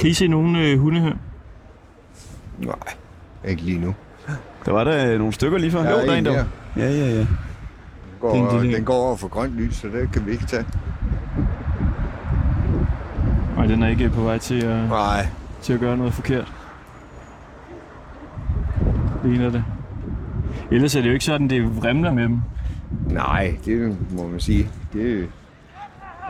Kan 0.00 0.10
I 0.10 0.12
se 0.12 0.26
nogle 0.28 0.60
øh, 0.68 0.78
hunde 0.78 1.00
her? 1.00 1.14
Nej, 2.58 2.74
ikke 3.44 3.62
lige 3.62 3.78
nu. 3.78 3.94
Der 4.66 4.72
var 4.72 4.84
der 4.84 5.18
nogle 5.18 5.32
stykker 5.32 5.58
lige 5.58 5.70
før. 5.70 5.82
Der 5.82 5.88
er 5.88 6.00
jo, 6.00 6.06
der 6.06 6.12
er 6.12 6.16
en 6.18 6.24
der. 6.24 6.32
der. 6.32 6.44
Ja, 6.76 6.90
ja, 6.90 7.06
ja. 7.06 7.18
Den 7.18 7.28
går, 8.20 8.32
Det 8.34 8.40
er 8.40 8.50
en 8.50 8.60
lille- 8.62 8.76
den 8.76 8.84
går 8.84 8.94
over 8.94 9.16
for 9.16 9.28
grønt 9.28 9.52
lys, 9.54 9.74
så 9.76 9.88
det 9.88 10.12
kan 10.12 10.26
vi 10.26 10.30
ikke 10.32 10.46
tage. 10.46 10.64
Nej, 13.56 13.66
den 13.66 13.82
er 13.82 13.88
ikke 13.88 14.10
på 14.10 14.20
vej 14.20 14.38
til 14.38 14.64
at, 14.64 14.88
Nej, 14.88 15.26
til 15.62 15.72
at 15.72 15.80
gøre 15.80 15.96
noget 15.96 16.14
forkert. 16.14 16.52
Ligner 19.24 19.50
det. 19.50 19.64
Ellers 20.70 20.96
er 20.96 21.00
det 21.00 21.08
jo 21.08 21.12
ikke 21.12 21.24
sådan, 21.24 21.50
det 21.50 21.76
vrimler 21.76 22.12
med 22.12 22.22
dem. 22.22 22.40
nej, 23.06 23.54
det 23.64 23.96
må 24.16 24.28
man 24.28 24.40
sige. 24.40 24.68
Det, 24.92 25.28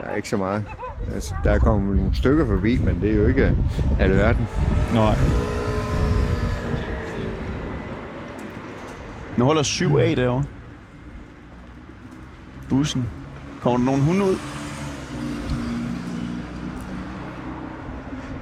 der 0.01 0.11
er 0.11 0.15
ikke 0.17 0.29
så 0.29 0.37
meget. 0.37 0.65
Altså, 1.15 1.35
der 1.45 1.51
er 1.51 1.59
kommet 1.59 1.97
nogle 1.97 2.17
stykker 2.17 2.47
forbi, 2.47 2.79
men 2.79 3.01
det 3.01 3.11
er 3.11 3.15
jo 3.15 3.27
ikke 3.27 3.57
alverden. 4.01 4.49
Nej. 4.95 5.17
Nu 9.37 9.45
holder 9.45 9.63
7A 9.63 10.15
derovre. 10.21 10.45
Bussen. 12.69 13.09
Kommer 13.61 13.79
der 13.79 13.85
nogen 13.85 14.01
hunde 14.01 14.25
ud? 14.25 14.37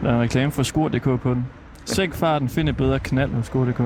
Der 0.03 0.11
er 0.11 0.15
en 0.15 0.21
reklame 0.21 0.53
for 0.53 0.63
Skur.dk 0.63 1.21
på 1.21 1.35
den. 1.35 1.47
Sænk 1.85 2.15
farten, 2.15 2.49
find 2.49 2.69
et 2.69 2.77
bedre 2.77 2.99
knald 2.99 3.31
hos 3.31 3.47
Skur.dk. 3.47 3.81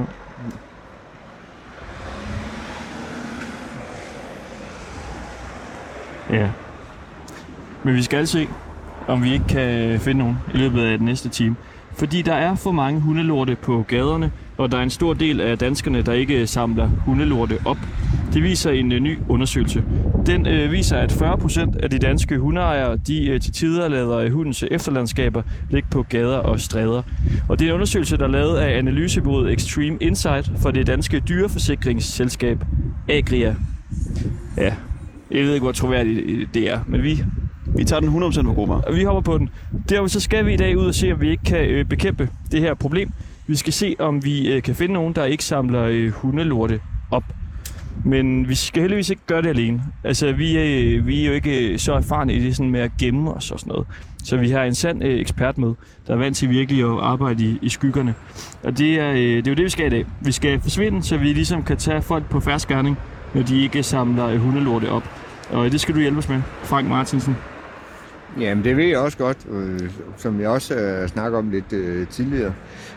Ja. 6.30 6.50
Men 7.84 7.94
vi 7.94 8.02
skal 8.02 8.16
altså 8.16 8.38
se, 8.38 8.48
om 9.08 9.24
vi 9.24 9.32
ikke 9.32 9.44
kan 9.48 10.00
finde 10.00 10.18
nogen 10.18 10.36
i 10.54 10.56
løbet 10.56 10.82
af 10.82 10.98
den 10.98 11.06
næste 11.06 11.28
time. 11.28 11.56
Fordi 11.96 12.22
der 12.22 12.34
er 12.34 12.54
for 12.54 12.72
mange 12.72 13.00
hundelorte 13.00 13.56
på 13.56 13.84
gaderne, 13.88 14.30
og 14.58 14.72
der 14.72 14.78
er 14.78 14.82
en 14.82 14.90
stor 14.90 15.14
del 15.14 15.40
af 15.40 15.58
danskerne, 15.58 16.02
der 16.02 16.12
ikke 16.12 16.46
samler 16.46 16.88
hundelorte 16.88 17.58
op. 17.64 17.76
Det 18.32 18.42
viser 18.42 18.70
en 18.70 18.92
øh, 18.92 19.00
ny 19.00 19.18
undersøgelse. 19.28 19.84
Den 20.26 20.46
øh, 20.46 20.72
viser, 20.72 20.96
at 20.96 21.12
40% 21.12 21.82
af 21.82 21.90
de 21.90 21.98
danske 21.98 22.38
hundeejere, 22.38 22.96
de 22.96 23.26
øh, 23.26 23.40
til 23.40 23.52
tider 23.52 23.88
lader 23.88 24.16
øh, 24.16 24.32
hundens 24.32 24.64
efterlandskaber 24.70 25.42
ligge 25.70 25.88
på 25.90 26.02
gader 26.02 26.36
og 26.36 26.60
stræder. 26.60 27.02
Og 27.48 27.58
det 27.58 27.64
er 27.64 27.68
en 27.68 27.74
undersøgelse, 27.74 28.16
der 28.16 28.24
er 28.24 28.28
lavet 28.28 28.56
af 28.56 28.78
analysebureauet 28.78 29.52
Extreme 29.52 29.96
Insight 30.00 30.50
for 30.58 30.70
det 30.70 30.86
danske 30.86 31.20
dyreforsikringsselskab 31.20 32.64
Agria. 33.08 33.56
Ja, 34.56 34.74
jeg 35.30 35.44
ved 35.44 35.54
ikke, 35.54 35.64
hvor 35.64 35.72
troværdigt 35.72 36.54
det 36.54 36.70
er, 36.70 36.80
men 36.86 37.02
vi 37.02 37.24
vi 37.76 37.84
tager 37.84 38.00
den 38.00 38.22
100% 38.22 38.42
på 38.42 38.52
grupper. 38.52 38.92
vi 38.92 39.04
hopper 39.04 39.20
på 39.20 39.38
den. 39.38 39.50
Derfor 39.88 40.06
så 40.06 40.20
skal 40.20 40.46
vi 40.46 40.54
i 40.54 40.56
dag 40.56 40.78
ud 40.78 40.86
og 40.86 40.94
se, 40.94 41.12
om 41.12 41.20
vi 41.20 41.30
ikke 41.30 41.44
kan 41.44 41.64
øh, 41.64 41.84
bekæmpe 41.84 42.28
det 42.52 42.60
her 42.60 42.74
problem. 42.74 43.10
Vi 43.46 43.56
skal 43.56 43.72
se, 43.72 43.96
om 43.98 44.24
vi 44.24 44.52
øh, 44.52 44.62
kan 44.62 44.74
finde 44.74 44.94
nogen, 44.94 45.14
der 45.14 45.24
ikke 45.24 45.44
samler 45.44 45.82
øh, 45.82 46.10
hundelorte 46.12 46.80
op. 47.10 47.24
Men 48.04 48.48
vi 48.48 48.54
skal 48.54 48.80
heldigvis 48.80 49.10
ikke 49.10 49.22
gøre 49.26 49.42
det 49.42 49.48
alene. 49.48 49.82
Altså, 50.04 50.32
vi, 50.32 50.58
øh, 50.58 51.06
vi 51.06 51.22
er 51.22 51.26
jo 51.26 51.32
ikke 51.32 51.68
øh, 51.68 51.78
så 51.78 51.92
erfarne 51.92 52.34
i 52.34 52.44
det 52.44 52.56
sådan 52.56 52.70
med 52.70 52.80
at 52.80 52.90
gemme 52.98 53.34
os 53.34 53.50
og 53.50 53.60
sådan 53.60 53.70
noget. 53.70 53.86
Så 54.24 54.36
vi 54.36 54.50
har 54.50 54.62
en 54.62 54.74
sand 54.74 55.04
øh, 55.04 55.20
ekspert 55.20 55.58
med, 55.58 55.74
der 56.06 56.12
er 56.12 56.18
vant 56.18 56.36
til 56.36 56.50
virkelig 56.50 56.84
at 56.84 56.98
arbejde 57.00 57.44
i, 57.44 57.58
i 57.62 57.68
skyggerne. 57.68 58.14
Og 58.62 58.78
det 58.78 59.00
er, 59.00 59.10
øh, 59.10 59.16
det 59.16 59.46
er 59.46 59.50
jo 59.50 59.54
det, 59.54 59.64
vi 59.64 59.68
skal 59.68 59.86
i 59.86 59.90
dag. 59.90 60.06
Vi 60.20 60.32
skal 60.32 60.60
forsvinde, 60.60 61.02
så 61.02 61.16
vi 61.16 61.32
ligesom 61.32 61.62
kan 61.62 61.76
tage 61.76 62.02
folk 62.02 62.30
på 62.30 62.40
færre 62.40 62.96
når 63.34 63.42
de 63.42 63.62
ikke 63.62 63.82
samler 63.82 64.26
øh, 64.26 64.40
hundelorte 64.40 64.90
op. 64.90 65.04
Og 65.50 65.72
det 65.72 65.80
skal 65.80 65.94
du 65.94 66.00
hjælpe 66.00 66.18
os 66.18 66.28
med, 66.28 66.42
Frank 66.62 66.88
Martinsen. 66.88 67.36
Jamen, 68.40 68.64
det 68.64 68.76
ved 68.76 68.84
jeg 68.84 68.98
også 68.98 69.18
godt, 69.18 69.36
øh, 69.50 69.80
som 70.16 70.40
jeg 70.40 70.48
også 70.48 70.74
øh, 70.74 71.08
snakker 71.08 71.38
om 71.38 71.50
lidt 71.50 71.72
øh, 71.72 72.06
tidligere. 72.06 72.52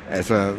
Altså, 0.10 0.54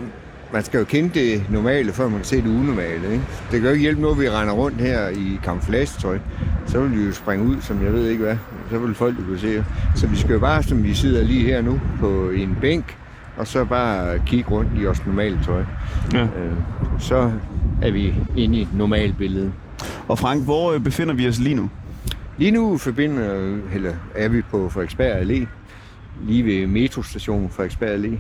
man 0.53 0.65
skal 0.65 0.79
jo 0.79 0.85
kende 0.85 1.21
det 1.21 1.43
normale, 1.51 1.93
før 1.93 2.09
man 2.09 2.17
kan 2.17 2.25
se 2.25 2.37
det 2.37 2.47
unormale. 2.47 3.13
Ikke? 3.13 3.25
Det 3.51 3.51
kan 3.51 3.63
jo 3.63 3.69
ikke 3.69 3.83
hjælpe 3.83 4.03
noget, 4.03 4.19
vi 4.21 4.31
render 4.31 4.55
rundt 4.55 4.81
her 4.81 5.09
i 5.09 5.39
camouflagetøj. 5.45 6.19
Så 6.67 6.81
vil 6.81 6.99
vi 6.99 7.05
jo 7.05 7.13
springe 7.13 7.47
ud, 7.47 7.57
som 7.61 7.85
jeg 7.85 7.93
ved 7.93 8.09
ikke 8.09 8.25
hvad. 8.25 8.37
Så 8.71 8.79
vil 8.79 8.95
folk 8.95 9.19
jo 9.19 9.25
kunne 9.25 9.39
se. 9.39 9.65
Så 9.97 10.07
vi 10.07 10.17
skal 10.17 10.33
jo 10.33 10.39
bare, 10.39 10.63
som 10.63 10.85
vi 10.85 10.95
sidder 10.95 11.25
lige 11.25 11.45
her 11.45 11.63
nu, 11.63 11.81
på 12.01 12.31
en 12.31 12.57
bænk, 12.61 12.97
og 13.37 13.47
så 13.47 13.65
bare 13.65 14.19
kigge 14.27 14.51
rundt 14.51 14.71
i 14.81 14.85
vores 14.85 15.07
normale 15.07 15.39
tøj. 15.45 15.65
Ja. 16.13 16.23
Øh, 16.23 16.53
så 16.99 17.33
er 17.83 17.91
vi 17.91 18.15
inde 18.37 18.59
i 18.59 18.63
et 18.63 18.69
normalt 18.75 19.19
billede. 19.19 19.53
Og 20.09 20.19
Frank, 20.19 20.45
hvor 20.45 20.73
øh, 20.73 20.81
befinder 20.81 21.15
vi 21.15 21.29
os 21.29 21.39
lige 21.39 21.55
nu? 21.55 21.71
Lige 22.39 22.51
nu 22.51 22.79
forbinder, 22.79 23.57
eller 23.75 23.93
er 24.15 24.29
vi 24.29 24.43
på 24.43 24.69
Frederiksberg 24.69 25.21
Allé, 25.23 25.47
lige 26.27 26.45
ved 26.45 26.67
metrostationen 26.67 27.51
Frederiksberg 27.51 27.91
Allé. 27.91 28.17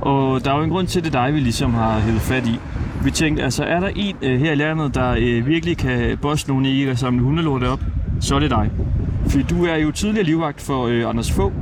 Og 0.00 0.44
der 0.44 0.52
er 0.52 0.56
jo 0.56 0.62
en 0.64 0.70
grund 0.70 0.86
til, 0.86 1.04
det 1.04 1.12
dig, 1.12 1.34
vi 1.34 1.40
ligesom 1.40 1.74
har 1.74 1.98
hævet 2.00 2.20
fat 2.20 2.46
i. 2.46 2.58
Vi 3.04 3.10
tænkte, 3.10 3.42
altså 3.42 3.64
er 3.64 3.80
der 3.80 3.90
en 3.96 4.16
øh, 4.22 4.40
her 4.40 4.52
i 4.52 4.54
landet, 4.54 4.94
der 4.94 5.10
øh, 5.18 5.46
virkelig 5.46 5.76
kan 5.76 6.18
bosse 6.22 6.48
nogen 6.48 6.64
i 6.66 6.84
at 6.84 6.98
samle 6.98 7.22
hundelorte 7.22 7.68
op, 7.68 7.80
så 8.20 8.34
er 8.34 8.38
det 8.40 8.50
dig. 8.50 8.70
Fordi 9.28 9.42
du 9.50 9.64
er 9.64 9.76
jo 9.76 9.90
tidligere 9.90 10.24
livvagt 10.26 10.60
for 10.60 10.86
øh, 10.86 11.08
Anders 11.08 11.32
Fogh, 11.32 11.52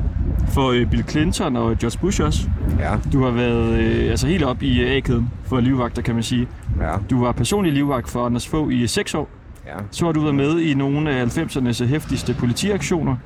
for 0.49 0.71
øh, 0.71 0.91
Bill 0.91 1.05
Clinton 1.09 1.57
og 1.57 1.79
George 1.79 1.99
Bush 2.01 2.23
også. 2.23 2.49
Ja, 2.79 2.95
Du 3.13 3.23
har 3.25 3.31
været 3.31 3.79
øh, 3.79 4.11
altså 4.11 4.27
helt 4.27 4.45
op 4.45 4.63
i 4.63 4.81
øh, 4.83 4.91
A-kæden 4.91 5.31
for 5.45 5.61
livvagter, 5.61 6.03
kan 6.03 6.15
man 6.15 6.23
sige. 6.23 6.49
ja, 6.81 6.93
Du 7.11 7.21
var 7.25 7.33
personlig 7.33 7.73
livvagt 7.73 8.09
for 8.11 8.27
Anders 8.27 8.49
Fogh 8.49 8.73
i 8.73 8.87
6 8.87 9.15
år. 9.15 9.29
Ja. 9.67 9.77
Så 9.91 10.05
har 10.05 10.13
du 10.13 10.21
været 10.21 10.35
med 10.35 10.61
i 10.61 10.75
nogle 10.75 11.11
af 11.11 11.39
90'ernes 11.39 11.85
hæftigste 11.85 12.35
politiaktioner. 12.35 13.17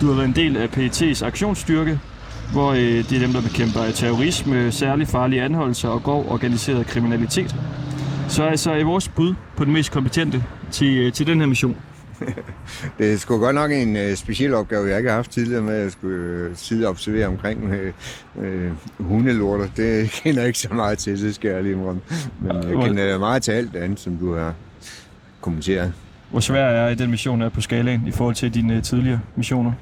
Du 0.00 0.06
har 0.06 0.14
været 0.14 0.28
en 0.28 0.34
del 0.34 0.56
af 0.56 0.66
PET's 0.66 1.24
aktionsstyrke, 1.24 2.00
hvor 2.52 2.72
øh, 2.72 2.78
det 2.78 3.12
er 3.12 3.20
dem, 3.20 3.32
der 3.32 3.42
bekæmper 3.42 3.80
terrorisme, 3.94 4.72
særlig 4.72 5.08
farlige 5.08 5.42
anholdelser 5.42 5.88
og 5.88 6.02
grov 6.02 6.26
organiseret 6.28 6.86
kriminalitet. 6.86 7.56
Så 8.28 8.44
altså 8.44 8.72
er 8.72 8.84
vores 8.84 9.08
bud 9.08 9.34
på 9.56 9.64
den 9.64 9.72
mest 9.72 9.92
kompetente 9.92 10.44
til, 10.70 10.98
øh, 10.98 11.12
til 11.12 11.26
den 11.26 11.40
her 11.40 11.46
mission. 11.46 11.76
Det 12.98 13.12
er 13.12 13.16
sgu 13.16 13.38
godt 13.38 13.54
nok 13.54 13.70
en 13.72 13.96
øh, 13.96 14.14
speciel 14.14 14.54
opgave, 14.54 14.88
jeg 14.88 14.98
ikke 14.98 15.08
har 15.08 15.16
haft 15.16 15.30
tidligere 15.30 15.62
med 15.62 15.74
at 15.74 15.92
skulle 15.92 16.24
øh, 16.24 16.50
sidde 16.54 16.86
og 16.86 16.90
observere 16.90 17.26
omkring 17.26 17.72
øh, 17.72 17.92
øh, 18.38 18.70
hundelorter. 18.98 19.66
Det 19.76 20.10
kender 20.22 20.40
jeg 20.40 20.46
ikke 20.46 20.58
så 20.58 20.74
meget 20.74 20.98
til, 20.98 21.22
det 21.22 21.34
skal 21.34 21.50
jeg 21.50 21.62
lige 21.62 21.74
indrømme. 21.74 22.00
Men 22.40 22.56
jeg 22.56 22.88
kender 22.88 23.18
meget 23.18 23.42
til 23.42 23.52
alt 23.52 23.76
andet, 23.76 24.00
som 24.00 24.16
du 24.16 24.34
har 24.34 24.54
kommenteret. 25.42 25.92
Hvor 26.30 26.40
svær 26.40 26.64
er 26.64 26.94
den 26.94 27.10
mission 27.10 27.40
her 27.40 27.48
på 27.48 27.60
skalaen 27.60 28.06
i 28.06 28.10
forhold 28.10 28.34
til 28.34 28.54
dine 28.54 28.76
øh, 28.76 28.82
tidligere 28.82 29.20
missioner? 29.36 29.72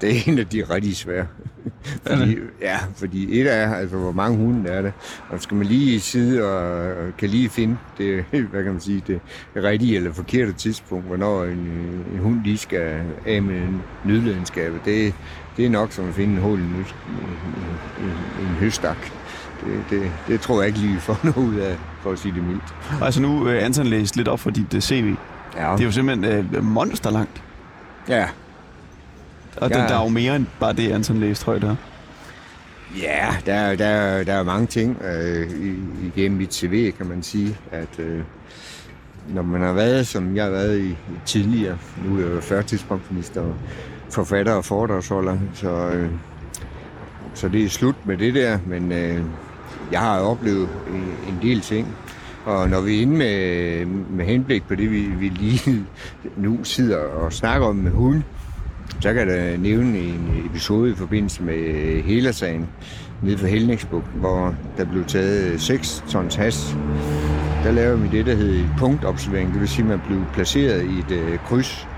Det 0.00 0.16
er 0.16 0.32
en 0.32 0.38
af 0.38 0.46
de 0.46 0.64
rigtig 0.70 0.96
svære. 0.96 1.26
Er 2.06 2.16
fordi, 2.16 2.36
ja, 2.60 2.78
fordi 2.96 3.40
et 3.40 3.52
er, 3.54 3.74
altså, 3.74 3.96
hvor 3.96 4.12
mange 4.12 4.36
hunde 4.36 4.70
er 4.70 4.82
det. 4.82 4.92
Og 5.28 5.42
skal 5.42 5.56
man 5.56 5.66
lige 5.66 6.00
sidde 6.00 6.44
og, 6.44 7.16
kan 7.18 7.28
lige 7.28 7.48
finde 7.48 7.76
det, 7.98 8.24
hvad 8.50 8.62
kan 8.62 8.72
man 8.72 8.80
sige, 8.80 9.02
det 9.06 9.20
rigtige 9.56 9.96
eller 9.96 10.12
forkerte 10.12 10.52
tidspunkt, 10.52 11.06
hvornår 11.06 11.44
en, 11.44 11.58
en 12.12 12.18
hund 12.20 12.44
lige 12.44 12.58
skal 12.58 13.02
af 13.26 13.42
med 13.42 13.68
nødledenskabet. 14.04 14.80
Det, 14.84 15.14
det 15.56 15.66
er 15.66 15.70
nok 15.70 15.92
som 15.92 16.08
at 16.08 16.14
finde 16.14 16.34
en 16.34 16.40
hul 16.40 16.58
i 16.58 16.62
en, 16.62 16.86
en, 18.00 18.46
en 18.46 18.54
høstak. 18.60 19.12
Det, 19.64 19.84
det, 19.90 20.12
det 20.28 20.40
tror 20.40 20.60
jeg 20.60 20.66
ikke 20.66 20.78
lige, 20.78 20.94
vi 20.94 21.00
får 21.00 21.20
noget 21.24 21.48
ud 21.48 21.56
af, 21.56 21.78
for 22.02 22.12
at 22.12 22.18
sige 22.18 22.34
det 22.34 22.44
mildt. 22.44 22.74
Altså 23.04 23.22
nu, 23.22 23.48
øh, 23.48 23.64
Anton 23.64 23.86
læste 23.86 24.16
lidt 24.16 24.28
op 24.28 24.40
for 24.40 24.50
dit 24.50 24.74
øh, 24.74 24.80
CV. 24.80 25.14
Ja, 25.56 25.72
Det 25.72 25.80
er 25.80 25.84
jo 25.84 25.92
simpelthen 25.92 26.24
øh, 26.54 26.64
monsterlangt. 26.64 27.42
ja. 28.08 28.26
Og 29.56 29.70
Ja. 29.70 29.80
ja. 29.80 29.86
der 29.88 29.94
er 29.98 30.02
jo 30.02 30.08
mere 30.08 30.36
end 30.36 30.46
bare 30.60 30.72
det, 30.72 30.92
Anton 30.92 31.18
læste 31.20 31.46
højt 31.46 31.64
her. 31.64 31.74
Ja, 33.02 33.28
der, 33.46 33.54
er- 33.54 33.76
der, 33.76 33.86
er- 33.86 34.24
der 34.24 34.32
er 34.34 34.42
mange 34.42 34.66
ting 34.66 35.02
øh, 35.04 35.50
i- 35.50 36.06
igennem 36.14 36.38
mit 36.38 36.54
CV, 36.54 36.92
kan 36.92 37.06
man 37.06 37.22
sige, 37.22 37.56
at 37.72 37.98
øh, 37.98 38.20
når 39.28 39.42
man 39.42 39.60
har 39.60 39.72
været, 39.72 40.06
som 40.06 40.36
jeg 40.36 40.44
har 40.44 40.50
været 40.50 40.78
i, 40.78 40.88
i 40.90 40.96
tidligere, 41.26 41.78
nu 42.04 42.16
er 42.16 42.20
jeg 42.20 42.34
jo 42.34 42.40
førtidspensionist 42.40 43.36
og 43.36 43.54
forfatter 44.10 44.52
og 44.52 44.64
foredragsholder, 44.64 45.38
så, 45.54 45.70
øh, 45.88 46.10
så 47.34 47.48
det 47.48 47.64
er 47.64 47.68
slut 47.68 47.94
med 48.04 48.16
det 48.16 48.34
der, 48.34 48.58
men 48.66 48.92
øh, 48.92 49.20
jeg 49.92 50.00
har 50.00 50.20
oplevet 50.20 50.68
en, 50.88 51.34
en 51.34 51.38
del 51.42 51.60
ting, 51.60 51.96
og 52.44 52.68
når 52.68 52.80
vi 52.80 52.98
er 52.98 53.02
inde 53.02 53.16
med, 53.16 53.86
med 53.86 54.24
henblik 54.24 54.62
på 54.68 54.74
det, 54.74 54.90
vi, 54.90 55.00
vi 55.00 55.28
lige 55.28 55.86
nu 56.36 56.64
sidder 56.64 56.98
og 56.98 57.32
snakker 57.32 57.66
om 57.66 57.76
med 57.76 57.90
hund, 57.90 58.22
så 59.00 59.12
kan 59.12 59.16
jeg 59.16 59.26
da 59.26 59.56
nævne 59.56 59.98
en 59.98 60.44
episode 60.50 60.90
i 60.90 60.94
forbindelse 60.94 61.42
med 61.42 62.02
Helasagen 62.02 62.68
nede 63.22 63.38
for 63.38 63.46
Helningsbuk, 63.46 64.04
hvor 64.14 64.54
der 64.76 64.84
blev 64.84 65.04
taget 65.04 65.60
6 65.60 66.04
tons 66.08 66.34
has. 66.34 66.76
Der 67.64 67.70
lavede 67.70 68.00
vi 68.00 68.08
det, 68.08 68.26
der 68.26 68.34
hed 68.34 68.50
et 68.50 68.70
punktobservering. 68.78 69.52
Det 69.52 69.60
vil 69.60 69.68
sige, 69.68 69.84
at 69.84 69.88
man 69.88 70.00
blev 70.06 70.20
placeret 70.32 70.84
i 70.84 70.98
et 70.98 71.10
øh, 71.10 71.38
kryds, 71.38 71.88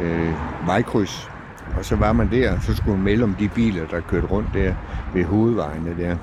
øh, 0.00 0.32
vejkryds. 0.66 1.30
Og 1.78 1.84
så 1.84 1.96
var 1.96 2.12
man 2.12 2.30
der, 2.30 2.56
og 2.56 2.62
så 2.62 2.76
skulle 2.76 2.96
man 2.96 3.04
melde 3.04 3.24
om 3.24 3.34
de 3.34 3.48
biler, 3.48 3.86
der 3.86 4.00
kørte 4.00 4.26
rundt 4.26 4.48
der 4.54 4.74
ved 5.14 5.24
hovedvejene 5.24 5.94
der. 5.98 6.16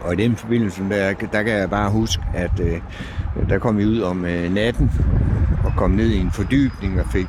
Og 0.00 0.12
i 0.12 0.16
den 0.16 0.36
forbindelse, 0.36 0.82
der, 0.90 1.14
der 1.32 1.42
kan 1.42 1.52
jeg 1.52 1.70
bare 1.70 1.90
huske, 1.90 2.22
at 2.34 2.60
øh, 2.60 2.80
der 3.48 3.58
kom 3.58 3.78
vi 3.78 3.86
ud 3.86 4.00
om 4.00 4.24
øh, 4.24 4.54
natten 4.54 4.90
og 5.64 5.72
kom 5.76 5.90
ned 5.90 6.08
i 6.08 6.18
en 6.18 6.30
fordybning 6.30 7.00
og 7.00 7.06
fik 7.12 7.26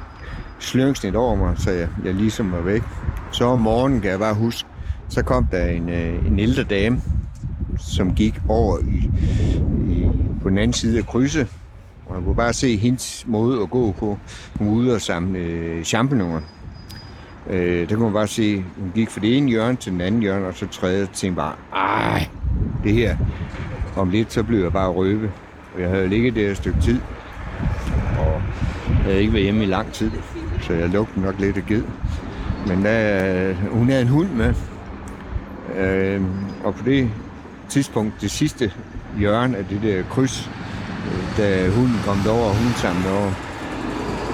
sløngsnit 0.59 1.15
over 1.15 1.35
mig, 1.35 1.55
så 1.57 1.71
jeg, 1.71 1.88
jeg 2.05 2.13
ligesom 2.13 2.51
var 2.51 2.61
væk. 2.61 2.83
Så 3.31 3.45
om 3.45 3.59
morgenen 3.59 4.01
kan 4.01 4.11
jeg 4.11 4.19
bare 4.19 4.33
huske, 4.33 4.69
så 5.09 5.21
kom 5.23 5.45
der 5.51 5.65
en, 5.65 5.89
øh, 5.89 6.27
en 6.27 6.39
ældre 6.39 6.63
dame, 6.63 7.01
som 7.77 8.15
gik 8.15 8.41
over 8.50 8.79
i, 8.79 9.11
i, 9.91 10.09
på 10.41 10.49
den 10.49 10.57
anden 10.57 10.73
side 10.73 10.97
af 10.97 11.06
krydset. 11.06 11.47
Og 12.06 12.15
jeg 12.15 12.23
kunne 12.23 12.35
bare 12.35 12.53
se 12.53 12.77
hendes 12.77 13.25
måde 13.27 13.61
at 13.61 13.69
gå 13.69 13.91
på. 13.91 14.17
Hun 14.59 14.67
var 14.67 14.73
ude 14.73 14.95
og 14.95 15.01
samle 15.01 15.39
øh, 15.39 15.83
champignoner. 15.83 16.41
Øh, 17.49 17.89
der 17.89 17.95
kunne 17.95 18.06
man 18.06 18.13
bare 18.13 18.27
se, 18.27 18.65
hun 18.79 18.91
gik 18.95 19.09
fra 19.09 19.21
det 19.21 19.38
ene 19.38 19.49
hjørne 19.49 19.75
til 19.75 19.91
den 19.91 20.01
anden 20.01 20.21
hjørne, 20.21 20.47
og 20.47 20.53
så 20.56 20.67
tredje 20.67 21.07
tænkte 21.13 21.35
bare, 21.35 21.56
ej, 21.75 22.27
det 22.83 22.94
her, 22.94 23.17
om 23.95 24.09
lidt, 24.09 24.33
så 24.33 24.44
blev 24.44 24.63
jeg 24.63 24.73
bare 24.73 24.89
røbe. 24.89 25.31
Og 25.75 25.81
jeg 25.81 25.89
havde 25.89 26.07
ligget 26.07 26.35
der 26.35 26.51
et 26.51 26.57
stykke 26.57 26.81
tid, 26.81 27.00
og 28.19 28.41
jeg 28.88 29.03
havde 29.03 29.19
ikke 29.19 29.33
været 29.33 29.44
hjemme 29.44 29.63
i 29.63 29.67
lang 29.67 29.91
tid, 29.91 30.11
så 30.61 30.73
jeg 30.73 30.89
lugtede 30.89 31.21
nok 31.21 31.39
lidt 31.39 31.57
af 31.57 31.65
ged. 31.65 31.83
Men 32.67 32.85
der, 32.85 33.53
hun 33.53 33.89
havde 33.89 34.01
en 34.01 34.07
hund 34.07 34.29
med, 34.29 34.53
øh, 35.77 36.21
og 36.63 36.75
på 36.75 36.83
det 36.85 37.09
tidspunkt, 37.69 38.21
det 38.21 38.31
sidste 38.31 38.71
hjørne 39.17 39.57
af 39.57 39.65
det 39.65 39.81
der 39.81 40.03
kryds, 40.09 40.49
øh, 41.07 41.38
da 41.38 41.69
hunden 41.69 41.99
kom 42.06 42.17
derover, 42.17 42.49
og 42.49 42.56
hun 42.56 42.71
samlede 42.73 43.17
over. 43.17 43.31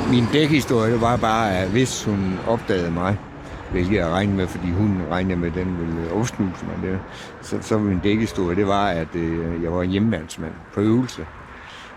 Min 0.10 0.26
dækhistorie 0.34 1.02
var 1.02 1.18
bare, 1.18 1.58
at 1.58 1.70
hvis 1.70 2.04
hun 2.04 2.40
opdagede 2.48 2.92
mig, 2.92 3.18
hvilket 3.72 3.98
jeg 3.98 4.08
regnede 4.08 4.38
med, 4.38 4.48
fordi 4.48 4.72
hun 4.72 5.02
regnede 5.12 5.40
med, 5.40 5.48
at 5.48 5.56
den 5.56 5.80
ville 5.80 6.02
øh, 6.02 6.20
opsnuse 6.20 6.66
mig 6.66 6.92
Det, 6.92 7.00
så, 7.42 7.58
så 7.62 7.76
var 7.76 7.84
min 7.84 8.00
dækhistorie, 8.00 8.56
det 8.56 8.68
var, 8.68 8.88
at 8.88 9.16
øh, 9.16 9.64
jeg 9.64 9.74
var 9.74 9.82
en 9.82 9.90
hjemmevandsmand 9.90 10.54
på 10.74 10.82
øvelse. 10.82 11.26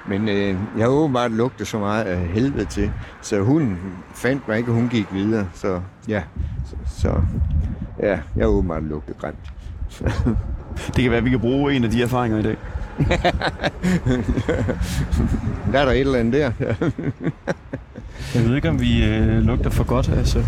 Men 0.08 0.28
øh, 0.28 0.46
jeg 0.46 0.56
havde 0.76 0.88
åbenbart 0.88 1.32
lugtet 1.32 1.66
så 1.66 1.78
meget 1.78 2.04
af 2.04 2.18
helvede 2.18 2.64
til, 2.64 2.92
så 3.20 3.40
hun 3.40 3.78
fandt 4.14 4.48
mig 4.48 4.58
ikke, 4.58 4.70
og 4.70 4.74
hun 4.74 4.88
gik 4.88 5.06
videre. 5.12 5.48
Så 5.54 5.80
ja, 6.08 6.22
så, 6.66 6.76
så 7.00 7.20
ja, 8.00 8.18
jeg 8.36 8.44
har 8.44 8.46
åbenbart 8.46 8.82
lugtet 8.82 9.18
grimt. 9.18 9.52
Det 10.86 11.02
kan 11.02 11.10
være, 11.10 11.18
at 11.18 11.24
vi 11.24 11.30
kan 11.30 11.40
bruge 11.40 11.74
en 11.74 11.84
af 11.84 11.90
de 11.90 12.02
erfaringer 12.02 12.38
i 12.38 12.42
dag. 12.42 12.56
Der 15.72 15.78
er 15.78 15.84
der 15.84 15.92
et 15.92 16.00
eller 16.00 16.18
andet 16.18 16.32
der. 16.34 16.52
Jeg 18.34 18.44
ved 18.44 18.56
ikke, 18.56 18.68
om 18.68 18.80
vi 18.80 19.04
øh, 19.04 19.38
lugter 19.38 19.70
for 19.70 19.84
godt. 19.84 20.08
Altså, 20.08 20.44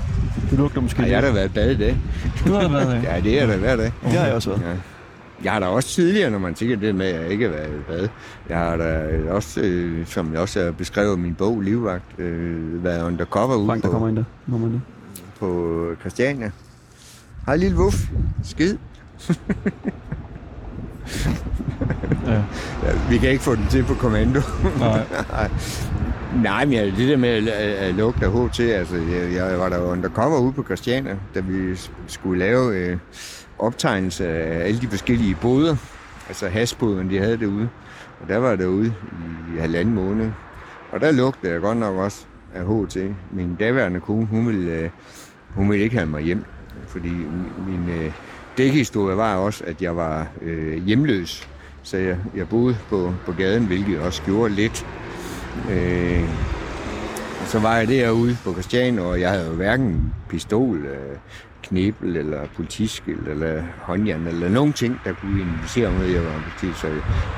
du 0.51 0.57
lugter 0.57 0.81
måske 0.81 1.03
Ej, 1.03 1.09
jeg 1.09 1.17
har 1.17 1.27
da 1.27 1.33
været 1.33 1.55
bad 1.55 1.71
i 1.71 1.77
dag. 1.77 1.97
Du 2.47 2.53
har 2.53 2.69
været 2.69 2.97
øh, 2.97 3.05
Ja, 3.15 3.21
det 3.21 3.43
er 3.43 3.47
der 3.47 3.57
hver 3.57 3.77
dag. 3.77 3.93
Det 4.05 4.13
har 4.13 4.27
jeg 4.27 4.35
også 4.35 4.51
været. 4.51 4.63
Ja. 4.63 4.75
Jeg 5.45 5.53
har 5.53 5.61
da 5.61 5.67
også 5.67 5.89
tidligere, 5.89 6.31
når 6.31 6.39
man 6.39 6.55
tænker 6.55 6.77
det 6.77 6.95
med, 6.95 7.07
at 7.07 7.23
jeg 7.23 7.31
ikke 7.31 7.45
har 7.45 7.53
været 7.53 7.69
i 7.69 7.83
bad. 7.89 8.09
Jeg 8.49 8.59
har 8.59 8.77
da 8.77 9.09
også, 9.31 9.61
øh, 9.61 10.07
som 10.07 10.33
jeg 10.33 10.41
også 10.41 10.65
har 10.65 10.71
beskrevet 10.71 11.17
i 11.17 11.21
min 11.21 11.35
bog, 11.35 11.61
Livvagt, 11.61 12.19
øh, 12.19 12.85
været 12.85 13.03
undercover 13.03 13.57
ude 13.57 13.67
Frank, 13.67 13.83
der 13.83 13.89
på, 13.89 13.93
kommer 13.93 14.09
ind 14.09 14.17
der. 14.17 14.25
Kommer 14.51 14.67
ind 14.67 14.75
der. 14.75 14.81
på 15.39 15.87
Christiania. 16.01 16.51
Hej 17.47 17.57
lille 17.57 17.77
vuff. 17.77 17.97
Skid. 18.43 18.77
Ja. 22.27 22.43
Vi 23.11 23.19
kan 23.19 23.31
ikke 23.31 23.43
få 23.43 23.55
den 23.55 23.67
til 23.71 23.85
på 23.85 23.95
kommando. 23.95 24.41
Nej. 24.79 25.51
Nej, 26.43 26.65
men 26.65 26.79
det 26.79 27.09
der 27.09 27.17
med 27.17 27.49
at, 27.49 27.95
lugte 27.95 28.27
af 28.27 28.33
HT, 28.33 28.61
altså 28.61 28.97
jeg, 29.35 29.59
var 29.59 29.69
der 29.69 29.79
undercover 29.79 30.41
ude 30.41 30.53
på 30.53 30.65
Christiania, 30.65 31.17
da 31.35 31.41
vi 31.41 31.79
skulle 32.07 32.39
lave 32.39 32.77
øh, 32.77 32.97
optegnelse 33.59 34.29
af 34.29 34.67
alle 34.67 34.81
de 34.81 34.89
forskellige 34.89 35.37
boder, 35.41 35.77
altså 36.29 36.49
hasboderne, 36.49 37.11
de 37.11 37.19
havde 37.19 37.37
derude. 37.37 37.69
Og 38.21 38.29
der 38.29 38.39
var 38.39 38.49
jeg 38.49 38.59
derude 38.59 38.95
i 39.57 39.61
halvanden 39.61 39.95
måned. 39.95 40.31
Og 40.93 41.01
der 41.01 41.13
lugtede 41.13 41.53
jeg 41.53 41.61
godt 41.61 41.79
nok 41.79 41.97
også 41.97 42.25
af 42.55 42.65
HT. 42.65 42.97
Min 43.33 43.55
daværende 43.55 44.01
kone, 44.01 44.27
hun 44.27 44.47
ville, 44.47 44.73
øh, 44.73 44.91
hun 45.55 45.71
ville 45.71 45.85
ikke 45.85 45.97
have 45.97 46.09
mig 46.09 46.23
hjem, 46.23 46.45
fordi 46.87 47.09
min, 47.09 47.47
min 47.67 47.89
øh, 47.89 48.13
dækhistorie 48.59 49.17
var 49.17 49.37
også, 49.37 49.65
at 49.67 49.83
jeg 49.83 49.97
var 49.97 50.27
øh, 50.43 50.87
hjemløs. 50.87 51.49
Så 51.85 51.97
jeg, 51.97 52.19
jeg 52.37 52.49
boede 52.49 52.77
på, 52.89 53.15
på 53.27 53.33
gaden, 53.33 53.67
hvilket 53.67 54.01
også 54.01 54.23
gjorde 54.23 54.55
lidt. 54.55 54.87
Øh, 55.71 56.25
og 57.41 57.47
så 57.47 57.59
var 57.59 57.77
jeg 57.77 57.89
derude 57.89 58.37
på 58.45 58.53
Christian, 58.53 58.99
og 58.99 59.21
jeg 59.21 59.31
havde 59.31 59.47
jo 59.47 59.53
hverken 59.53 60.15
pistol, 60.29 60.77
øh, 60.77 61.17
knebel 61.63 62.17
eller 62.17 62.41
politiskilt 62.57 63.29
eller 63.29 63.63
håndjern 63.83 64.27
eller 64.27 64.49
nogen 64.49 64.73
ting, 64.73 65.01
der 65.05 65.13
kunne 65.13 65.41
identificere 65.41 65.91
mig, 65.93 66.07
at 66.07 66.15
jeg 66.15 66.25
var 66.25 66.43
politi. 66.61 66.79
Så 66.81 66.89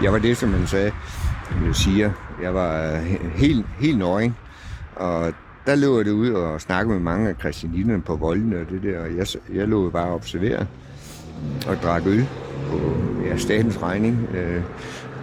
jeg 0.02 0.12
var 0.12 0.19
det, 0.19 0.37
som 0.37 0.49
man 0.49 0.66
sagde, 0.66 0.92
jeg 1.66 1.75
siger. 1.75 2.10
Jeg 2.42 2.54
var 2.54 2.92
øh, 2.92 3.04
helt, 3.34 3.66
helt 3.78 3.99
nøgen. 3.99 4.37
Og 4.96 5.32
der 5.66 5.75
lå 5.75 6.02
jeg 6.02 6.12
ud 6.12 6.31
og 6.31 6.60
snakkede 6.60 6.94
med 6.94 7.02
mange 7.02 7.28
af 7.28 7.34
christianinerne 7.40 8.02
på 8.02 8.16
voldene 8.16 8.60
og 8.60 8.66
det 8.70 8.82
der, 8.82 9.00
og 9.00 9.16
jeg, 9.16 9.26
jeg 9.54 9.69
lå 9.69 9.90
bare 9.90 10.06
og 10.06 10.14
observerede 10.14 10.66
og 11.68 11.76
drak 11.82 12.02
øl 12.06 12.26
på 12.70 12.78
ja, 13.26 13.36
statens 13.36 13.82
regning. 13.82 14.28
Øh, 14.34 14.62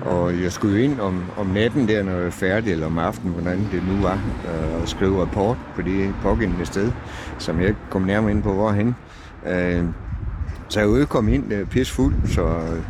og 0.06 0.42
jeg 0.42 0.52
skulle 0.52 0.78
jo 0.78 0.84
ind 0.84 1.00
om, 1.00 1.24
om 1.38 1.48
natten 1.48 1.88
der, 1.88 2.04
når 2.04 2.12
jeg 2.12 2.24
var 2.24 2.30
færdig, 2.30 2.72
eller 2.72 2.86
om 2.86 2.98
aftenen, 2.98 3.34
hvordan 3.34 3.60
det 3.72 3.84
nu 3.88 4.02
var, 4.02 4.14
øh, 4.14 4.82
og 4.82 4.88
skrive 4.88 5.22
rapport 5.22 5.58
på 5.76 5.82
det 5.82 6.14
pågældende 6.22 6.66
sted, 6.66 6.92
som 7.38 7.60
jeg 7.60 7.68
ikke 7.68 7.80
kom 7.90 8.02
nærmere 8.02 8.32
ind 8.32 8.44
på, 8.44 8.54
hvorhen. 8.54 8.96
Øh, 9.48 9.84
så 10.70 10.80
jeg 10.80 10.90
udkom 10.90 11.28
ind 11.28 11.54
øh, 11.54 11.68
pisfuld, 11.68 12.16
så 12.26 12.42
øh, 12.42 12.82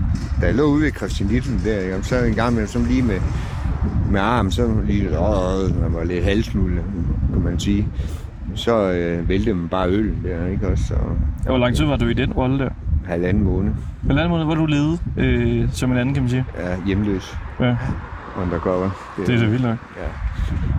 da 0.41 0.45
jeg 0.45 0.55
lå 0.55 0.63
ude 0.63 0.83
ved 0.83 0.91
Christianitten 0.91 1.61
der, 1.65 1.81
jamen, 1.81 2.03
så 2.03 2.23
en 2.23 2.33
gang 2.35 2.55
med, 2.55 2.67
som 2.67 2.85
lige 2.85 3.01
med, 3.01 3.19
med 4.11 4.19
arm, 4.19 4.51
så 4.51 4.71
lige, 4.85 5.19
åh, 5.19 5.81
man 5.81 5.93
var 5.93 6.03
lidt 6.03 6.23
halsmulde, 6.23 6.81
kan 7.33 7.41
man 7.41 7.59
sige. 7.59 7.87
Så 8.55 8.91
øh, 8.91 9.29
væltede 9.29 9.55
man 9.55 9.69
bare 9.69 9.89
øl 9.89 10.13
der, 10.23 10.47
ikke 10.47 10.67
også? 10.67 10.93
Og, 10.93 11.17
Hvor 11.45 11.57
lang 11.57 11.75
tid 11.75 11.85
var 11.85 11.97
du 11.97 12.07
i 12.07 12.13
den 12.13 12.33
rolle 12.33 12.59
der? 12.59 12.69
Halvanden 13.05 13.43
måned. 13.43 13.73
Hvor 14.01 14.13
lang 14.13 14.29
måde 14.29 14.47
var 14.47 14.55
du 14.55 14.65
ledet 14.65 14.99
øh, 15.17 15.69
som 15.71 15.91
en 15.91 15.97
anden, 15.97 16.13
kan 16.13 16.23
man 16.23 16.29
sige? 16.29 16.45
Ja, 16.57 16.77
hjemløs 16.85 17.37
Ja, 17.59 17.77
undercover. 18.43 18.89
det 19.17 19.35
er 19.35 19.39
da 19.39 19.45
vildt 19.45 19.63
nok. 19.63 19.77
Ja. 19.97 20.07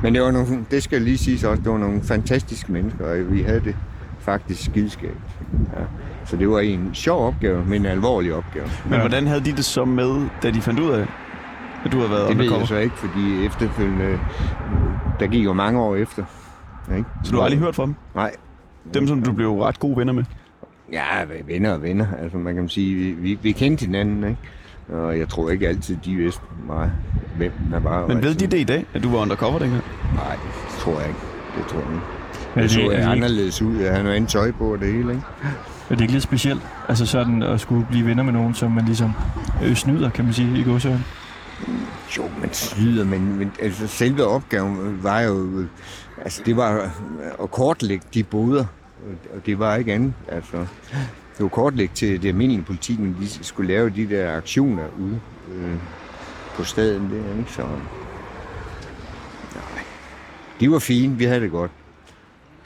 Men 0.02 0.14
det 0.14 0.22
var 0.22 0.30
nogle, 0.30 0.46
det 0.70 0.82
skal 0.82 1.02
lige 1.02 1.18
siges 1.18 1.44
også, 1.44 1.62
det 1.62 1.72
var 1.72 1.78
nogle 1.78 2.00
fantastiske 2.02 2.72
mennesker, 2.72 3.04
og 3.10 3.32
vi 3.32 3.42
havde 3.42 3.60
det 3.60 3.76
faktisk 4.20 4.64
skidskab. 4.64 5.16
Ja. 5.52 5.82
Så 6.24 6.36
det 6.36 6.48
var 6.50 6.58
en 6.60 6.90
sjov 6.94 7.26
opgave, 7.26 7.64
men 7.64 7.82
en 7.82 7.86
alvorlig 7.86 8.34
opgave. 8.34 8.66
Men 8.84 8.92
Ja. 8.94 9.00
hvordan 9.00 9.26
havde 9.26 9.40
de 9.44 9.52
det 9.52 9.64
så 9.64 9.84
med, 9.84 10.28
da 10.42 10.50
de 10.50 10.60
fandt 10.60 10.80
ud 10.80 10.90
af, 10.90 11.06
at 11.84 11.92
du 11.92 11.96
havde 11.98 12.10
været 12.10 12.28
Det 12.28 12.38
ved 12.38 12.44
undercover? 12.44 12.60
jeg 12.60 12.68
så 12.68 12.76
ikke, 12.76 12.96
fordi 12.96 13.46
efterfølgende, 13.46 14.18
der 15.20 15.26
gik 15.26 15.44
jo 15.44 15.52
mange 15.52 15.80
år 15.80 15.96
efter. 15.96 16.24
Ikke? 16.96 17.08
Så 17.24 17.32
du 17.32 17.36
har 17.36 17.44
aldrig 17.44 17.60
hørt 17.60 17.74
fra 17.74 17.86
dem? 17.86 17.94
Nej. 18.14 18.30
Dem, 18.94 19.06
som 19.08 19.22
du 19.22 19.32
blev 19.32 19.58
ret 19.60 19.78
gode 19.80 19.96
venner 19.96 20.12
med? 20.12 20.24
Ja, 20.92 21.24
venner 21.46 21.72
og 21.72 21.82
venner. 21.82 22.06
Altså 22.22 22.38
man 22.38 22.54
kan 22.54 22.68
sige, 22.68 22.94
vi, 22.94 23.10
vi, 23.10 23.38
vi 23.42 23.52
kendte 23.52 23.84
hinanden, 23.86 24.24
ikke? 24.24 24.40
Og 25.02 25.18
jeg 25.18 25.28
tror 25.28 25.50
ikke 25.50 25.68
altid, 25.68 25.96
de 26.04 26.14
vidste 26.14 26.40
meget, 26.66 26.92
hvem 27.36 27.52
der 27.70 27.80
var. 27.80 28.06
Men 28.06 28.22
ved 28.22 28.34
de 28.34 28.46
det 28.46 28.58
i 28.58 28.64
dag, 28.64 28.86
at 28.94 29.02
du 29.02 29.10
var 29.10 29.18
undercover 29.18 29.58
dengang? 29.58 29.82
Nej, 30.14 30.32
det 30.34 30.78
tror 30.78 30.98
jeg 31.00 31.08
ikke. 31.08 31.20
Det 31.58 31.66
tror 31.66 31.78
jeg 31.78 31.88
ikke. 31.88 32.04
Men 32.54 32.62
Det 32.62 32.70
så 32.70 32.80
er, 32.80 32.90
jeg 32.90 33.00
det, 33.02 33.06
anderledes 33.12 33.62
ud. 33.62 33.76
Jeg 33.76 33.90
havde 33.90 34.04
noget 34.04 34.16
andet 34.16 34.30
tøj 34.30 34.50
på 34.52 34.72
og 34.72 34.78
det 34.78 34.92
hele, 34.92 35.12
ikke? 35.12 35.22
er 35.90 35.94
det 35.94 36.00
ikke 36.00 36.12
lidt 36.12 36.22
specielt? 36.22 36.60
Altså 36.88 37.06
sådan 37.06 37.42
at 37.42 37.60
skulle 37.60 37.86
blive 37.90 38.06
venner 38.06 38.22
med 38.22 38.32
nogen, 38.32 38.54
som 38.54 38.70
man 38.72 38.84
ligesom 38.84 39.12
øh, 39.64 39.74
snyder, 39.74 40.10
kan 40.10 40.24
man 40.24 40.34
sige, 40.34 40.58
i 40.58 40.62
godsøjen? 40.62 41.04
Jo, 42.18 42.22
man 42.40 42.52
snyder, 42.52 43.04
men, 43.04 43.38
men 43.38 43.52
altså, 43.62 43.86
selve 43.86 44.24
opgaven 44.24 44.98
var 45.02 45.20
jo... 45.20 45.58
øh, 45.58 45.66
Altså, 46.24 46.42
det 46.46 46.56
var 46.56 46.90
at 47.42 47.50
kortlægge 47.50 48.04
de 48.14 48.22
boder, 48.22 48.64
og 49.36 49.46
det 49.46 49.58
var 49.58 49.76
ikke 49.76 49.92
andet. 49.92 50.12
Altså, 50.28 50.56
det 51.36 51.42
var 51.42 51.48
kortlægge 51.48 51.94
til 51.94 52.22
det 52.22 52.28
almindelige 52.28 52.62
politi, 52.64 52.96
men 53.00 53.16
de 53.20 53.44
skulle 53.44 53.68
lave 53.74 53.90
de 53.90 54.08
der 54.08 54.36
aktioner 54.36 54.84
ude 54.98 55.20
øh, 55.54 55.74
på 56.56 56.64
stedet 56.64 57.00
der, 57.10 57.38
ikke? 57.38 57.52
Så, 57.52 57.62
nej. 57.62 57.70
De 60.60 60.70
var 60.70 60.78
fine, 60.78 61.16
vi 61.18 61.24
havde 61.24 61.40
det 61.40 61.50
godt. 61.50 61.70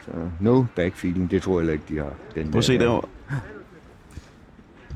Så 0.04 0.10
no 0.40 0.64
back 0.76 0.96
feeling, 0.96 1.30
det 1.30 1.42
tror 1.42 1.52
jeg 1.52 1.58
heller 1.60 1.72
ikke, 1.72 1.84
de 1.88 1.96
har. 1.98 2.12
Den 2.34 2.50
Prøv 2.50 2.58
at 2.58 2.64
se 2.64 2.72
der- 2.72 2.78
derovre. 2.78 3.08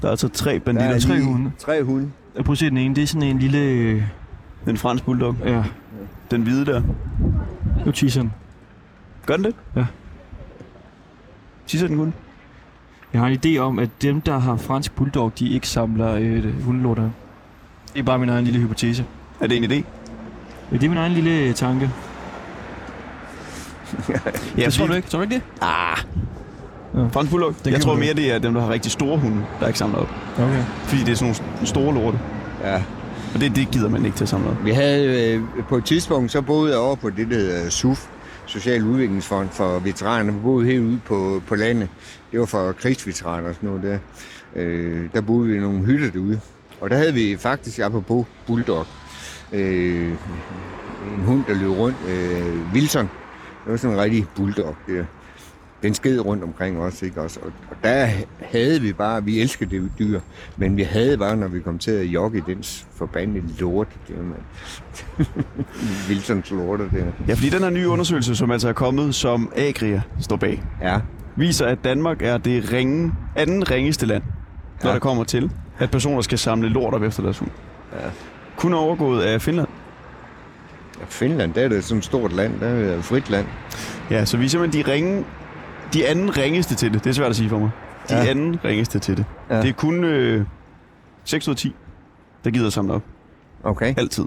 Der 0.02 0.06
er 0.08 0.11
altså 0.11 0.28
tre 0.28 0.52
Der 0.52 0.58
banditter. 0.58 0.94
er 0.94 1.00
tre 1.00 1.20
hunde. 1.22 1.52
Tre 1.58 1.82
hunde. 1.82 2.11
Jeg 2.37 2.44
prøver 2.44 2.52
at 2.54 2.58
se 2.58 2.70
den 2.70 2.78
ene. 2.78 2.94
Det 2.94 3.02
er 3.02 3.06
sådan 3.06 3.28
en 3.28 3.38
lille... 3.38 4.08
Den 4.64 4.76
franske 4.76 5.04
bulldog. 5.04 5.37
ja, 5.44 5.64
Den 6.30 6.42
hvide 6.42 6.66
der. 6.66 6.82
nu 7.87 7.92
tisser 7.92 8.20
den. 8.20 8.32
Gør 9.26 9.37
den 9.37 9.44
det? 9.44 9.54
Ja. 9.76 9.87
Tisser 11.66 11.87
den 11.88 11.97
kun? 11.97 12.14
Jeg 13.12 13.21
har 13.21 13.28
en 13.28 13.38
idé 13.45 13.59
om, 13.59 13.78
at 13.78 13.88
dem, 14.02 14.21
der 14.21 14.38
har 14.38 14.57
fransk 14.57 14.92
bulldog, 14.95 15.33
de 15.38 15.49
ikke 15.49 15.69
samler 15.69 16.14
øh, 16.14 16.64
hundelorter. 16.64 17.11
Det 17.92 18.00
er 18.00 18.02
bare 18.02 18.19
min 18.19 18.28
egen 18.28 18.45
lille 18.45 18.61
hypotese. 18.61 19.04
Er 19.40 19.47
det 19.47 19.57
en 19.57 19.64
idé? 19.64 19.85
Ja, 20.73 20.76
det 20.76 20.85
er 20.85 20.88
min 20.88 20.99
egen 20.99 21.12
lille 21.12 21.31
øh, 21.31 21.54
tanke. 21.54 21.90
Ja, 24.59 24.64
det 24.64 24.73
tror 24.75 24.87
du 24.87 24.92
ikke? 24.92 25.09
Tror 25.09 25.19
du 25.19 25.23
ikke 25.23 25.35
det? 25.35 25.42
Ah. 25.61 25.99
Ja. 26.95 27.07
Fransk 27.12 27.31
bulldog? 27.31 27.54
Det 27.64 27.73
Jeg 27.73 27.81
tror 27.81 27.97
mere, 27.97 28.14
det 28.14 28.33
er 28.33 28.38
dem, 28.38 28.54
der 28.54 28.61
har 28.61 28.69
rigtig 28.69 28.92
store 28.92 29.19
hunde, 29.19 29.45
der 29.61 29.66
ikke 29.66 29.78
samler 29.78 29.99
op. 29.99 30.09
Okay. 30.38 30.62
Fordi 30.85 31.00
det 31.00 31.09
er 31.09 31.14
sådan 31.14 31.35
nogle 31.54 31.66
store 31.66 31.95
lorte. 31.95 32.19
Ja. 32.64 32.83
Og 33.35 33.40
det, 33.40 33.57
det 33.57 33.71
gider 33.71 33.88
man 33.88 34.04
ikke 34.04 34.16
til 34.16 34.25
at 34.25 34.28
samle 34.28 34.50
op. 34.50 34.64
Vi 34.64 34.71
havde 34.71 35.33
øh, 35.35 35.42
på 35.69 35.76
et 35.76 35.85
tidspunkt, 35.85 36.33
så 36.33 36.42
boede 36.42 36.71
jeg 36.71 36.78
over 36.78 36.95
på 36.97 37.11
det, 37.11 37.31
der 37.31 37.37
hedder 37.37 37.71
SUF, 37.71 38.07
social 38.46 38.82
udviklingsfond 38.84 39.49
for 39.50 39.78
veteraner. 39.78 40.32
Vi 40.32 40.40
boede 40.40 40.66
helt 40.66 40.82
ude 40.82 41.00
på, 41.04 41.42
på 41.46 41.54
landet. 41.54 41.88
Det 42.32 42.40
var 42.40 42.46
for 42.46 42.72
krigsveteraner 42.72 43.49
og 43.49 43.54
sådan 43.54 43.68
noget 43.68 43.82
der. 43.82 43.99
Øh, 44.56 45.08
der 45.14 45.20
boede 45.20 45.49
vi 45.49 45.56
i 45.56 45.61
nogle 45.61 45.84
hytter 45.84 46.11
derude. 46.11 46.40
Og 46.80 46.90
der 46.90 46.96
havde 46.96 47.14
vi 47.14 47.37
faktisk, 47.37 47.78
apropos 47.78 48.26
bulldog, 48.46 48.87
øh, 49.52 50.08
en 51.16 51.25
hund, 51.26 51.44
der 51.49 51.54
løb 51.54 51.70
rundt, 51.70 51.96
øh, 52.08 52.72
Wilson. 52.75 53.11
Det 53.64 53.70
var 53.70 53.76
sådan 53.76 53.96
en 53.96 54.02
rigtig 54.02 54.26
bulldog. 54.37 54.76
Der. 54.87 55.04
Den 55.83 55.95
sked 55.95 56.21
rundt 56.21 56.45
omkring 56.45 56.79
os, 56.79 57.03
ikke 57.03 57.21
også? 57.23 57.41
Og, 57.41 57.53
og 57.71 57.77
der 57.85 58.09
havde 58.41 58.81
vi 58.81 58.93
bare, 58.93 59.25
vi 59.25 59.41
elskede 59.41 59.71
det 59.71 59.91
dyr, 59.99 60.21
men 60.57 60.77
vi 60.77 60.83
havde 60.83 61.19
bare, 61.19 61.37
når 61.37 61.49
vi 61.49 61.61
kom 61.61 61.79
til 61.79 61.91
at 61.91 62.05
jogge 62.07 62.39
i 62.39 62.43
dens 62.55 62.87
forbandede 62.97 63.45
lort, 63.61 63.89
det 64.09 64.17
var 64.17 64.23
man. 64.25 64.39
Wilsons 66.09 66.51
lorte 66.51 66.85
der. 66.85 67.05
Ja, 67.29 67.35
fordi 67.35 67.49
den 67.51 67.62
her 67.62 67.71
nye 67.71 67.89
undersøgelse, 67.89 68.37
som 68.37 68.51
altså 68.51 68.69
er 68.69 68.73
kommet, 68.73 69.15
som 69.15 69.53
Agria 69.57 70.03
står 70.21 70.37
bag, 70.37 70.62
Ja, 70.83 70.99
viser, 71.37 71.67
at 71.67 71.79
Danmark 71.85 72.23
er 72.23 72.39
det 72.39 72.73
ringe, 72.73 73.12
anden 73.37 73.71
ringeste 73.71 74.07
land, 74.07 74.23
når 74.83 74.89
Ja. 74.91 74.95
der 74.95 75.01
kommer 75.01 75.25
til, 75.25 75.51
at 75.79 75.91
personer 75.91 76.21
skal 76.23 76.39
samle 76.39 76.69
lort 76.69 76.95
op 76.95 77.03
efter 77.03 77.23
deres 77.23 77.39
hund. 77.39 77.51
Ja. 77.93 78.09
Kun 78.57 78.75
overgået 78.75 79.23
af 79.23 79.43
Finland. 79.43 79.69
Ja, 81.01 81.05
Finland, 81.09 81.55
der 81.55 81.61
er 81.65 81.69
det 81.69 81.85
sådan 81.85 81.99
et 81.99 82.05
stort 82.05 82.33
land, 82.33 82.61
der 82.61 82.67
er 82.67 82.83
det 82.83 82.95
et 82.99 83.05
frit 83.05 83.31
land. 83.31 83.47
Ja, 84.11 84.25
så 84.25 84.37
vi 84.37 84.45
er 84.45 84.49
simpelthen 84.49 84.85
de 84.87 84.91
ringe, 84.93 85.25
de 85.92 86.06
anden 86.06 86.37
ringeste 86.37 86.75
til 86.75 86.92
det. 86.92 87.04
Det 87.04 87.11
er 87.11 87.14
svært 87.14 87.30
at 87.30 87.37
sige 87.37 87.49
for 87.49 87.58
mig. 87.58 87.70
De 88.08 88.14
ja. 88.14 88.26
Anden 88.26 88.58
ringeste 88.64 88.99
til 88.99 89.16
det. 89.16 89.25
Ja. 89.50 89.62
Det 89.62 89.68
er 89.68 89.72
kun 89.72 90.04
øh, 90.04 90.46
6 91.25 91.49
ud 91.49 91.52
af 91.54 91.56
10, 91.56 91.75
der 92.44 92.50
gider 92.50 92.66
at 92.66 92.72
samle 92.72 92.92
op. 92.92 93.02
Okay. 93.64 93.94
Altid. 93.96 94.25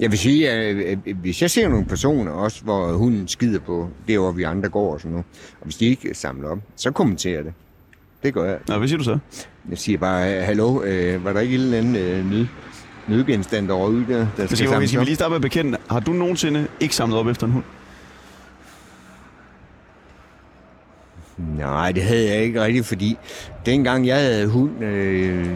Jeg 0.00 0.10
vil 0.10 0.18
sige, 0.18 0.50
at 0.50 0.98
hvis 1.20 1.42
jeg 1.42 1.50
ser 1.50 1.68
nogle 1.68 1.84
personer 1.84 2.32
også, 2.32 2.64
hvor 2.64 2.92
hunden 2.92 3.28
skider 3.28 3.60
på 3.60 3.88
det, 4.08 4.18
hvor 4.18 4.32
vi 4.32 4.42
andre 4.42 4.68
går 4.68 4.92
og 4.92 5.00
sådan 5.00 5.10
noget, 5.10 5.26
og 5.60 5.64
hvis 5.64 5.76
de 5.76 5.86
ikke 5.86 6.14
samler 6.14 6.48
op, 6.48 6.58
så 6.76 6.90
kommenterer 6.90 7.42
det. 7.42 7.52
Det 8.22 8.34
gør 8.34 8.44
jeg. 8.44 8.58
Nå, 8.68 8.78
hvad 8.78 8.88
siger 8.88 8.98
du 8.98 9.04
så? 9.04 9.18
Jeg 9.70 9.78
siger 9.78 9.98
bare, 9.98 10.42
hallo, 10.42 10.82
øh, 10.82 11.24
var 11.24 11.32
der 11.32 11.40
ikke 11.40 11.54
en 11.54 11.60
eller 11.60 11.78
anden 11.78 11.96
øh, 11.96 12.30
nød, 12.30 12.46
nødgenstand 13.08 13.68
derovre, 13.68 14.14
der, 14.14 14.26
der 14.36 14.46
skal 14.46 14.56
skal, 14.56 14.66
vi, 14.66 14.72
samles 14.72 14.90
skal 14.90 14.98
vi 14.98 15.02
op? 15.02 15.06
lige 15.06 15.14
starte 15.14 15.30
med 15.30 15.36
at 15.36 15.42
bekende. 15.42 15.78
Har 15.90 16.00
du 16.00 16.12
nogensinde 16.12 16.66
ikke 16.80 16.94
samlet 16.96 17.18
op 17.18 17.26
efter 17.26 17.46
en 17.46 17.52
hund? 17.52 17.64
Nej, 21.58 21.92
det 21.92 22.02
havde 22.02 22.28
jeg 22.34 22.42
ikke 22.42 22.62
rigtigt, 22.62 22.86
fordi 22.86 23.18
dengang 23.66 24.06
jeg 24.06 24.16
havde 24.16 24.46
hund, 24.48 24.84
øh, 24.84 25.50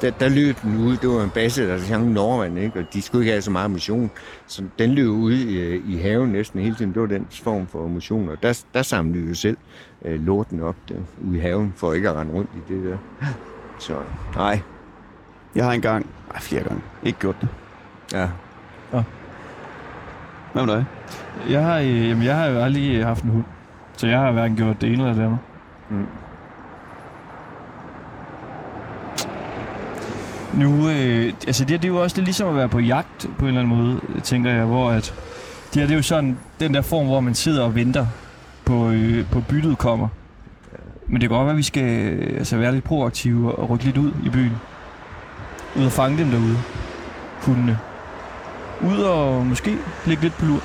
der, 0.00 0.10
der 0.10 0.28
løb 0.28 0.56
den 0.62 0.76
ud. 0.76 0.96
Det 0.96 1.08
var 1.08 1.22
en 1.24 1.30
basse, 1.30 1.68
der 1.68 1.78
sang 1.78 2.10
Nordmand, 2.12 2.58
ikke? 2.58 2.78
og 2.78 2.84
de 2.94 3.02
skulle 3.02 3.22
ikke 3.24 3.32
have 3.32 3.42
så 3.42 3.50
meget 3.50 3.70
motion. 3.70 4.10
Så 4.46 4.62
den 4.78 4.90
løb 4.90 5.08
ud 5.08 5.32
i, 5.32 5.76
i 5.76 5.98
haven 5.98 6.28
næsten 6.30 6.60
hele 6.60 6.74
tiden. 6.76 6.92
Det 6.92 7.00
var 7.02 7.08
den 7.08 7.26
form 7.30 7.66
for 7.66 7.88
motion, 7.88 8.28
og 8.28 8.36
der, 8.42 8.64
der 8.74 8.82
samlede 8.82 9.22
vi 9.22 9.28
jo 9.28 9.34
selv 9.34 9.56
øh, 10.04 10.26
lorten 10.26 10.60
op 10.62 10.76
der, 10.88 10.94
ude 11.28 11.36
i 11.36 11.40
haven, 11.40 11.72
for 11.76 11.92
ikke 11.92 12.08
at 12.10 12.16
rende 12.16 12.32
rundt 12.32 12.50
i 12.56 12.72
det 12.72 12.84
der. 12.84 13.26
Så 13.80 13.92
nej, 14.36 14.60
Jeg 15.54 15.64
har 15.64 15.72
engang, 15.72 16.06
nej 16.32 16.40
flere 16.40 16.62
gange, 16.62 16.82
ikke 17.02 17.18
gjort 17.18 17.36
det. 17.40 17.48
ja. 18.12 18.28
Hvad 20.52 20.66
med 20.66 20.74
dig? 20.74 20.84
Jeg 21.50 21.64
har, 21.64 21.78
øh, 21.78 22.08
jamen, 22.08 22.22
jeg 22.24 22.36
har 22.36 22.46
jo 22.46 22.58
aldrig 22.58 22.94
øh, 22.94 23.06
haft 23.06 23.24
en 23.24 23.30
hund. 23.30 23.44
Så 23.96 24.06
jeg 24.06 24.18
har 24.18 24.32
hverken 24.32 24.56
gjort 24.56 24.80
det 24.80 24.92
ene 24.92 25.02
eller 25.02 25.14
det 25.14 25.22
andet. 25.22 25.38
Mm. 25.90 26.06
Nu, 30.54 30.88
øh, 30.90 31.32
altså 31.46 31.64
det, 31.64 31.82
det 31.82 31.88
er 31.88 31.92
jo 31.92 32.02
også 32.02 32.16
lidt 32.16 32.24
ligesom 32.24 32.48
at 32.48 32.56
være 32.56 32.68
på 32.68 32.78
jagt 32.78 33.28
på 33.38 33.44
en 33.44 33.48
eller 33.48 33.60
anden 33.60 33.76
måde, 33.76 34.00
tænker 34.22 34.50
jeg, 34.50 34.64
hvor 34.64 34.90
at 34.90 35.14
det 35.74 35.80
her 35.80 35.86
det 35.86 35.94
er 35.94 35.96
jo 35.96 36.02
sådan 36.02 36.38
den 36.60 36.74
der 36.74 36.82
form, 36.82 37.06
hvor 37.06 37.20
man 37.20 37.34
sidder 37.34 37.62
og 37.64 37.74
venter 37.74 38.06
på, 38.64 38.90
øh, 38.90 39.30
på 39.30 39.40
byttet 39.40 39.78
kommer. 39.78 40.08
Men 41.06 41.20
det 41.20 41.28
kan 41.28 41.36
godt 41.36 41.46
være, 41.46 41.52
at 41.52 41.58
vi 41.58 41.62
skal 41.62 41.84
øh, 41.84 42.38
altså, 42.38 42.56
være 42.56 42.72
lidt 42.72 42.84
proaktive 42.84 43.54
og 43.54 43.70
rykke 43.70 43.84
lidt 43.84 43.96
ud 43.96 44.12
i 44.24 44.28
byen. 44.28 44.52
Ud 45.76 45.84
og 45.84 45.92
fange 45.92 46.18
dem 46.18 46.30
derude. 46.30 46.56
Hundene. 47.42 47.78
Ud 48.82 48.98
og 48.98 49.46
måske 49.46 49.76
ligge 50.06 50.22
lidt 50.22 50.38
på 50.38 50.44
lur. 50.46 50.60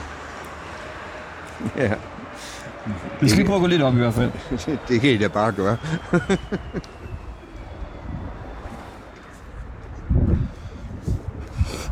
ja. 1.78 1.94
Vi 3.22 3.30
skal 3.30 3.38
lige 3.38 3.48
prøve 3.48 3.56
at 3.58 3.62
gå 3.62 3.68
lidt 3.68 3.82
op 3.82 3.94
i 3.94 3.98
hvert 3.98 4.14
fald. 4.14 4.32
det 4.90 5.02
kan 5.02 5.10
I 5.10 5.18
da 5.18 5.28
bare 5.28 5.52
gøre. 5.52 5.78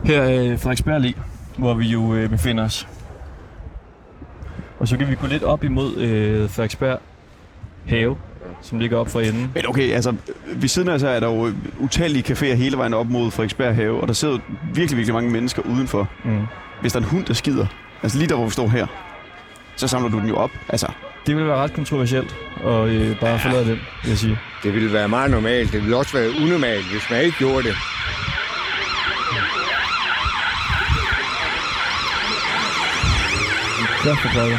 Her 0.03 0.21
er 0.21 0.57
Frederiksberg 0.57 1.01
Allé, 1.01 1.13
hvor 1.57 1.73
vi 1.73 1.85
jo 1.85 2.13
øh, 2.13 2.29
befinder 2.29 2.63
os. 2.63 2.87
Og 4.79 4.87
så 4.87 4.97
kan 4.97 5.09
vi 5.09 5.15
gå 5.15 5.27
lidt 5.27 5.43
op 5.43 5.63
imod 5.63 5.97
øh, 5.97 6.49
Frederiksberg 6.49 6.99
Have, 7.87 8.17
som 8.61 8.79
ligger 8.79 8.97
op 8.97 9.09
for 9.09 9.19
enden. 9.19 9.51
Men 9.53 9.67
okay, 9.67 9.91
altså, 9.91 10.15
ved 10.55 10.67
siden 10.69 10.89
af 10.89 10.99
så 10.99 11.07
er 11.07 11.19
der 11.19 11.27
jo 11.27 11.51
utallige 11.79 12.33
caféer 12.33 12.53
hele 12.55 12.77
vejen 12.77 12.93
op 12.93 13.09
mod 13.09 13.31
Frederiksberg 13.31 13.75
Have, 13.75 14.01
og 14.01 14.07
der 14.07 14.13
sidder 14.13 14.39
virkelig, 14.73 14.97
virkelig 14.97 15.13
mange 15.13 15.31
mennesker 15.31 15.61
udenfor. 15.61 16.09
Mm. 16.25 16.41
Hvis 16.81 16.93
der 16.93 16.99
er 16.99 17.03
en 17.03 17.09
hund, 17.09 17.25
der 17.25 17.33
skider, 17.33 17.65
altså 18.03 18.17
lige 18.17 18.29
der, 18.29 18.35
hvor 18.35 18.45
vi 18.45 18.51
står 18.51 18.67
her, 18.67 18.87
så 19.77 19.87
samler 19.87 20.09
du 20.09 20.19
den 20.19 20.27
jo 20.27 20.35
op. 20.35 20.51
Altså, 20.69 20.87
Det 21.27 21.35
vil 21.35 21.47
være 21.47 21.55
ret 21.57 21.73
kontroversielt 21.73 22.35
at 22.65 22.87
øh, 22.87 23.19
bare 23.19 23.39
forlade 23.39 23.65
den, 23.65 23.79
vil 24.03 24.09
jeg 24.09 24.17
sige. 24.17 24.39
Det 24.63 24.73
ville 24.73 24.93
være 24.93 25.07
meget 25.09 25.31
normalt. 25.31 25.71
Det 25.71 25.81
ville 25.81 25.97
også 25.97 26.17
være 26.17 26.29
unormalt, 26.41 26.85
hvis 26.91 27.03
man 27.11 27.21
ikke 27.21 27.37
gjorde 27.37 27.63
det. 27.67 27.75
Så 34.03 34.15
for 34.21 34.29
pokker. 34.39 34.57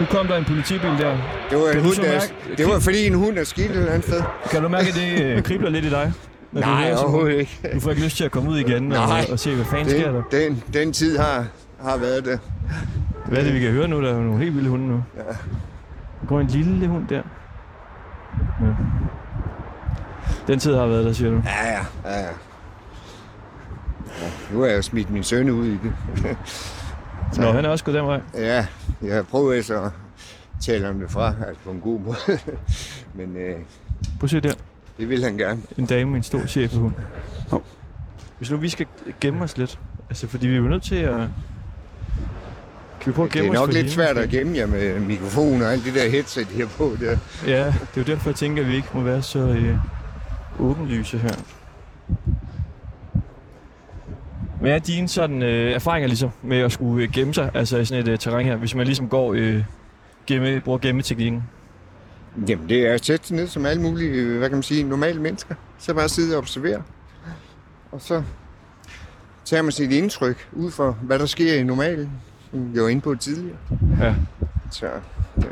Nu 0.00 0.06
kom 0.06 0.26
der 0.26 0.36
en 0.36 0.44
politibil 0.44 0.80
der. 0.98 1.16
Det 1.50 1.58
var, 1.58 1.68
en 1.70 1.76
du 1.76 1.82
hund, 1.82 1.96
der, 1.96 2.02
mærke- 2.12 2.34
det 2.58 2.66
var 2.66 2.78
fordi 2.80 3.06
en 3.06 3.14
hund 3.14 3.38
er 3.38 3.44
skidt 3.44 3.70
et 3.70 3.76
eller 3.76 3.92
andet 3.92 4.08
sted. 4.08 4.22
Kan 4.50 4.62
du 4.62 4.68
mærke, 4.68 4.88
at 4.88 4.94
det 4.94 5.24
øh, 5.24 5.42
kribler 5.48 5.70
lidt 5.70 5.84
i 5.84 5.90
dig? 5.90 6.12
Du 6.54 6.60
Nej, 6.60 6.82
sådan- 6.84 6.98
overhovedet 6.98 7.38
ikke. 7.38 7.58
Du 7.74 7.80
får 7.80 7.90
ikke 7.90 8.02
lyst 8.04 8.16
til 8.16 8.24
at 8.24 8.30
komme 8.30 8.50
ud 8.50 8.58
igen 8.58 8.92
og, 8.92 9.08
Nej. 9.08 9.26
og 9.32 9.38
se, 9.38 9.54
hvad 9.54 9.64
fanden 9.64 9.90
sker 9.90 10.12
der. 10.12 10.22
Den, 10.30 10.62
den 10.74 10.92
tid 10.92 11.18
har, 11.18 11.46
har 11.82 11.96
været 11.96 12.24
der. 12.24 12.38
Hvad 13.26 13.38
er 13.38 13.42
det, 13.44 13.54
vi 13.54 13.60
kan 13.60 13.70
høre 13.70 13.88
nu? 13.88 14.02
Der 14.02 14.10
er 14.10 14.14
jo 14.14 14.22
nogle 14.22 14.42
helt 14.42 14.54
vilde 14.56 14.68
hunde 14.70 14.88
nu. 14.88 15.04
Ja. 15.16 15.22
Der 16.20 16.26
går 16.26 16.40
en 16.40 16.46
lille 16.46 16.88
hund 16.88 17.08
der. 17.08 17.22
Ja. 18.60 18.66
Den 20.46 20.58
tid 20.58 20.74
har 20.74 20.86
været 20.86 21.04
der, 21.04 21.12
siger 21.12 21.30
du. 21.30 21.42
Ja, 21.44 21.66
ja, 21.72 21.86
ja. 22.04 22.20
ja. 22.20 22.26
ja 24.20 24.30
nu 24.52 24.60
har 24.60 24.66
jeg 24.66 24.76
jo 24.76 24.82
smidt 24.82 25.10
min 25.10 25.22
søn 25.22 25.50
ud 25.50 25.66
i 25.66 25.70
det. 25.82 25.92
Nå, 27.38 27.52
han 27.52 27.64
er 27.64 27.68
også 27.68 27.84
gået 27.84 27.94
den 27.94 28.06
vej. 28.06 28.20
Ja, 28.34 28.66
jeg 29.02 29.14
har 29.14 29.22
prøvet 29.22 29.64
så 29.64 29.82
at 29.82 29.90
tale 30.60 30.88
om 30.88 31.00
det 31.00 31.10
fra, 31.10 31.34
altså 31.46 31.62
på 31.64 31.70
en 31.70 31.80
god 31.80 32.00
måde. 32.00 32.16
Men 33.14 33.36
øh, 33.36 33.56
Prøv 34.18 34.24
at 34.24 34.30
se 34.30 34.40
der. 34.40 34.52
det 34.98 35.08
vil 35.08 35.24
han 35.24 35.36
gerne. 35.38 35.62
En 35.78 35.86
dame 35.86 36.10
med 36.10 36.16
en 36.16 36.22
stor 36.22 36.46
chefhund. 36.46 36.92
Hov. 37.50 37.62
Hvis 38.38 38.50
nu 38.50 38.56
vi 38.56 38.68
skal 38.68 38.86
gemme 39.20 39.44
os 39.44 39.58
lidt. 39.58 39.78
Altså, 40.08 40.26
fordi 40.28 40.46
vi 40.46 40.54
er 40.54 40.58
jo 40.58 40.68
nødt 40.68 40.82
til 40.82 40.96
at... 40.96 41.28
Vi 43.06 43.12
prøve 43.12 43.26
at 43.26 43.32
Det 43.32 43.42
gemme 43.42 43.56
er 43.56 43.60
os 43.60 43.66
nok 43.66 43.74
for 43.74 43.82
lidt 43.82 43.92
svært 43.92 44.18
at 44.18 44.28
gemme 44.30 44.56
jer 44.56 44.66
med 44.66 45.00
mikrofon 45.00 45.62
og 45.62 45.72
alt 45.72 45.84
det 45.84 45.94
der 45.94 46.08
headset 46.08 46.46
her 46.46 46.66
på. 46.66 46.96
Der. 47.00 47.16
Ja, 47.46 47.66
det 47.66 47.74
er 47.74 47.96
jo 47.96 48.02
derfor, 48.02 48.30
jeg 48.30 48.36
tænker, 48.36 48.62
at 48.62 48.68
vi 48.68 48.76
ikke 48.76 48.88
må 48.94 49.00
være 49.00 49.22
så 49.22 49.38
øh, 49.38 49.76
åbenlyse 50.60 51.18
her. 51.18 51.34
Hvad 54.60 54.70
er 54.70 54.78
dine 54.78 55.08
sådan, 55.08 55.42
øh, 55.42 55.72
erfaringer 55.72 56.08
ligesom 56.08 56.30
med 56.42 56.58
at 56.58 56.72
skulle 56.72 57.04
øh, 57.04 57.12
gemme 57.12 57.34
sig 57.34 57.50
altså 57.54 57.78
i 57.78 57.84
sådan 57.84 58.02
et 58.02 58.08
øh, 58.08 58.18
terræn 58.18 58.46
her, 58.46 58.56
hvis 58.56 58.74
man 58.74 58.86
ligesom 58.86 59.08
går 59.08 59.34
øh, 59.34 59.64
gemme, 60.26 60.60
bruger 60.60 60.78
gemmeteknikken? 60.78 61.42
Jamen, 62.48 62.68
det 62.68 62.86
er 62.86 62.94
at 62.94 63.04
sætte 63.04 63.26
sig 63.26 63.36
ned 63.36 63.46
som 63.46 63.66
alle 63.66 63.82
mulige, 63.82 64.10
øh, 64.10 64.38
hvad 64.38 64.48
kan 64.48 64.56
man 64.56 64.62
sige, 64.62 64.82
normale 64.84 65.20
mennesker. 65.20 65.54
Så 65.78 65.94
bare 65.94 66.08
sidde 66.08 66.34
og 66.34 66.38
observere. 66.38 66.82
Og 67.92 68.00
så 68.00 68.22
tager 69.44 69.62
man 69.62 69.72
sit 69.72 69.92
indtryk 69.92 70.48
ud 70.52 70.70
fra, 70.70 70.94
hvad 71.02 71.18
der 71.18 71.26
sker 71.26 71.54
i 71.54 71.62
normalen. 71.62 72.10
Som 72.50 72.74
vi 72.74 72.80
var 72.80 72.88
inde 72.88 73.02
på 73.02 73.14
tidligere. 73.14 73.56
Ja. 74.00 74.14
Så 74.70 74.86
ja, 74.86 75.42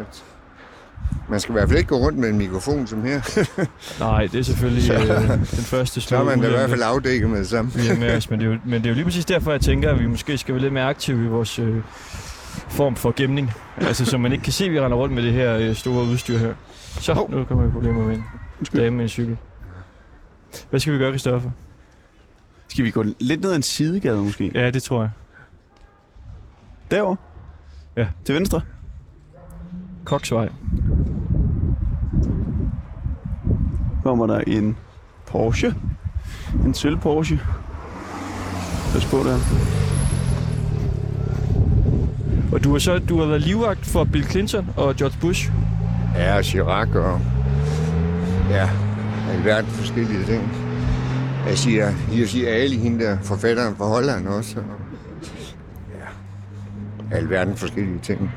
man 1.28 1.40
skal 1.40 1.52
i 1.52 1.54
hvert 1.54 1.68
fald 1.68 1.78
ikke 1.78 1.88
gå 1.88 1.96
rundt 1.96 2.18
med 2.18 2.28
en 2.28 2.38
mikrofon 2.38 2.86
som 2.86 3.04
her. 3.04 3.20
Nej, 4.04 4.26
det 4.26 4.38
er 4.38 4.42
selvfølgelig 4.42 4.90
øh, 4.92 5.28
den 5.30 5.44
første 5.46 6.00
Så 6.08 6.16
er 6.16 6.24
man 6.24 6.40
da 6.40 6.46
i 6.46 6.50
hvert 6.50 6.70
fald 6.70 6.82
afdækket 6.82 7.30
med 7.30 7.38
det 7.38 7.48
samme. 7.48 7.70
med 7.98 8.16
os, 8.16 8.30
men 8.30 8.40
det, 8.40 8.46
er 8.46 8.50
jo, 8.50 8.58
men 8.70 8.72
det 8.72 8.86
er 8.86 8.90
jo 8.90 8.94
lige 8.94 9.04
præcis 9.04 9.24
derfor, 9.24 9.50
jeg 9.50 9.60
tænker, 9.60 9.90
at 9.90 10.00
vi 10.00 10.06
måske 10.06 10.38
skal 10.38 10.54
være 10.54 10.62
lidt 10.62 10.72
mere 10.72 10.84
aktive 10.84 11.24
i 11.24 11.28
vores 11.28 11.58
øh, 11.58 11.76
form 12.68 12.96
for 12.96 13.12
gemning. 13.16 13.50
Altså, 13.76 14.04
så 14.04 14.18
man 14.18 14.32
ikke 14.32 14.44
kan 14.44 14.52
se, 14.52 14.64
at 14.64 14.72
vi 14.72 14.80
render 14.80 14.96
rundt 14.96 15.14
med 15.14 15.22
det 15.22 15.32
her 15.32 15.56
øh, 15.56 15.74
store 15.74 16.04
udstyr 16.04 16.38
her. 16.38 16.54
Så, 17.00 17.14
Hov. 17.14 17.30
nu 17.30 17.44
kommer 17.44 17.64
vi 17.64 17.70
problemer 17.70 18.06
med 18.06 18.14
en 18.14 18.24
dame 18.76 18.96
med 18.96 19.02
en 19.02 19.08
cykel. 19.08 19.36
Hvad 20.70 20.80
skal 20.80 20.92
vi 20.92 20.98
gøre, 20.98 21.10
Christoffer? 21.10 21.50
skal 22.68 22.84
vi 22.84 22.90
gå 22.90 23.04
lidt 23.20 23.40
ned 23.40 23.50
ad 23.50 23.56
en 23.56 23.62
sidegade 23.62 24.22
måske? 24.22 24.50
Ja, 24.54 24.70
det 24.70 24.82
tror 24.82 25.00
jeg. 25.00 25.10
Derovre? 26.90 27.16
Ja. 27.96 28.06
Til 28.24 28.34
venstre? 28.34 28.60
Koksvej. 30.04 30.48
Kommer 34.02 34.26
der 34.26 34.38
en 34.38 34.76
Porsche. 35.26 35.74
En 36.64 36.74
sølv 36.74 36.98
Porsche. 36.98 37.40
Pas 38.92 39.06
på 39.06 39.16
der. 39.16 39.38
Og 42.52 42.64
du 42.64 42.72
har 42.72 42.78
så 42.78 42.98
du 42.98 43.18
har 43.18 43.26
været 43.26 43.40
livvagt 43.40 43.86
for 43.86 44.04
Bill 44.04 44.24
Clinton 44.24 44.70
og 44.76 44.96
George 44.96 45.16
Bush. 45.20 45.52
Ja, 46.14 46.42
Chirac 46.42 46.88
og... 46.94 47.20
Ja, 48.50 48.70
alverden 49.30 49.70
forskellige 49.70 50.24
ting. 50.24 50.42
Jeg 51.46 51.58
siger, 51.58 51.92
jeg 52.18 52.28
siger 52.28 52.48
Ali, 52.48 52.76
hende 52.76 53.04
der 53.04 53.18
forfatteren 53.22 53.76
fra 53.76 53.86
Holland 53.86 54.28
også. 54.28 54.58
Og, 54.58 54.77
alverden 57.12 57.56
forskellige 57.56 57.98
ting. 58.02 58.30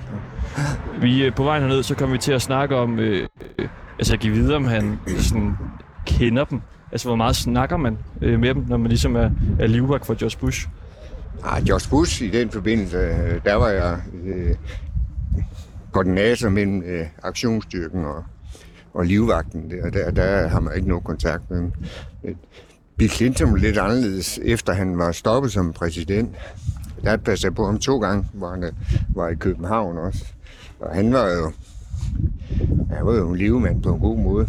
Vi 1.01 1.25
er 1.25 1.31
på 1.31 1.43
vej 1.43 1.59
herned, 1.59 1.83
så 1.83 1.95
kommer 1.95 2.15
vi 2.15 2.19
til 2.19 2.31
at 2.31 2.41
snakke 2.41 2.75
om, 2.75 2.99
øh, 2.99 3.27
øh, 3.59 3.67
altså 3.99 4.17
give 4.17 4.33
videre, 4.33 4.55
om 4.55 4.65
han 4.65 4.99
sådan 5.17 5.57
kender 6.05 6.43
dem. 6.45 6.61
Altså, 6.91 7.07
hvor 7.07 7.15
meget 7.15 7.35
snakker 7.35 7.77
man 7.77 7.97
øh, 8.21 8.39
med 8.39 8.53
dem, 8.55 8.65
når 8.67 8.77
man 8.77 8.87
ligesom 8.87 9.15
er, 9.15 9.29
er 9.59 9.67
livvagt 9.67 10.05
for 10.05 10.13
George 10.13 10.37
Bush? 10.39 10.67
Ah, 11.43 11.63
George 11.63 11.89
Bush 11.89 12.21
i 12.21 12.29
den 12.29 12.49
forbindelse, 12.49 12.97
øh, 12.97 13.41
der 13.45 13.55
var 13.55 13.69
jeg 13.69 13.99
øh, 14.25 14.55
koordinator 15.91 16.49
mellem 16.49 16.83
øh, 16.83 17.05
aktionsstyrken 17.23 18.05
og, 18.05 18.23
og 18.93 19.05
livvagten. 19.05 19.71
Der, 19.71 19.89
der, 19.89 20.11
der 20.11 20.47
har 20.47 20.59
man 20.59 20.75
ikke 20.75 20.87
nogen 20.87 21.03
kontakt 21.03 21.49
med 21.49 21.57
dem. 21.57 21.71
Øh, 22.23 22.35
Bill 22.97 23.11
Clinton 23.11 23.57
lidt 23.57 23.77
anderledes, 23.77 24.39
efter 24.43 24.73
han 24.73 24.97
var 24.97 25.11
stoppet 25.11 25.51
som 25.51 25.73
præsident. 25.73 26.35
Der 27.03 27.17
passede 27.17 27.45
jeg 27.45 27.55
på 27.55 27.65
ham 27.65 27.79
to 27.79 27.99
gange, 27.99 28.27
hvor 28.33 28.49
han 28.49 28.63
øh, 28.63 28.71
var 29.15 29.29
i 29.29 29.35
København 29.35 29.97
også. 29.97 30.25
Og 30.79 30.95
han 30.95 31.13
var 31.13 31.29
jo, 31.29 31.51
han 32.95 33.05
var 33.05 33.15
jo 33.15 33.29
en 33.29 33.37
livmand 33.37 33.83
på 33.83 33.93
en 33.93 33.99
god 33.99 34.17
måde. 34.17 34.47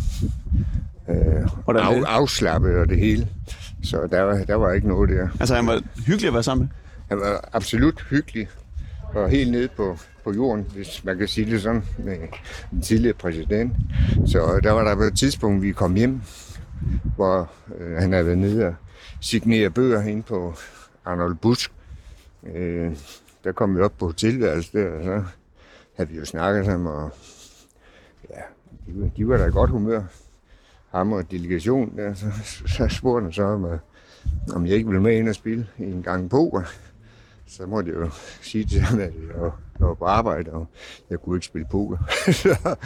Øh, 1.09 1.49
af, 1.69 2.03
afslappet 2.07 2.77
og 2.77 2.89
det 2.89 2.99
hele. 2.99 3.29
Så 3.83 4.07
der 4.11 4.21
var, 4.21 4.45
der 4.45 4.55
var 4.55 4.73
ikke 4.73 4.89
noget 4.89 5.11
der. 5.11 5.29
Altså, 5.41 5.55
han 5.55 5.67
var 5.67 5.83
hyggelig 6.07 6.29
at 6.29 6.35
være 6.35 6.43
sammen 6.43 6.65
med. 6.65 6.69
Han 7.09 7.21
var 7.21 7.49
absolut 7.53 8.05
hyggelig 8.11 8.49
og 9.15 9.31
helt 9.31 9.51
nede 9.51 9.69
på, 9.77 9.99
på 10.25 10.33
jorden, 10.33 10.67
hvis 10.75 11.05
man 11.05 11.19
kan 11.19 11.29
sige 11.29 11.51
det 11.51 11.63
sådan, 11.63 11.85
med 11.99 12.17
den 12.71 12.81
tidligere 12.81 13.15
præsident. 13.15 13.73
Så 14.27 14.61
der 14.63 14.71
var 14.71 14.85
der 14.85 14.95
på 14.95 15.03
et 15.03 15.19
tidspunkt, 15.19 15.63
vi 15.63 15.73
kom 15.73 15.95
hjem, 15.95 16.21
hvor 17.17 17.51
øh, 17.79 17.97
han 17.97 18.13
havde 18.13 18.27
været 18.27 18.39
nede 18.39 18.67
og 18.67 18.75
signere 19.21 19.71
bøger 19.71 20.03
ind 20.03 20.23
på 20.23 20.55
Arnold 21.05 21.35
Busk. 21.35 21.73
Øh, 22.47 22.97
der 23.45 23.53
kom 23.53 23.77
vi 23.77 23.81
op 23.83 23.93
på 23.99 24.07
hotelværelset 24.07 24.73
der, 24.73 24.91
og 24.91 25.05
så 25.05 25.25
havde 25.97 26.11
vi 26.11 26.17
jo 26.19 26.25
snakket 26.25 26.65
sammen, 26.65 26.87
og 26.95 27.11
ja, 28.31 28.41
de, 28.87 29.01
var- 29.01 29.11
de 29.17 29.29
var 29.29 29.37
da 29.37 29.47
i 29.47 29.51
godt 29.51 29.71
humør. 29.71 30.03
Ham 30.91 31.13
og 31.13 31.31
delegationen 31.31 31.99
der, 31.99 32.15
så, 32.15 32.27
så 32.67 32.89
spurgte 32.89 33.25
han 33.25 33.33
så, 33.33 33.43
om, 33.45 33.65
øh, 33.65 33.79
om 34.55 34.67
jeg 34.67 34.75
ikke 34.77 34.89
ville 34.89 35.03
med 35.03 35.17
ind 35.19 35.29
og 35.29 35.35
spille 35.35 35.67
en 35.79 36.03
gang 36.03 36.31
poker. 36.31 36.63
Så 37.47 37.67
måtte 37.67 37.91
jeg 37.91 37.99
jo 37.99 38.11
sige 38.51 38.65
til 38.65 38.81
ham, 38.81 38.99
at 39.01 39.13
jeg 39.29 39.41
var, 39.43 39.61
jeg 39.79 39.87
var 39.87 39.95
på 39.95 40.05
arbejde, 40.05 40.51
og 40.51 40.67
jeg 41.11 41.19
kunne 41.19 41.37
ikke 41.37 41.47
spille 41.47 41.67
poker. 41.71 41.97
så 42.43 42.77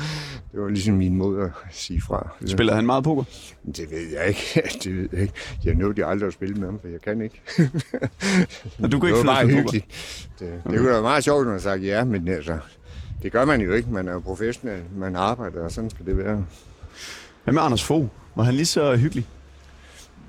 det 0.52 0.60
var 0.60 0.68
ligesom 0.68 0.94
min 0.94 1.16
måde 1.16 1.42
at 1.42 1.50
sige 1.70 2.00
fra. 2.00 2.28
Spiller 2.46 2.74
han 2.74 2.86
meget 2.86 3.04
poker? 3.04 3.24
Det 3.66 3.90
ved 3.90 4.12
jeg 4.12 4.28
ikke. 4.28 4.62
Det 4.84 4.96
ved 4.96 5.08
jeg 5.12 5.22
ikke. 5.22 5.34
Jeg 5.64 5.74
nåede 5.74 6.04
aldrig 6.04 6.26
at 6.26 6.32
spille 6.32 6.54
med 6.54 6.66
ham, 6.66 6.80
for 6.80 6.88
jeg 6.88 7.00
kan 7.00 7.20
ikke. 7.20 7.42
Og 8.82 8.92
du 8.92 9.00
kan 9.00 9.08
ikke 9.08 9.30
af 9.30 9.44
poker? 9.44 9.56
hyggeligt. 9.56 9.86
Det, 10.38 10.52
det 10.64 10.78
kunne 10.78 10.86
da 10.86 10.92
være 10.92 11.02
meget 11.02 11.24
sjovt, 11.24 11.44
når 11.44 11.50
man 11.52 11.60
sagt 11.60 11.82
ja, 11.84 12.04
men 12.04 12.28
altså, 12.28 12.58
det 13.22 13.32
gør 13.32 13.44
man 13.44 13.60
jo 13.60 13.72
ikke. 13.72 13.90
Man 13.90 14.08
er 14.08 14.12
jo 14.12 14.20
professionel, 14.20 14.82
man 14.96 15.16
arbejder, 15.16 15.64
og 15.64 15.72
sådan 15.72 15.90
skal 15.90 16.06
det 16.06 16.18
være. 16.18 16.44
Hvad 17.44 17.54
med 17.54 17.62
Anders 17.62 17.84
Fogh? 17.84 18.08
Var 18.34 18.44
han 18.44 18.54
lige 18.54 18.66
så 18.66 18.96
hyggelig? 18.96 19.26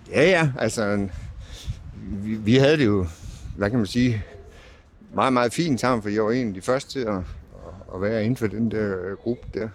Ja, 0.09 0.23
ja, 0.23 0.49
altså, 0.59 1.07
vi, 1.93 2.35
vi 2.35 2.55
havde 2.55 2.77
det 2.77 2.85
jo, 2.85 3.07
hvad 3.57 3.69
kan 3.69 3.79
man 3.79 3.85
sige, 3.87 4.23
meget, 5.13 5.33
meget 5.33 5.53
fint 5.53 5.79
sammen, 5.79 6.01
for 6.01 6.09
jeg 6.09 6.23
var 6.23 6.31
en 6.31 6.47
af 6.47 6.53
de 6.53 6.61
første 6.61 6.91
til 6.91 6.99
at, 6.99 7.17
at- 7.95 8.01
være 8.01 8.23
inden 8.23 8.37
for 8.37 8.47
den 8.47 8.71
der 8.71 8.97
øh, 9.05 9.17
gruppe 9.17 9.47
der. 9.53 9.69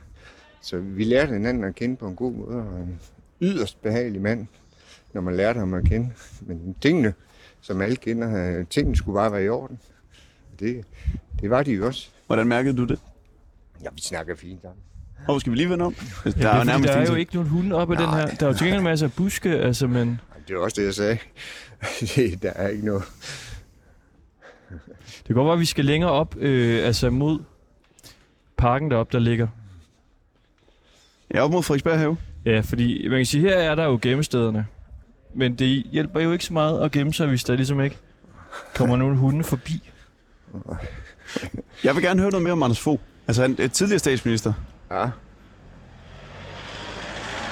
Så 0.63 0.79
vi 0.79 1.05
lærte 1.05 1.33
hinanden 1.33 1.65
at 1.65 1.75
kende 1.75 1.97
på 1.97 2.07
en 2.09 2.17
god 2.17 2.33
måde, 2.33 2.57
og 2.57 2.79
en 2.81 3.01
yderst 3.41 3.83
behagelig 3.83 4.21
mand, 4.23 4.47
når 5.15 5.21
man 5.21 5.37
lærte 5.37 5.59
ham 5.59 5.75
at 5.75 5.85
kende. 5.85 6.11
Men 6.41 6.75
tingene, 6.81 7.15
som 7.61 7.81
alle 7.81 7.97
kender, 7.97 8.59
øh, 8.59 8.67
tingene 8.67 8.97
skulle 8.97 9.17
bare 9.17 9.33
være 9.33 9.45
i 9.45 9.49
orden. 9.49 9.79
Det, 10.59 10.85
det 11.41 11.51
var 11.51 11.63
de 11.63 11.73
jo 11.73 11.87
også. 11.87 12.09
Hvordan 12.27 12.47
mærkede 12.47 12.77
du 12.77 12.85
det? 12.85 12.99
Ja, 13.83 13.89
vi 13.95 14.01
snakker 14.01 14.37
fint 14.37 14.63
sammen. 14.63 14.81
Og 15.29 15.41
skal 15.41 15.53
vi 15.53 15.57
lige 15.57 15.71
vende 15.71 15.85
om? 15.85 15.95
Der 16.25 16.33
Ja, 16.37 16.49
er 16.55 16.59
jo 16.59 16.65
nærmest 16.65 16.89
der 16.89 16.97
er 16.99 17.07
jo 17.07 17.15
ikke 17.15 17.35
nogen 17.35 17.49
hunde 17.51 17.77
op 17.77 17.91
ad 17.93 17.97
den 17.97 18.09
her. 18.09 18.27
Der 18.27 18.47
er 18.47 18.51
jo 18.51 18.57
til 18.57 18.65
gengæld 18.67 18.83
masser 18.83 19.07
af 19.07 19.13
buske, 19.13 19.49
altså, 19.51 19.87
men 19.87 20.21
Det 20.49 20.55
er 20.55 20.59
også 20.59 20.81
det, 20.81 20.87
jeg 20.87 20.95
sagde. 20.95 21.19
Det- 22.17 22.43
der 22.43 22.51
er 22.51 22.69
ikke 22.69 22.85
noget. 22.85 23.03
Det 25.33 25.37
kan 25.37 25.41
godt 25.41 25.47
være, 25.49 25.55
at 25.55 25.61
vi 25.61 25.65
skal 25.65 25.85
længere 25.85 26.11
op, 26.11 26.37
øh, 26.39 26.87
altså 26.87 27.11
mod 27.11 27.39
parken 28.57 28.91
deroppe, 28.91 29.13
der 29.13 29.19
ligger. 29.19 29.49
Ja, 31.35 31.41
op 31.45 31.51
mod 31.51 31.63
Frederiksberg 31.63 31.99
Have. 31.99 32.17
Ja, 32.45 32.61
fordi 32.61 33.09
man 33.09 33.19
kan 33.19 33.27
sige, 33.27 33.41
her 33.41 33.59
er 33.59 33.75
der 33.75 33.85
jo 33.85 33.99
gemmestederne. 34.03 34.67
Men 35.35 35.55
det 35.55 35.69
hjælper 35.93 36.21
jo 36.21 36.33
ikke 36.33 36.45
så 36.45 36.53
meget 36.53 36.81
at 36.81 36.93
gemme 36.93 37.13
sig, 37.13 37.27
hvis 37.27 37.45
der 37.45 37.57
ligesom 37.57 37.81
ikke 37.81 37.97
kommer 38.75 38.97
nogle 38.97 39.17
hunde 39.17 39.45
forbi. 39.45 39.91
Jeg 41.85 41.95
vil 41.95 42.03
gerne 42.03 42.21
høre 42.21 42.31
noget 42.31 42.43
mere 42.43 42.53
om 42.53 42.63
Anders 42.63 42.81
Fogh. 42.81 43.01
Altså, 43.27 43.43
han 43.43 43.57
er 43.59 43.69
tidligere 43.69 43.99
statsminister. 43.99 44.53
Ja, 44.91 45.11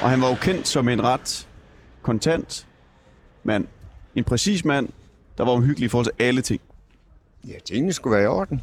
Og 0.03 0.11
han 0.11 0.21
var 0.21 0.29
jo 0.29 0.35
kendt 0.35 0.69
som 0.69 0.88
en 0.88 1.03
ret 1.03 1.49
kontant 2.03 2.66
mand. 3.45 3.66
En 4.14 4.25
præcis 4.25 4.64
mand, 4.64 4.88
der 5.38 5.45
var 5.45 5.53
omhyggelig 5.53 5.87
i 5.87 5.88
forhold 5.88 6.07
til 6.07 6.25
alle 6.25 6.43
ting. 6.43 6.61
Ja, 7.48 7.59
tingene 7.64 7.92
skulle 7.92 8.16
være 8.16 8.24
i 8.24 8.26
orden. 8.26 8.62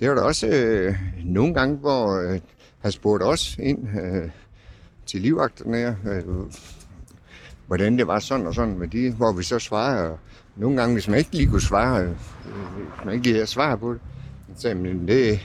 Det 0.00 0.08
var 0.08 0.14
der 0.14 0.22
også 0.22 0.46
øh, 0.46 0.96
nogle 1.24 1.54
gange, 1.54 1.76
hvor 1.76 2.30
øh, 2.32 2.40
han 2.80 2.92
spurgte 2.92 3.24
os 3.24 3.56
ind 3.58 3.88
øh, 4.00 4.30
til 5.06 5.20
livvagterne 5.20 5.76
her, 5.76 5.94
øh, 6.06 6.24
hvordan 7.66 7.98
det 7.98 8.06
var 8.06 8.18
sådan 8.18 8.46
og 8.46 8.54
sådan 8.54 8.78
med 8.78 8.88
de, 8.88 9.12
hvor 9.12 9.32
vi 9.32 9.42
så 9.42 9.58
svarede. 9.58 10.10
Og 10.10 10.18
nogle 10.56 10.76
gange, 10.80 10.92
hvis 10.94 11.08
man 11.08 11.18
ikke 11.18 11.32
lige 11.32 11.46
kunne 11.46 11.60
svare, 11.60 12.02
øh, 12.02 12.08
hvis 12.08 13.04
man 13.04 13.14
ikke 13.14 13.26
lige 13.26 13.34
havde 13.34 13.46
svar 13.46 13.76
på 13.76 13.92
det, 13.92 14.00
så 14.54 14.60
sagde 14.62 14.74
man, 14.74 15.08
det, 15.08 15.40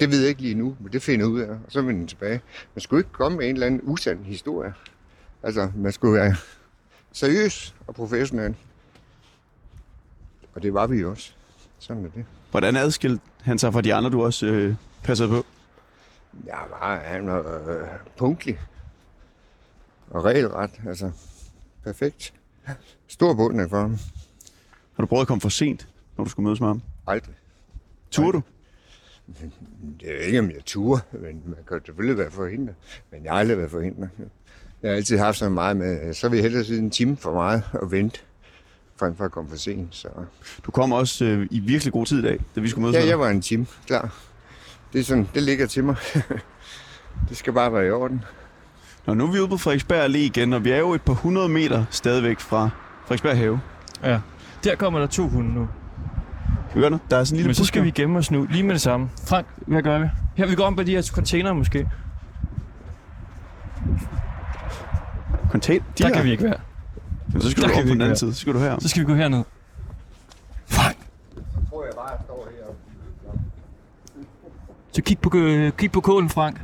det 0.00 0.10
ved 0.10 0.20
jeg 0.20 0.28
ikke 0.28 0.42
lige 0.42 0.54
nu, 0.54 0.76
men 0.80 0.92
det 0.92 1.02
finder 1.02 1.26
jeg 1.26 1.32
ud 1.32 1.40
af, 1.40 1.50
og 1.50 1.60
så 1.68 1.82
vender 1.82 2.00
den 2.00 2.08
tilbage. 2.08 2.40
Man 2.74 2.80
skulle 2.80 3.00
ikke 3.00 3.12
komme 3.12 3.38
med 3.38 3.48
en 3.48 3.54
eller 3.54 3.66
anden 3.66 3.80
usand 3.84 4.24
historie. 4.24 4.74
Altså, 5.42 5.70
man 5.76 5.92
skulle 5.92 6.14
være 6.14 6.36
seriøs 7.12 7.74
og 7.86 7.94
professionel. 7.94 8.56
Og 10.54 10.62
det 10.62 10.74
var 10.74 10.86
vi 10.86 11.00
jo 11.00 11.10
også. 11.10 11.35
Sådan 11.86 12.04
er 12.04 12.08
det. 12.08 12.24
Hvordan 12.50 12.76
adskilte 12.76 13.20
han 13.40 13.58
sig 13.58 13.72
fra 13.72 13.80
de 13.80 13.94
andre, 13.94 14.10
du 14.10 14.24
også 14.24 14.46
øh, 14.46 14.74
passede 15.02 15.28
på? 15.28 15.46
Ja, 16.46 16.56
var, 16.70 17.00
han 17.04 17.26
var 17.26 17.68
øh, 17.68 17.88
punktlig. 18.16 18.58
Og 20.10 20.24
regelret, 20.24 20.70
altså. 20.88 21.10
Perfekt. 21.84 22.34
Stor 23.08 23.34
beundring 23.34 23.70
for 23.70 23.80
ham. 23.80 23.90
Har 24.96 25.02
du 25.02 25.06
prøvet 25.06 25.20
at 25.20 25.28
komme 25.28 25.40
for 25.40 25.48
sent, 25.48 25.88
når 26.16 26.24
du 26.24 26.30
skulle 26.30 26.44
mødes 26.44 26.60
med 26.60 26.68
ham? 26.68 26.82
Aldrig. 27.06 27.34
Turde 28.10 28.32
du? 28.32 28.42
Det 30.00 30.14
er 30.14 30.18
ikke, 30.26 30.38
om 30.38 30.50
jeg 30.50 30.64
turer, 30.64 31.00
men 31.12 31.42
man 31.44 31.58
kan 31.68 31.80
selvfølgelig 31.86 32.18
være 32.18 32.30
forhindret. 32.30 32.74
Men 33.10 33.24
jeg 33.24 33.32
har 33.32 33.38
aldrig 33.38 33.58
været 33.58 33.70
forhindret. 33.70 34.10
Jeg 34.82 34.90
har 34.90 34.96
altid 34.96 35.18
haft 35.18 35.38
så 35.38 35.48
meget 35.48 35.76
med, 35.76 36.14
så 36.14 36.28
vil 36.28 36.36
jeg 36.36 36.42
hellere 36.42 36.64
sidde 36.64 36.80
en 36.80 36.90
time 36.90 37.16
for 37.16 37.32
meget 37.32 37.62
og 37.72 37.90
vente, 37.90 38.20
frem 38.98 39.16
for 39.16 39.24
at 39.24 39.30
komme 39.30 39.50
for 39.50 39.56
sent. 39.56 39.94
Så. 39.94 40.08
Du 40.66 40.70
kom 40.70 40.92
også 40.92 41.24
øh, 41.24 41.46
i 41.50 41.58
virkelig 41.60 41.92
god 41.92 42.06
tid 42.06 42.18
i 42.18 42.22
dag, 42.22 42.44
da 42.56 42.60
vi 42.60 42.68
skulle 42.68 42.82
mødes 42.82 42.96
Ja, 43.04 43.08
jeg 43.08 43.18
var 43.18 43.28
en 43.28 43.40
time, 43.42 43.66
klar. 43.86 44.14
Det, 44.92 45.00
er 45.00 45.04
sådan, 45.04 45.28
det 45.34 45.42
ligger 45.42 45.66
til 45.66 45.84
mig. 45.84 45.96
det 47.28 47.36
skal 47.36 47.52
bare 47.52 47.72
være 47.72 47.86
i 47.86 47.90
orden. 47.90 48.24
Nå, 49.06 49.14
nu 49.14 49.26
er 49.26 49.32
vi 49.32 49.38
ude 49.40 49.48
på 49.48 49.56
Frederiksberg 49.56 50.04
Allé 50.04 50.16
igen, 50.16 50.52
og 50.52 50.64
vi 50.64 50.70
er 50.70 50.78
jo 50.78 50.94
et 50.94 51.02
par 51.02 51.12
hundrede 51.12 51.48
meter 51.48 51.84
stadigvæk 51.90 52.40
fra 52.40 52.70
Frederiksberg 53.02 53.36
Have. 53.36 53.60
Ja. 54.04 54.20
Der 54.64 54.76
kommer 54.76 54.98
der 55.00 55.06
to 55.06 55.28
hunde 55.28 55.54
nu. 55.54 55.68
Kan 56.70 56.74
vi 56.74 56.80
gøre 56.80 56.90
noget? 56.90 57.10
Der 57.10 57.16
er 57.16 57.24
sådan 57.24 57.34
en 57.34 57.36
lille 57.36 57.48
Men 57.48 57.54
så 57.54 57.64
skal 57.64 57.84
vi 57.84 57.90
gemme 57.90 58.18
os 58.18 58.30
nu, 58.30 58.46
lige 58.50 58.62
med 58.62 58.72
det 58.74 58.80
samme. 58.80 59.10
Frank, 59.28 59.46
hvad 59.56 59.82
gør 59.82 59.98
vi? 59.98 60.06
Her 60.36 60.46
vi 60.46 60.54
går 60.54 60.64
om 60.64 60.76
på 60.76 60.82
de 60.82 60.90
her 60.90 61.02
container 61.02 61.52
måske. 61.52 61.88
Contain. 65.50 65.80
De 65.80 66.02
Der 66.02 66.06
her. 66.08 66.14
kan 66.14 66.24
vi 66.24 66.30
ikke 66.30 66.44
være. 66.44 66.58
Men 67.32 67.42
så 67.42 67.50
skal 67.50 67.62
Der 67.62 67.68
du 67.68 67.74
vi 67.74 67.82
på 67.82 67.88
den 67.88 68.00
anden 68.00 68.16
side. 68.16 68.34
Så 68.34 68.40
skal 68.40 68.54
du 68.54 68.58
her. 68.58 68.78
Så 68.80 68.88
skal 68.88 69.00
vi 69.00 69.06
gå 69.06 69.14
herned. 69.14 69.44
Frank, 70.66 70.96
Så 71.34 71.40
tror 71.70 71.84
jeg 71.84 71.92
bare, 71.96 72.12
at 72.12 72.18
jeg 72.18 72.24
står 72.24 72.48
her. 72.50 72.74
så 74.92 75.02
kig 75.02 75.18
på, 75.18 75.30
øh, 75.36 75.72
kig 75.72 75.92
på 75.92 76.00
kålen, 76.00 76.28
Frank. 76.30 76.58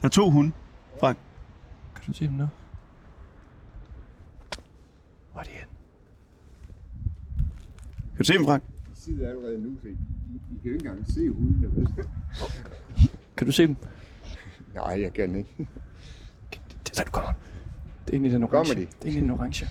Der 0.00 0.04
er 0.04 0.08
to 0.08 0.30
hunde. 0.30 0.52
Frank. 1.00 1.18
Kan 1.94 2.12
du 2.12 2.18
se 2.18 2.24
dem 2.26 2.32
nu? 2.34 2.48
Hvor 5.32 5.40
er 5.40 5.44
de 5.44 5.50
henne? 5.50 5.66
Kan 8.10 8.18
du 8.18 8.24
se 8.24 8.32
dem, 8.32 8.44
Frank? 8.44 8.62
De 8.94 9.00
sidder 9.00 9.28
allerede 9.30 9.60
nu, 9.62 9.70
så 9.82 9.88
I, 9.88 9.90
I 9.90 9.94
kan 10.62 10.70
jo 10.70 10.72
ikke 10.72 10.88
engang 10.88 11.12
se 11.12 11.28
hundene. 11.30 11.76
vel? 11.76 11.88
Kan 13.36 13.46
du 13.46 13.52
se 13.52 13.66
dem? 13.66 13.76
Nej, 14.74 15.00
jeg 15.02 15.12
kan 15.12 15.34
ikke. 15.36 15.68
Det 16.48 16.90
er 16.90 16.94
der, 16.96 17.04
du 17.04 17.10
kommer. 17.10 17.32
Det 18.10 18.16
er 18.16 18.18
inde 18.18 18.28
i 18.28 18.32
den 18.32 18.40
Kommer 18.40 18.56
orange. 18.58 18.74
de? 18.74 18.80
Det 18.80 18.88
er 19.02 19.06
inde 19.06 19.18
i 19.18 19.20
den 19.20 19.30
orange. 19.30 19.66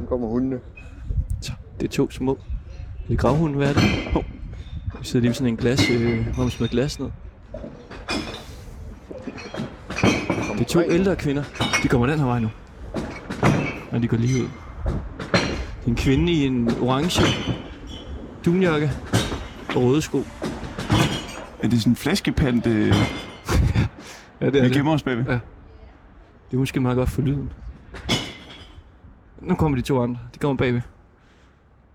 Nu 0.00 0.06
kommer 0.08 0.28
hundene. 0.28 0.60
Så, 1.40 1.52
det 1.80 1.86
er 1.86 1.90
to 1.90 2.10
små. 2.10 2.32
Er 2.32 3.08
det 3.08 3.18
gravhunde, 3.18 3.56
hvad 3.56 3.68
er 3.68 3.72
det? 3.72 3.82
Oh. 4.16 4.24
Vi 5.00 5.04
sidder 5.06 5.20
lige 5.20 5.28
ved 5.28 5.34
sådan 5.34 5.48
en 5.48 5.56
glas, 5.56 5.90
øh, 5.90 6.26
hvor 6.34 6.42
man 6.42 6.50
smider 6.50 6.70
glas 6.70 6.98
ned. 7.00 7.10
Det 10.52 10.60
er 10.60 10.64
to 10.68 10.80
ældre 10.82 11.16
kvinder. 11.16 11.42
De 11.82 11.88
kommer 11.88 12.06
den 12.06 12.18
her 12.18 12.26
vej 12.26 12.40
nu. 12.40 12.48
Og 13.90 14.02
de 14.02 14.08
går 14.08 14.16
lige 14.16 14.42
ud. 14.42 14.48
Det 14.88 15.84
er 15.84 15.88
en 15.88 15.96
kvinde 15.96 16.32
i 16.32 16.46
en 16.46 16.70
orange 16.80 17.22
dunjakke 18.44 18.90
og 19.68 19.82
røde 19.82 20.02
sko. 20.02 20.18
Er 21.62 21.68
det 21.68 21.78
sådan 21.80 21.92
en 21.92 21.96
flaskepant, 21.96 22.66
øh, 22.66 22.94
Ja, 24.40 24.50
det 24.50 24.62
vi 24.62 24.68
gemmer 24.68 24.92
os 24.92 25.02
bagved? 25.02 25.24
Ja. 25.24 25.38
Det 26.50 26.56
er 26.56 26.56
måske 26.56 26.80
meget 26.80 26.96
godt 26.96 27.10
for 27.10 27.22
lyden. 27.22 27.52
Nu 29.40 29.54
kommer 29.54 29.78
de 29.78 29.82
to 29.82 30.02
andre. 30.02 30.20
De 30.34 30.38
kommer 30.38 30.56
bagved. 30.56 30.80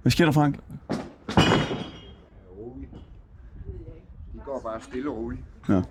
Hvad 0.01 0.11
sker 0.11 0.25
der, 0.25 0.31
Frank? 0.31 0.55
De 4.33 4.39
går 4.45 4.61
bare 4.63 4.81
stille 4.81 5.09
og 5.09 5.17
roligt. 5.17 5.41
Ja. 5.69 5.81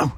Åh, 0.00 0.08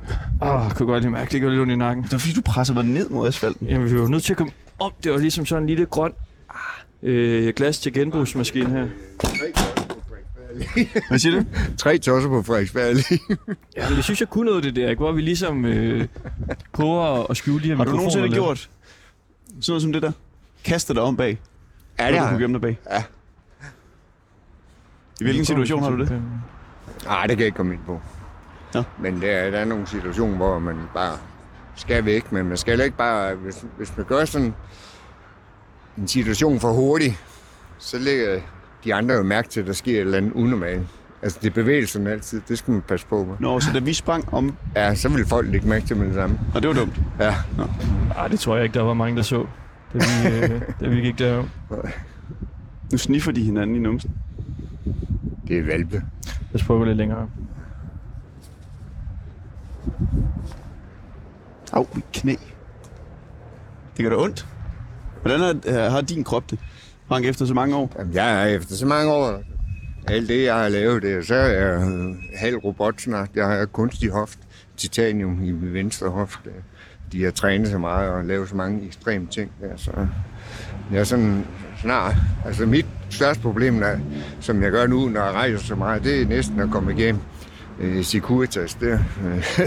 oh, 0.40 0.70
kunne 0.70 0.86
godt 0.86 1.02
lige 1.02 1.10
mærke, 1.10 1.32
det 1.32 1.40
gør 1.40 1.48
lidt 1.48 1.60
ondt 1.60 1.72
i 1.72 1.76
nakken. 1.76 2.04
Det 2.04 2.12
var 2.12 2.18
fordi, 2.18 2.34
du 2.34 2.40
presser 2.40 2.74
mig 2.74 2.84
ned 2.84 3.08
mod 3.08 3.28
asfalten. 3.28 3.66
Jamen, 3.66 3.90
vi 3.90 4.00
var 4.00 4.08
nødt 4.08 4.22
til 4.22 4.32
at 4.32 4.36
komme 4.36 4.52
op. 4.78 5.04
Det 5.04 5.12
var 5.12 5.18
ligesom 5.18 5.46
sådan 5.46 5.62
en 5.62 5.66
lille 5.66 5.86
grøn 5.86 6.12
øh, 7.02 7.54
glas 7.56 7.78
til 7.78 7.92
genbrugsmaskine 7.92 8.70
her. 8.70 8.88
Allé. 10.60 11.00
Hvad 11.08 11.18
siger 11.18 11.40
du? 11.40 11.44
Tre 11.78 11.98
tosser 11.98 12.28
på 12.30 12.42
Frederiksberg 12.42 12.90
Allé. 12.90 13.18
Ja, 13.76 13.88
men 13.88 13.96
det 13.96 14.04
synes 14.04 14.20
jeg 14.20 14.28
kunne 14.28 14.46
noget, 14.46 14.64
det 14.64 14.76
der, 14.76 14.90
ikke? 14.90 15.00
hvor 15.00 15.12
vi 15.12 15.20
ligesom 15.22 15.64
øh, 15.64 16.06
prøver 16.72 17.30
at- 17.30 17.36
skjule 17.36 17.62
de 17.62 17.68
her 17.68 17.76
Har 17.76 17.84
du 17.84 17.90
nogensinde 17.96 18.28
gjort 18.28 18.58
sådan 18.58 18.70
noget 19.68 19.82
som 19.82 19.92
det 19.92 20.02
der? 20.02 20.12
Kastet 20.64 20.96
dig 20.96 21.02
om 21.04 21.16
bag? 21.16 21.38
Ja, 21.98 22.06
det 22.06 22.14
du 22.14 22.18
har 22.18 22.30
jeg. 22.30 22.38
gemme 22.40 22.54
dig 22.54 22.60
bag? 22.60 22.78
Ja. 22.90 23.02
I 25.20 25.24
hvilken 25.24 25.44
situation 25.44 25.82
har 25.82 25.90
du 25.90 25.98
det? 25.98 26.22
Nej, 27.04 27.22
det 27.26 27.30
kan 27.30 27.38
jeg 27.38 27.46
ikke 27.46 27.56
komme 27.56 27.72
ind 27.74 27.80
på. 27.86 28.00
Nå. 28.74 28.82
Men 29.00 29.20
der, 29.22 29.30
er- 29.30 29.50
der 29.50 29.58
er 29.58 29.64
nogle 29.64 29.86
situationer, 29.86 30.36
hvor 30.36 30.58
man 30.58 30.76
bare 30.94 31.18
skal 31.76 32.04
væk, 32.04 32.32
men 32.32 32.46
man 32.46 32.56
skal 32.56 32.80
ikke 32.80 32.96
bare... 32.96 33.34
Hvis, 33.34 33.64
hvis 33.76 33.96
man 33.96 34.06
gør 34.06 34.24
sådan 34.24 34.54
en 35.98 36.08
situation 36.08 36.60
for 36.60 36.72
hurtigt, 36.72 37.24
så 37.78 37.98
lægger 37.98 38.40
de 38.86 38.94
andre 38.94 39.14
jo 39.14 39.22
mærke 39.22 39.48
til, 39.48 39.60
at 39.60 39.66
der 39.66 39.72
sker 39.72 39.92
et 39.92 40.00
eller 40.00 40.18
andet 40.18 40.32
unormalt. 40.32 40.82
Altså, 41.22 41.38
det 41.42 41.46
er 41.50 41.54
bevægelsen 41.54 42.06
altid. 42.06 42.40
Det 42.48 42.58
skal 42.58 42.72
man 42.72 42.82
passe 42.82 43.06
på 43.06 43.24
med. 43.24 43.34
Nå, 43.40 43.60
så 43.60 43.70
da 43.74 43.78
vi 43.78 43.94
sprang 43.94 44.34
om... 44.34 44.56
Ja, 44.76 44.94
så 44.94 45.08
vil 45.08 45.26
folk 45.26 45.50
lægge 45.50 45.68
mærke 45.68 45.86
til 45.86 45.96
med 45.96 46.06
det 46.06 46.14
samme. 46.14 46.38
Og 46.54 46.62
det 46.62 46.68
var 46.68 46.74
dumt. 46.74 47.00
Ja. 47.20 47.34
Ej, 48.16 48.28
det 48.28 48.40
tror 48.40 48.54
jeg 48.56 48.64
ikke, 48.64 48.74
der 48.74 48.82
var 48.82 48.94
mange, 48.94 49.16
der 49.16 49.22
så, 49.22 49.46
da 49.92 49.98
vi, 49.98 50.36
øh, 50.36 50.60
da 50.80 50.88
vi 50.88 51.00
gik 51.00 51.18
derom. 51.18 51.50
Nu 52.92 52.98
sniffer 52.98 53.32
de 53.32 53.42
hinanden 53.42 53.76
i 53.76 53.78
numsen. 53.78 54.10
Det 55.48 55.58
er 55.58 55.64
valpe. 55.64 56.02
Lad 56.52 56.54
os 56.54 56.62
prøve 56.62 56.86
lidt 56.86 56.96
længere. 56.96 57.28
Au, 61.72 61.86
mit 61.94 62.04
knæ. 62.12 62.34
Det 63.96 64.02
gør 64.04 64.10
da 64.10 64.16
ondt. 64.16 64.46
Hvordan 65.22 65.40
er, 65.40 65.54
øh, 65.66 65.92
har 65.92 66.00
din 66.00 66.24
krop 66.24 66.50
det, 66.50 66.58
Frank, 67.08 67.26
efter 67.26 67.46
så 67.46 67.54
mange 67.54 67.76
år? 67.76 67.92
Jamen, 67.98 68.14
jeg 68.14 68.42
er 68.42 68.56
efter 68.56 68.74
så 68.74 68.86
mange 68.86 69.12
år, 69.12 69.42
alt 70.08 70.28
det, 70.28 70.44
jeg 70.44 70.54
har 70.54 70.68
lavet, 70.68 71.02
det, 71.02 71.26
så 71.26 71.34
er 71.34 71.46
jeg 71.46 71.80
halv 72.36 72.56
robot 72.56 73.00
snart. 73.00 73.28
Jeg 73.34 73.46
har 73.46 73.64
kunstig 73.66 74.10
hoft, 74.10 74.38
titanium 74.76 75.44
i 75.44 75.50
min 75.52 75.72
venstre 75.74 76.08
hofte. 76.08 76.50
De 77.12 77.24
har 77.24 77.30
trænet 77.30 77.68
så 77.68 77.78
meget 77.78 78.10
og 78.10 78.24
lavet 78.24 78.48
så 78.48 78.56
mange 78.56 78.86
ekstreme 78.86 79.26
ting 79.30 79.50
der, 79.60 79.76
så 79.76 79.90
jeg 80.92 81.00
er 81.00 81.04
sådan 81.04 81.44
snart. 81.80 82.14
Altså 82.46 82.66
mit 82.66 82.86
største 83.10 83.42
problem, 83.42 83.80
der, 83.80 83.98
som 84.40 84.62
jeg 84.62 84.70
gør 84.70 84.86
nu, 84.86 85.08
når 85.08 85.24
jeg 85.24 85.32
rejser 85.32 85.58
så 85.58 85.74
meget, 85.74 86.04
det 86.04 86.22
er 86.22 86.26
næsten 86.26 86.60
at 86.60 86.68
komme 86.70 86.92
igennem 86.92 87.20
øh, 87.80 88.04
Securitas 88.04 88.74
der. 88.74 88.98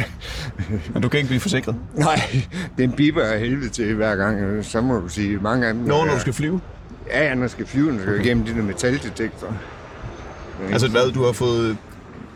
Men 0.93 1.01
du 1.01 1.09
kan 1.09 1.17
ikke 1.17 1.27
blive 1.27 1.39
forsikret. 1.39 1.75
Nej, 1.95 2.19
den 2.77 2.91
biber 2.91 3.23
af 3.23 3.39
helvede 3.39 3.69
til 3.69 3.95
hver 3.95 4.15
gang. 4.15 4.65
Så 4.65 4.81
må 4.81 4.99
du 4.99 5.07
sige, 5.07 5.37
mange 5.37 5.67
af 5.67 5.73
dem... 5.73 5.83
Nå, 5.83 5.87
når 5.87 6.05
er- 6.05 6.13
du 6.13 6.19
skal 6.19 6.33
flyve. 6.33 6.61
Ja, 7.09 7.23
ja, 7.27 7.33
når 7.35 7.41
jeg 7.43 7.49
skal 7.49 7.65
flyve, 7.67 7.91
når 7.91 8.01
skal 8.01 8.25
igennem 8.25 8.45
de 8.45 8.55
der 8.55 8.61
metaldetektorer. 8.63 9.53
Altså 10.71 10.89
hvad, 10.91 11.11
du 11.11 11.23
har 11.23 11.31
fået 11.31 11.77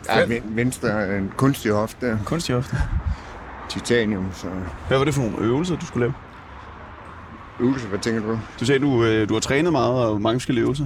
Ja, 0.10 0.26
ven- 0.26 0.44
venstre 0.56 0.90
er 0.90 1.18
en 1.18 1.32
kunstig 1.38 1.72
hofte 1.72 2.08
der. 2.08 2.18
kunstig 2.26 2.56
hofte. 2.56 2.76
Titanium, 3.70 4.28
så... 4.34 4.48
Hvad 4.88 4.98
var 4.98 5.06
det 5.06 5.14
for 5.14 5.22
nogle 5.22 5.38
øvelser, 5.38 5.76
du 5.76 5.86
skulle 5.86 6.06
lave? 6.06 6.14
Øvelse, 7.60 7.88
hvad 7.88 8.00
tænker 8.00 8.22
du? 8.22 8.40
Du 8.60 8.66
sagde, 8.66 8.80
du, 8.82 9.04
øh, 9.06 9.30
du 9.30 9.34
har 9.34 9.42
trænet 9.42 9.72
meget, 9.72 9.94
og 10.06 10.22
mange 10.22 10.40
forskellige 10.40 10.64
øvelser. 10.64 10.86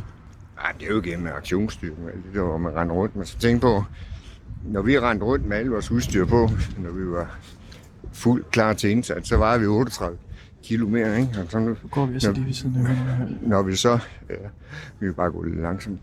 Ej, 0.63 0.71
det 0.80 0.88
er 0.89 0.93
jo 0.93 1.02
gennem 1.04 1.28
aktionsstyrken, 1.38 2.04
og 2.06 2.10
alt 2.12 2.26
det 2.26 2.34
der, 2.36 2.41
hvor 2.43 2.58
man 2.58 2.76
render 2.76 2.95
rundt. 2.95 3.15
Men 3.15 3.26
så 3.26 3.38
tænk 3.38 3.62
på, 3.62 3.84
når 4.65 4.82
vi 4.82 5.00
rendte 5.00 5.26
rundt 5.26 5.45
med 5.45 5.58
alle 5.58 5.71
vores 5.71 5.91
udstyr 5.91 6.26
på, 6.26 6.50
når 6.78 6.91
vi 6.91 7.12
var 7.12 7.38
fuldt 8.13 8.52
klar 8.52 8.73
til 8.73 8.89
indsats, 8.89 9.30
så 9.30 9.38
var 9.38 9.58
vi 9.58 9.65
38 9.65 10.17
kilo 10.63 10.87
mere, 10.87 11.19
ikke? 11.19 11.39
Og 11.39 11.45
så 11.51 11.59
nu, 11.59 11.69
Nu 11.69 11.75
går 11.91 12.05
vi 12.05 12.19
så 12.19 12.31
lige 12.31 12.45
ved 12.45 12.53
siden 12.53 12.87
af 12.87 12.95
når 13.41 13.61
vi 13.63 13.75
så... 13.75 13.99
Ja, 14.29 14.35
vi 14.99 15.05
vil 15.07 15.13
bare 15.13 15.31
gå 15.31 15.43
lidt 15.43 15.61
langsomt. 15.61 15.99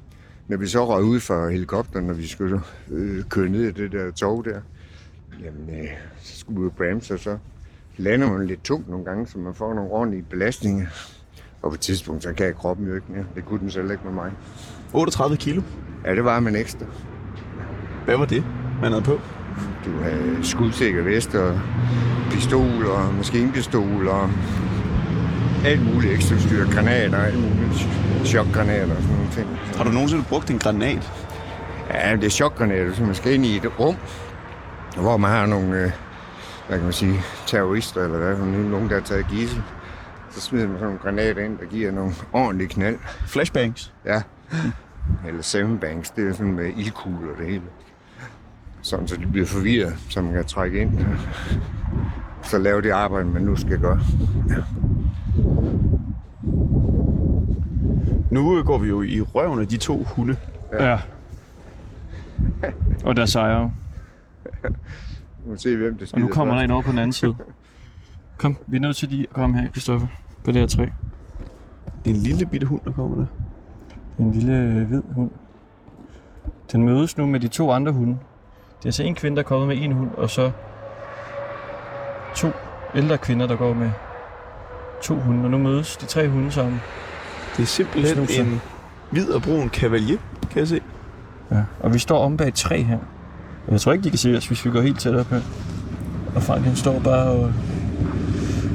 Når 0.48 0.56
vi 0.56 0.66
så 0.66 0.86
røg 0.88 1.04
ud 1.04 1.20
fra 1.20 1.48
helikopteren, 1.48 2.06
når 2.06 2.14
vi 2.14 2.26
skulle 2.26 2.60
øh, 2.90 3.24
køre 3.24 3.48
ned 3.48 3.62
i 3.62 3.70
det 3.70 3.92
der 3.92 4.10
tog 4.10 4.44
der, 4.44 4.60
jamen, 5.44 5.80
øh, 5.80 5.88
så 6.18 6.38
skulle 6.38 6.60
vi 6.60 6.64
jo 6.64 6.70
bremse, 6.70 7.14
og 7.14 7.20
så 7.20 7.38
lander 7.96 8.32
man 8.32 8.46
lidt 8.46 8.64
tungt 8.64 8.88
nogle 8.88 9.04
gange, 9.04 9.26
så 9.26 9.38
man 9.38 9.54
får 9.54 9.74
nogle 9.74 9.90
ordentlige 9.90 10.22
belastninger. 10.30 10.86
Og 11.62 11.70
på 11.70 11.74
et 11.74 11.80
tidspunkt, 11.80 12.22
så 12.22 12.32
kan 12.32 12.54
kroppen 12.54 12.86
jo 12.86 12.94
ikke 12.94 13.06
mere. 13.08 13.24
Det 13.34 13.44
kunne 13.44 13.60
den 13.60 13.70
selv 13.70 13.90
ikke 13.90 14.04
med 14.04 14.12
mig. 14.12 14.32
38 14.92 15.36
kilo. 15.36 15.62
Ja, 16.04 16.14
det 16.14 16.24
var 16.24 16.40
man 16.40 16.56
ekstra. 16.56 16.86
Hvad 18.04 18.16
var 18.16 18.26
det, 18.26 18.44
man 18.80 18.92
havde 18.92 19.04
på? 19.04 19.20
Du 19.84 19.90
havde 20.02 20.38
skudsikker 20.42 21.02
vest 21.02 21.34
og 21.34 21.60
pistol 22.30 22.86
og 22.86 23.14
maskinpistol 23.14 24.08
og 24.08 24.30
alt 25.64 25.94
muligt 25.94 26.12
ekstra 26.12 26.38
styr, 26.38 26.70
granater 26.70 27.18
og 27.18 27.26
alt 27.26 27.40
muligt. 27.40 27.88
Chokgranater 28.24 28.96
og 28.96 29.02
sådan 29.02 29.16
nogle 29.16 29.30
ting. 29.32 29.58
Har 29.76 29.84
du 29.84 29.90
nogensinde 29.90 30.24
brugt 30.28 30.50
en 30.50 30.58
granat? 30.58 31.12
Ja, 31.90 32.16
det 32.16 32.24
er 32.24 32.30
chokgranater, 32.30 32.94
så 32.94 33.02
man 33.02 33.14
skal 33.14 33.34
ind 33.34 33.46
i 33.46 33.56
et 33.56 33.80
rum, 33.80 33.96
hvor 34.96 35.16
man 35.16 35.30
har 35.30 35.46
nogle, 35.46 35.76
øh, 35.76 35.90
hvad 36.68 36.76
kan 36.78 36.84
man 36.84 36.92
sige, 36.92 37.20
terrorister, 37.46 38.04
eller 38.04 38.18
hvad, 38.18 38.36
nogen, 38.56 38.88
der 38.88 38.94
har 38.94 39.02
taget 39.02 39.26
gissel. 39.30 39.62
Så 40.30 40.40
smider 40.40 40.66
man 40.66 40.76
sådan 40.76 40.86
nogle 40.86 40.98
granater 40.98 41.44
ind, 41.44 41.58
der 41.58 41.64
giver 41.64 41.92
nogle 41.92 42.12
ordentlige 42.32 42.68
knald. 42.68 42.98
Flashbangs? 43.26 43.92
Ja. 44.04 44.22
Eller 45.26 45.42
seven 45.42 45.78
banks, 45.78 46.10
det 46.10 46.28
er 46.28 46.32
sådan 46.32 46.52
med 46.52 46.72
ildkugler 46.76 47.32
og 47.32 47.38
det 47.38 47.46
hele. 47.46 47.62
Sådan, 48.85 49.09
så 49.09 49.16
de 49.16 49.27
bliver 49.27 49.47
forvirret, 49.47 49.94
så 50.09 50.23
man 50.23 50.33
kan 50.33 50.44
trække 50.44 50.81
ind. 50.81 50.99
Så 52.42 52.59
lave 52.59 52.83
det 52.83 52.90
arbejde, 52.90 53.29
man 53.29 53.42
nu 53.42 53.57
skal 53.57 53.79
gøre. 53.79 54.01
Nu 58.31 58.62
går 58.62 58.79
vi 58.79 58.88
jo 58.88 59.03
i 59.03 59.20
røven 59.20 59.61
af 59.61 59.68
de 59.68 59.77
to 59.77 60.03
hunde. 60.03 60.37
Ja. 60.73 60.99
Og 63.05 63.16
der 63.16 63.27
sejrer. 63.27 63.70
Nu 65.44 65.51
må 65.51 65.57
se, 65.57 65.77
hvem 65.77 65.99
det 65.99 66.12
Og 66.14 66.20
nu 66.20 66.29
kommer 66.29 66.55
der 66.55 66.62
en 66.62 66.70
over 66.70 66.83
på 66.83 66.90
den 66.90 66.99
anden 66.99 67.12
side. 67.12 67.37
Kom, 68.38 68.57
vi 68.66 68.77
er 68.77 68.81
nødt 68.81 68.97
til 68.97 69.09
lige 69.09 69.23
at 69.23 69.35
komme 69.35 69.61
her, 69.61 69.70
Kristoffer. 69.70 70.07
På 70.44 70.53
det 70.53 70.61
her 70.61 70.66
træ. 70.66 70.87
Det 72.05 72.11
er 72.11 72.14
en 72.14 72.20
lille 72.20 72.47
bitte 72.47 72.66
hund, 72.66 72.81
der 72.85 72.92
kommer 72.92 73.16
der. 73.16 73.27
Er 74.18 74.23
en 74.23 74.33
lille 74.33 74.59
øh, 74.59 74.87
hvid 74.87 75.03
hund. 75.14 75.31
Den 76.73 76.83
mødes 76.83 77.16
nu 77.16 77.27
med 77.27 77.40
de 77.40 77.49
to 77.49 77.70
andre 77.70 77.92
hunde. 77.92 78.18
Det 78.85 78.88
er 78.88 78.92
altså 78.92 79.03
en 79.03 79.14
kvinde, 79.14 79.37
der 79.37 79.42
er 79.42 79.47
kommet 79.47 79.68
med 79.68 79.77
en 79.81 79.92
hund, 79.92 80.11
og 80.16 80.31
så 80.31 80.51
to 82.37 82.49
ældre 82.94 83.18
kvinder, 83.18 83.47
der 83.47 83.57
går 83.57 83.75
med 83.75 83.90
to 85.03 85.14
hunde. 85.14 85.44
Og 85.44 85.51
nu 85.51 85.59
mødes 85.59 85.97
de 85.97 86.07
tre 86.07 86.29
hunde 86.29 86.51
sammen. 86.51 86.81
Det 87.57 87.62
er 87.62 87.66
simpelthen 87.66 88.16
Snuser. 88.27 88.42
en 88.42 88.61
hvid 89.11 89.31
og 89.31 89.42
brun 89.42 89.68
cavalier, 89.68 90.18
kan 90.51 90.59
jeg 90.59 90.68
se. 90.68 90.81
Ja. 91.51 91.62
Og 91.81 91.94
vi 91.94 91.99
står 91.99 92.25
om 92.25 92.37
bag 92.37 92.49
et 92.49 92.55
træ 92.55 92.83
her. 92.83 92.99
Og 93.66 93.73
jeg 93.73 93.81
tror 93.81 93.92
ikke, 93.92 94.05
de 94.05 94.11
kan 94.11 94.18
se 94.18 94.37
os, 94.37 94.47
hvis 94.47 94.64
vi 94.64 94.70
går 94.70 94.81
helt 94.81 95.01
tæt 95.01 95.14
op 95.14 95.27
her. 95.27 95.40
Og 96.37 96.42
Frank 96.42 96.64
han 96.64 96.77
står 96.77 97.01
bare 97.01 97.27
og 97.31 97.53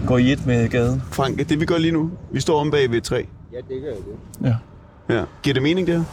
går 0.08 0.18
i 0.18 0.32
et 0.32 0.46
med 0.46 0.70
gaden. 0.70 1.02
Frank, 1.12 1.50
det 1.50 1.60
vi 1.60 1.66
gør 1.66 1.78
lige 1.78 1.92
nu, 1.92 2.12
vi 2.32 2.40
står 2.42 2.60
om 2.60 2.72
bag 2.72 2.90
ved 2.90 2.98
et 2.98 3.04
træ. 3.04 3.24
Ja, 3.54 3.58
det 3.58 3.82
gør 3.82 3.92
det. 3.92 4.50
Ja. 4.50 4.56
Ja. 5.16 5.24
Giver 5.44 5.54
det 5.54 5.64
mening, 5.64 5.88
det 5.88 5.96
her? 5.96 6.04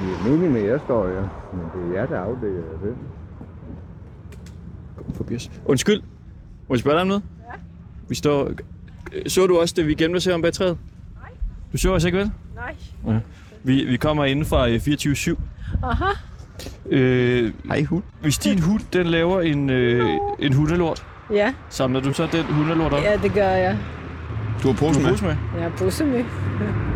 Det 0.00 0.14
er 0.18 0.24
meningen 0.24 0.52
med, 0.52 0.62
at 0.62 0.68
jeg 0.70 0.80
står 0.84 1.06
her, 1.08 1.28
men 1.56 1.66
det 1.90 1.96
er 1.96 2.00
jer, 2.00 2.06
der 2.06 2.18
afdækker 2.20 2.60
det. 2.82 2.94
Forbi 5.14 5.34
os. 5.36 5.50
Undskyld. 5.64 6.00
Må 6.68 6.74
jeg 6.74 6.78
spørge 6.80 6.94
dig 6.94 7.02
om 7.02 7.08
noget? 7.08 7.22
Ja. 7.46 7.52
Vi 8.08 8.14
står... 8.14 8.50
Så 9.26 9.46
du 9.46 9.58
også, 9.58 9.74
det 9.76 9.86
vi 9.86 9.94
gemte 9.94 10.16
os 10.16 10.24
her 10.24 10.34
om 10.34 10.42
bag 10.42 10.52
træet? 10.52 10.78
Nej. 11.22 11.30
Du 11.72 11.78
så 11.78 11.94
os 11.94 12.04
ikke, 12.04 12.18
vel? 12.18 12.30
Nej. 13.04 13.20
Vi, 13.64 13.84
vi 13.84 13.96
kommer 13.96 14.24
inden 14.24 14.44
fra 14.44 14.68
øh, 14.68 14.74
24-7. 14.76 15.40
Aha. 15.82 16.04
Øh, 16.90 17.52
Hej 17.68 17.82
hund. 17.84 18.02
hvis 18.20 18.38
din 18.38 18.58
hund, 18.62 18.80
den 18.92 19.06
laver 19.06 19.40
en, 19.40 19.70
øh, 19.70 20.08
en 20.38 20.52
hundelort, 20.52 21.06
Ja, 21.30 21.54
Samler 21.68 22.00
du 22.00 22.12
så 22.12 22.28
den 22.32 22.44
hundelort 22.44 22.92
op? 22.92 23.02
ja, 23.02 23.16
det 23.22 23.32
gør 23.32 23.48
jeg. 23.48 23.78
Du 24.62 24.72
har 24.72 24.74
har 24.74 25.00
med? 25.02 25.10
pose 25.10 25.24
med? 25.24 25.36
Jeg 25.54 25.62
har 25.62 25.72
busse 25.78 26.04
med. 26.04 26.24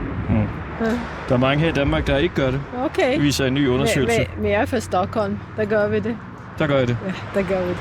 Der 1.29 1.35
er 1.35 1.37
mange 1.37 1.62
her 1.62 1.69
i 1.69 1.73
Danmark, 1.73 2.07
der 2.07 2.16
ikke 2.16 2.35
gør 2.35 2.51
det. 2.51 2.61
Okay. 2.85 3.14
Det 3.14 3.23
viser 3.23 3.47
en 3.47 3.55
ny 3.55 3.69
undersøgelse. 3.69 4.19
Men, 4.19 4.43
men 4.43 4.51
jeg 4.51 4.61
er 4.61 4.66
fra 4.66 4.81
Stockholm. 4.81 5.38
Der 5.57 5.64
gør 5.64 5.88
vi 5.88 6.01
det. 6.01 6.16
Der 6.59 6.66
gør 6.66 6.79
jeg 6.79 6.88
det. 6.88 6.97
Ja, 7.07 7.40
der 7.40 7.47
gør 7.49 7.62
vi 7.64 7.69
det. 7.69 7.79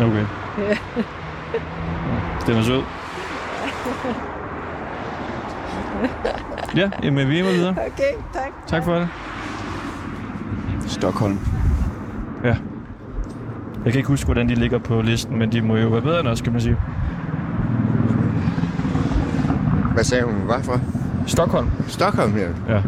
Okay. 0.00 0.24
Ja. 0.58 0.76
Den 2.46 2.56
er 2.56 2.62
sød. 2.62 2.82
Ja, 6.76 6.90
jamen 7.02 7.28
vi 7.28 7.38
er 7.38 7.44
med 7.44 7.52
videre. 7.52 7.70
Okay, 7.70 8.22
tak. 8.32 8.52
Tak 8.66 8.84
for 8.84 8.94
det. 8.94 9.08
Stockholm. 10.86 11.38
Ja. 12.44 12.56
Jeg 13.84 13.92
kan 13.92 13.96
ikke 13.98 14.08
huske, 14.08 14.24
hvordan 14.24 14.48
de 14.48 14.54
ligger 14.54 14.78
på 14.78 15.00
listen, 15.02 15.38
men 15.38 15.52
de 15.52 15.62
må 15.62 15.76
jo 15.76 15.88
være 15.88 16.02
bedre 16.02 16.20
end 16.20 16.28
os, 16.28 16.40
kan 16.40 16.52
man 16.52 16.60
sige. 16.60 16.76
Hvad 19.94 20.04
sagde 20.04 20.24
hun, 20.24 20.34
hun 20.34 20.48
var 20.48 20.62
fra? 20.62 20.80
Stockholm. 21.28 21.68
Stockholm 21.88 22.32
her. 22.32 22.48
Ja. 22.68 22.82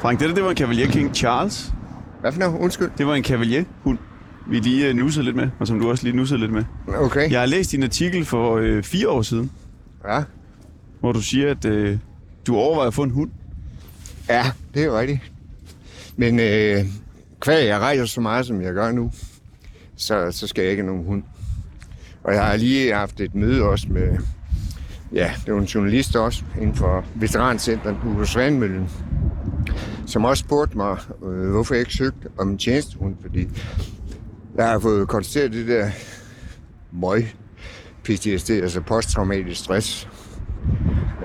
Frank, 0.00 0.20
det 0.20 0.28
der, 0.28 0.34
det 0.34 0.44
var 0.44 0.50
en 0.50 0.56
Cavalier 0.56 0.86
King 0.86 1.14
Charles. 1.14 1.72
Hvad 2.20 2.32
for 2.32 2.38
noget? 2.40 2.58
Undskyld. 2.58 2.90
Det 2.98 3.06
var 3.06 3.14
en 3.14 3.24
Cavalier-hund, 3.24 3.98
vi 4.48 4.58
lige 4.58 4.90
uh, 4.90 4.96
nussede 4.96 5.24
lidt 5.24 5.36
med, 5.36 5.48
og 5.58 5.66
som 5.66 5.80
du 5.80 5.90
også 5.90 6.04
lige 6.04 6.16
nussede 6.16 6.40
lidt 6.40 6.52
med. 6.52 6.64
Okay. 6.96 7.30
Jeg 7.30 7.40
har 7.40 7.46
læst 7.46 7.72
din 7.72 7.82
artikel 7.82 8.24
for 8.24 8.56
øh, 8.56 8.82
fire 8.82 9.08
år 9.08 9.22
siden, 9.22 9.50
Ja. 10.08 10.22
hvor 11.00 11.12
du 11.12 11.20
siger, 11.22 11.50
at 11.50 11.64
øh, 11.64 11.98
du 12.46 12.56
overvejer 12.56 12.88
at 12.88 12.94
få 12.94 13.02
en 13.02 13.10
hund. 13.10 13.30
Ja, 14.28 14.44
det 14.74 14.84
er 14.84 14.98
rigtigt. 15.00 15.20
Men 16.16 16.40
øh, 16.40 16.84
hver 17.44 17.58
jeg 17.58 17.78
rejser 17.80 18.04
så 18.04 18.20
meget, 18.20 18.46
som 18.46 18.60
jeg 18.62 18.72
gør 18.74 18.92
nu, 18.92 19.10
så, 19.96 20.28
så 20.32 20.46
skal 20.46 20.62
jeg 20.62 20.70
ikke 20.70 20.82
have 20.82 20.92
nogen 20.92 21.06
hund. 21.06 21.22
Og 22.24 22.34
jeg 22.34 22.44
har 22.46 22.56
lige 22.56 22.94
haft 22.94 23.20
et 23.20 23.34
møde 23.34 23.62
også 23.62 23.86
med, 23.90 24.18
ja, 25.12 25.32
det 25.46 25.54
var 25.54 25.60
en 25.60 25.66
journalist 25.66 26.16
også, 26.16 26.42
inden 26.60 26.76
for 26.76 27.04
veterancentret 27.14 27.96
på 28.18 28.24
Svandmøllen, 28.24 28.90
som 30.06 30.24
også 30.24 30.40
spurgte 30.40 30.76
mig, 30.76 30.96
øh, 31.24 31.50
hvorfor 31.50 31.74
jeg 31.74 31.80
ikke 31.80 31.94
søgte 31.94 32.28
om 32.38 32.50
en 32.50 32.58
tjenestehund, 32.58 33.16
fordi 33.22 33.48
jeg 34.56 34.68
har 34.68 34.78
fået 34.78 35.08
konstateret 35.08 35.52
det 35.52 35.68
der 35.68 35.90
møg 36.92 37.34
PTSD, 38.04 38.50
altså 38.50 38.80
posttraumatisk 38.80 39.60
stress. 39.60 40.08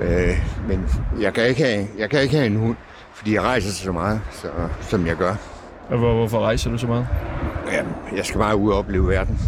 Øh, 0.02 0.38
men 0.68 0.86
jeg 1.22 1.34
kan, 1.34 1.48
ikke 1.48 1.64
have, 1.64 1.88
jeg 1.98 2.10
kan 2.10 2.22
ikke 2.22 2.36
have 2.36 2.46
en 2.46 2.56
hund, 2.56 2.76
fordi 3.14 3.34
jeg 3.34 3.42
rejser 3.42 3.72
så 3.72 3.92
meget, 3.92 4.22
så, 4.32 4.48
som 4.82 5.08
jeg 5.08 5.16
gør. 5.16 5.36
Og 5.90 5.98
hvor, 5.98 6.14
hvorfor 6.14 6.40
rejser 6.40 6.72
du 6.72 6.78
så 6.78 6.88
meget? 6.88 7.08
Ja, 7.72 7.84
jeg 8.16 8.26
skal 8.26 8.40
bare 8.40 8.58
ud 8.58 8.72
og 8.72 8.78
opleve 8.78 9.08
verden, 9.08 9.40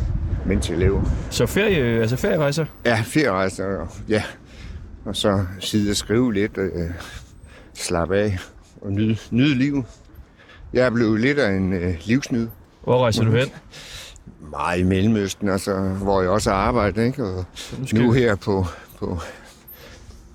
mens 0.45 0.69
jeg 0.69 0.77
lever. 0.77 1.03
Så 1.29 1.45
ferie, 1.45 2.01
altså 2.01 2.15
ferierejser? 2.15 2.65
Ja, 2.85 3.01
ferierejser, 3.05 3.65
og, 3.65 3.87
ja. 4.09 4.23
Og 5.05 5.15
så 5.15 5.45
sidde 5.59 5.89
og 5.91 5.95
skrive 5.95 6.33
lidt, 6.33 6.57
øh, 6.57 6.89
slappe 7.73 8.17
af 8.17 8.37
og 8.81 8.91
nyde, 8.91 9.17
nyde 9.31 9.55
livet. 9.55 9.85
Jeg 10.73 10.85
er 10.85 10.89
blevet 10.89 11.19
lidt 11.21 11.39
af 11.39 11.51
en 11.53 11.73
øh, 11.73 11.95
livsnyd. 12.05 12.47
Hvor 12.83 13.03
rejser 13.03 13.23
du 13.23 13.31
hen? 13.31 13.47
Meget 14.49 14.79
i 14.79 14.83
Mellemøsten, 14.83 15.49
altså, 15.49 15.79
hvor 15.81 16.21
jeg 16.21 16.29
også 16.29 16.49
har 16.49 16.57
arbejdet. 16.57 17.05
Ikke? 17.05 17.23
Og 17.23 17.45
Nu 17.93 18.11
her 18.11 18.35
på, 18.35 18.65
på, 18.99 19.19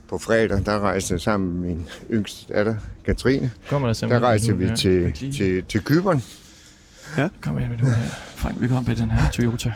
på 0.09 0.19
fredag, 0.19 0.63
der 0.67 0.81
rejser 0.81 1.15
jeg 1.15 1.21
sammen 1.21 1.61
med 1.61 1.69
min 1.69 1.89
yngste 2.11 2.55
datter, 2.55 2.75
Katrine. 3.05 3.51
kommer 3.69 3.93
der 3.93 4.09
Der 4.09 4.21
rejser 4.21 4.55
vi 4.55 4.71
til, 4.77 5.13
Lige- 5.21 5.33
til, 5.33 5.65
til 5.65 5.85
Kyberen. 5.85 6.23
Kom 7.41 7.59
her 7.59 7.69
med 7.69 7.79
nu 7.79 7.85
her. 7.87 7.95
Frank, 8.39 8.61
vi 8.61 8.69
kommer 8.69 8.89
med 8.89 8.97
den 8.97 9.11
her 9.11 9.31
Toyota. 9.31 9.73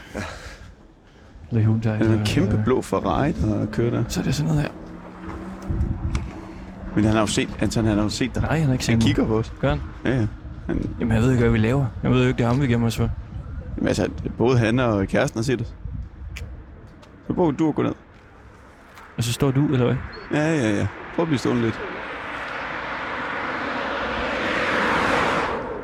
Eller 1.51 1.62
Hyundai. 1.64 1.92
Han 1.92 2.01
er 2.03 2.07
en 2.07 2.12
eller- 2.12 2.27
kæmpe 2.27 2.62
blå 2.64 2.83
Ferrari, 2.83 3.33
der 3.33 3.66
kører 3.66 3.90
der. 3.90 4.05
Så 4.09 4.20
er 4.20 4.25
det 4.25 4.35
sådan 4.35 4.48
noget 4.55 4.62
her. 4.62 4.70
Men 6.94 7.05
han 7.05 7.12
har 7.12 7.20
jo 7.20 7.27
set, 7.27 7.48
Anton, 7.61 7.85
han 7.85 7.96
har 7.96 8.03
jo 8.03 8.09
set 8.09 8.35
dig. 8.35 8.42
Nej, 8.42 8.57
han 8.59 8.66
har 8.66 8.72
ikke 8.72 8.85
set 8.85 8.92
Han 8.92 8.98
mig. 8.98 9.07
kigger 9.07 9.27
på 9.27 9.38
os. 9.38 9.53
Gør 9.61 9.68
han? 9.68 9.81
Ja, 10.05 10.11
ja. 10.11 10.27
Han, 10.66 10.94
Jamen, 11.01 11.12
jeg 11.14 11.22
ved 11.22 11.31
ikke, 11.31 11.40
hvad 11.42 11.53
vi 11.53 11.59
laver. 11.59 11.87
Jeg 12.03 12.11
ved 12.11 12.22
jo 12.22 12.29
ikke, 12.29 12.38
det 12.38 12.44
er 12.44 12.48
ham, 12.48 12.61
vi 12.61 12.66
gemmer 12.66 12.87
os 12.87 12.96
for. 12.96 13.09
jamen, 13.77 13.88
altså, 13.88 14.09
både 14.38 14.59
han 14.59 14.79
og 14.79 15.07
kæresten 15.07 15.38
har 15.38 15.42
set 15.42 15.61
os. 15.61 15.75
Så 17.27 17.33
prøv 17.35 17.53
du 17.59 17.68
at 17.68 17.75
gå 17.75 17.83
ned. 17.83 17.94
Og 19.16 19.25
så 19.25 19.33
står 19.33 19.51
du, 19.51 19.64
eller 19.66 19.85
hvad? 19.85 19.96
Ja, 20.40 20.55
ja, 20.55 20.77
ja. 20.77 20.87
Prøv 21.16 21.22
at 21.22 21.27
blive 21.29 21.38
stående 21.38 21.62
lidt. 21.62 21.81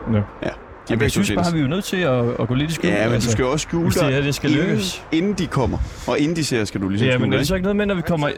Nå. 0.09 0.19
Ja. 0.43 0.51
Jamen, 0.91 1.03
jeg 1.03 1.11
synes 1.11 1.31
bare, 1.35 1.53
vi 1.53 1.59
er 1.59 1.63
jo 1.63 1.69
nødt 1.69 1.85
til 1.85 1.97
at, 1.97 2.25
at 2.41 2.49
gå 2.49 2.55
lidt 2.55 2.71
i 2.71 2.75
skjul. 2.75 2.93
Ja, 2.93 3.09
men 3.09 3.21
du 3.21 3.31
skal 3.31 3.43
jo 3.43 3.51
også 3.53 3.63
skjule 3.63 3.91
det 3.91 4.01
dig, 4.01 4.13
her, 4.13 4.21
det 4.21 4.35
skal 4.35 4.51
inden, 4.51 4.67
lykkes. 4.67 5.03
inden 5.13 5.33
de 5.35 5.47
kommer. 5.47 5.79
Og 6.07 6.19
inden 6.19 6.37
de 6.37 6.45
ser, 6.45 6.65
skal 6.65 6.81
du 6.81 6.89
ligesom 6.89 7.07
Ja, 7.07 7.13
skjule 7.13 7.27
men 7.27 7.33
er 7.33 7.39
det 7.39 7.47
så 7.49 7.55
ikke 7.55 7.63
noget 7.63 7.77
med, 7.77 7.87
når 7.87 7.95
vi 7.95 8.03
kommer... 8.03 8.29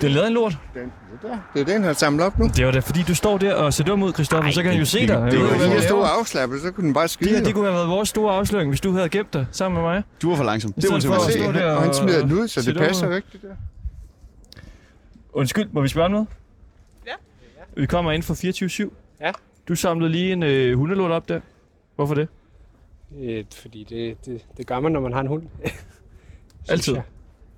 Det 0.00 0.06
er 0.06 0.10
lavet 0.10 0.26
en 0.28 0.34
lort. 0.34 0.58
Den, 0.74 0.82
det, 0.82 0.92
der. 1.22 1.36
det 1.54 1.60
er 1.60 1.64
den, 1.74 1.84
han 1.84 1.94
samler 1.94 2.24
op 2.24 2.38
nu. 2.38 2.50
Det 2.56 2.66
var 2.66 2.72
da 2.72 2.78
fordi, 2.78 3.02
du 3.02 3.14
står 3.14 3.38
der 3.38 3.54
og 3.54 3.74
ser 3.74 3.84
dum 3.84 4.02
ud, 4.02 4.12
Christoffer, 4.12 4.50
så 4.50 4.62
kan 4.62 4.70
han 4.70 4.78
jo 4.80 4.84
se 4.86 5.00
det- 5.00 5.08
dig. 5.08 5.22
det- 5.22 5.32
det 5.32 5.40
ved 5.40 5.48
var 5.48 5.80
stod 5.80 5.96
laver. 5.96 6.06
afslappet, 6.06 6.60
så 6.62 6.70
kunne 6.70 6.84
den 6.84 6.94
bare 6.94 7.08
skyde. 7.08 7.30
Det 7.30 7.38
her, 7.38 7.44
det 7.44 7.54
kunne 7.54 7.64
have 7.66 7.74
været 7.74 7.88
vores 7.88 8.08
store 8.08 8.34
afsløring, 8.34 8.68
hvis 8.70 8.80
du 8.80 8.92
havde 8.92 9.08
gemt 9.08 9.32
dig 9.34 9.46
sammen 9.52 9.82
med 9.82 9.90
mig. 9.90 10.02
Du 10.22 10.28
var 10.30 10.36
for 10.36 10.44
langsom. 10.44 10.72
Det 10.72 10.84
var 10.90 11.00
for 11.00 11.30
se. 11.30 11.38
der 11.38 11.72
og 11.72 11.82
han 11.82 11.94
smider 11.94 12.20
den 12.22 12.32
ud, 12.32 12.48
så 12.48 12.62
det 12.62 12.78
passer 12.78 13.16
ikke, 13.16 13.28
det 13.32 13.42
der. 13.42 13.48
Undskyld, 15.32 15.68
må 15.72 15.80
vi 15.80 15.88
spørge 15.88 16.08
noget? 16.10 16.26
Ja. 17.06 17.12
Vi 17.76 17.86
kommer 17.86 18.12
ind 18.12 18.22
fra 18.22 18.34
24-7. 18.34 18.90
Ja. 19.20 19.30
Du 19.68 19.74
samlede 19.74 20.10
lige 20.10 20.32
en 20.32 20.42
øh, 20.42 20.76
hundelort 20.78 21.10
op 21.10 21.28
der. 21.28 21.40
Hvorfor 21.96 22.14
det? 22.14 22.28
Øh, 23.20 23.44
fordi 23.54 23.84
det, 23.84 24.26
det, 24.26 24.46
det 24.56 24.66
gør 24.66 24.80
man, 24.80 24.92
når 24.92 25.00
man 25.00 25.12
har 25.12 25.20
en 25.20 25.26
hund. 25.26 25.42
Altid? 26.68 26.94
Jeg. 26.94 27.02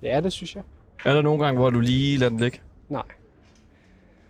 Ja, 0.01 0.21
det 0.21 0.33
synes 0.33 0.55
jeg. 0.55 0.63
Er 1.05 1.13
der 1.13 1.21
nogle 1.21 1.45
gange, 1.45 1.59
hvor 1.59 1.69
du 1.69 1.79
lige 1.79 2.17
lader 2.17 2.29
den 2.29 2.39
ligge? 2.39 2.59
Nej. 2.89 3.03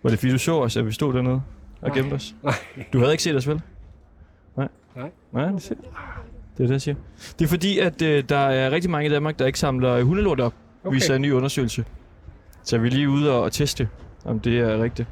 Var 0.03 0.09
det 0.09 0.19
fordi, 0.19 0.31
du 0.31 0.37
så 0.37 0.59
os, 0.59 0.77
at 0.77 0.85
vi 0.85 0.91
stod 0.91 1.13
dernede 1.13 1.41
og 1.81 1.89
Nej. 1.89 1.97
gemte 1.97 2.13
os? 2.13 2.35
Nej. 2.43 2.53
Du 2.93 2.99
havde 2.99 3.11
ikke 3.11 3.23
set 3.23 3.35
os, 3.35 3.47
vel? 3.47 3.61
Nej. 4.57 4.67
Nej. 4.95 5.11
Nej, 5.31 5.45
det, 5.51 5.61
ser. 5.61 5.75
det 5.75 6.63
er 6.63 6.67
det, 6.67 6.71
jeg 6.71 6.81
siger. 6.81 6.95
Det 7.39 7.45
er 7.45 7.49
fordi, 7.49 7.79
at 7.79 8.01
øh, 8.01 8.23
der 8.29 8.37
er 8.37 8.71
rigtig 8.71 8.91
mange 8.91 9.07
i 9.07 9.11
Danmark, 9.11 9.39
der 9.39 9.45
ikke 9.45 9.59
samler 9.59 10.03
hundelort 10.03 10.39
op, 10.39 10.53
okay. 10.83 10.93
Viser 10.93 11.15
en 11.15 11.21
ny 11.21 11.31
undersøgelse. 11.31 11.85
Så 12.63 12.77
vi 12.77 12.87
er 12.87 12.91
lige 12.91 13.09
ude 13.09 13.31
og 13.31 13.51
teste, 13.51 13.89
om 14.25 14.39
det 14.39 14.59
er 14.59 14.83
rigtigt. 14.83 15.07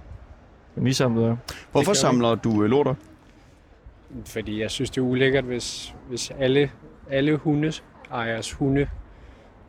Men 0.80 0.88
I 0.88 0.94
samler 0.94 1.38
Hvorfor 1.72 1.92
Det 1.92 1.98
samler 1.98 2.36
du 2.36 2.64
øh, 2.64 2.70
lort 2.70 2.88
op? 2.88 2.98
Fordi 4.26 4.62
jeg 4.62 4.72
synes, 4.72 4.90
det 4.90 4.98
er 4.98 5.06
ulækkert, 5.06 5.44
hvis, 5.44 5.96
hvis 6.10 6.32
alle, 6.40 6.72
alle 7.10 7.36
hundes 7.36 7.84
ejers 8.12 8.52
hunde 8.52 8.88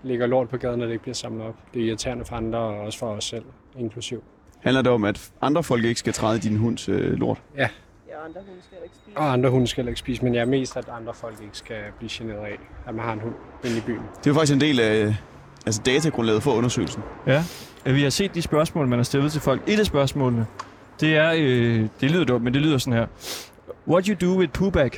ligger 0.03 0.27
lort 0.27 0.49
på 0.49 0.57
gaden, 0.57 0.79
når 0.79 0.87
det 0.87 0.93
ikke 0.93 1.03
bliver 1.03 1.15
samlet 1.15 1.47
op. 1.47 1.55
Det 1.75 1.83
er 1.83 1.87
irriterende 1.87 2.25
for 2.25 2.37
andre, 2.37 2.59
og 2.59 2.81
også 2.81 2.99
for 2.99 3.07
os 3.07 3.25
selv, 3.25 3.45
inklusiv. 3.79 4.23
Handler 4.61 4.83
det 4.83 4.93
om, 4.93 5.05
at 5.05 5.31
andre 5.41 5.63
folk 5.63 5.85
ikke 5.85 6.01
skal 6.01 6.13
træde 6.13 6.37
i 6.37 6.41
din 6.41 6.57
hunds 6.57 6.89
øh, 6.89 7.13
lort? 7.13 7.43
Og 9.17 9.33
andre 9.33 9.51
hunde 9.51 9.67
skal 9.67 9.83
heller 9.83 9.91
ikke 9.91 9.99
spise, 9.99 10.25
men 10.25 10.35
jeg 10.35 10.41
er 10.41 10.47
mest, 10.47 10.77
at 10.77 10.89
andre 10.89 11.15
folk 11.15 11.37
ikke 11.43 11.59
skal 11.59 11.81
blive 11.99 12.11
generet 12.13 12.39
af, 12.39 12.59
at 12.87 12.95
man 12.95 13.05
har 13.05 13.13
en 13.13 13.21
hund 13.21 13.35
inde 13.65 13.79
i 13.79 13.81
byen. 13.81 14.03
Det 14.25 14.31
er 14.31 14.35
faktisk 14.35 14.53
en 14.53 14.61
del 14.61 14.81
af 14.81 15.17
altså 15.67 15.83
datagrundlaget 15.87 16.43
for 16.43 16.53
undersøgelsen. 16.53 17.03
Ja, 17.27 17.45
at 17.85 17.95
vi 17.95 18.03
har 18.03 18.11
set 18.11 18.35
de 18.35 18.43
spørgsmål, 18.43 18.89
man 18.89 18.99
har 18.99 19.05
stillet 19.05 19.33
til 19.33 19.41
folk. 19.41 19.63
Et 19.67 19.79
af 19.79 19.87
spørgsmålene, 19.87 20.47
det 21.01 21.17
er, 21.17 21.33
øh, 21.37 21.89
det 22.01 22.11
lyder 22.11 22.25
dumt, 22.25 22.45
men 22.45 22.55
det 22.55 22.63
lyder 22.63 22.79
sådan 22.79 22.99
her. 22.99 23.07
What 23.89 24.07
you 24.07 24.29
do 24.29 24.39
with 24.39 24.53
poo 24.53 24.71
bag? 24.71 24.91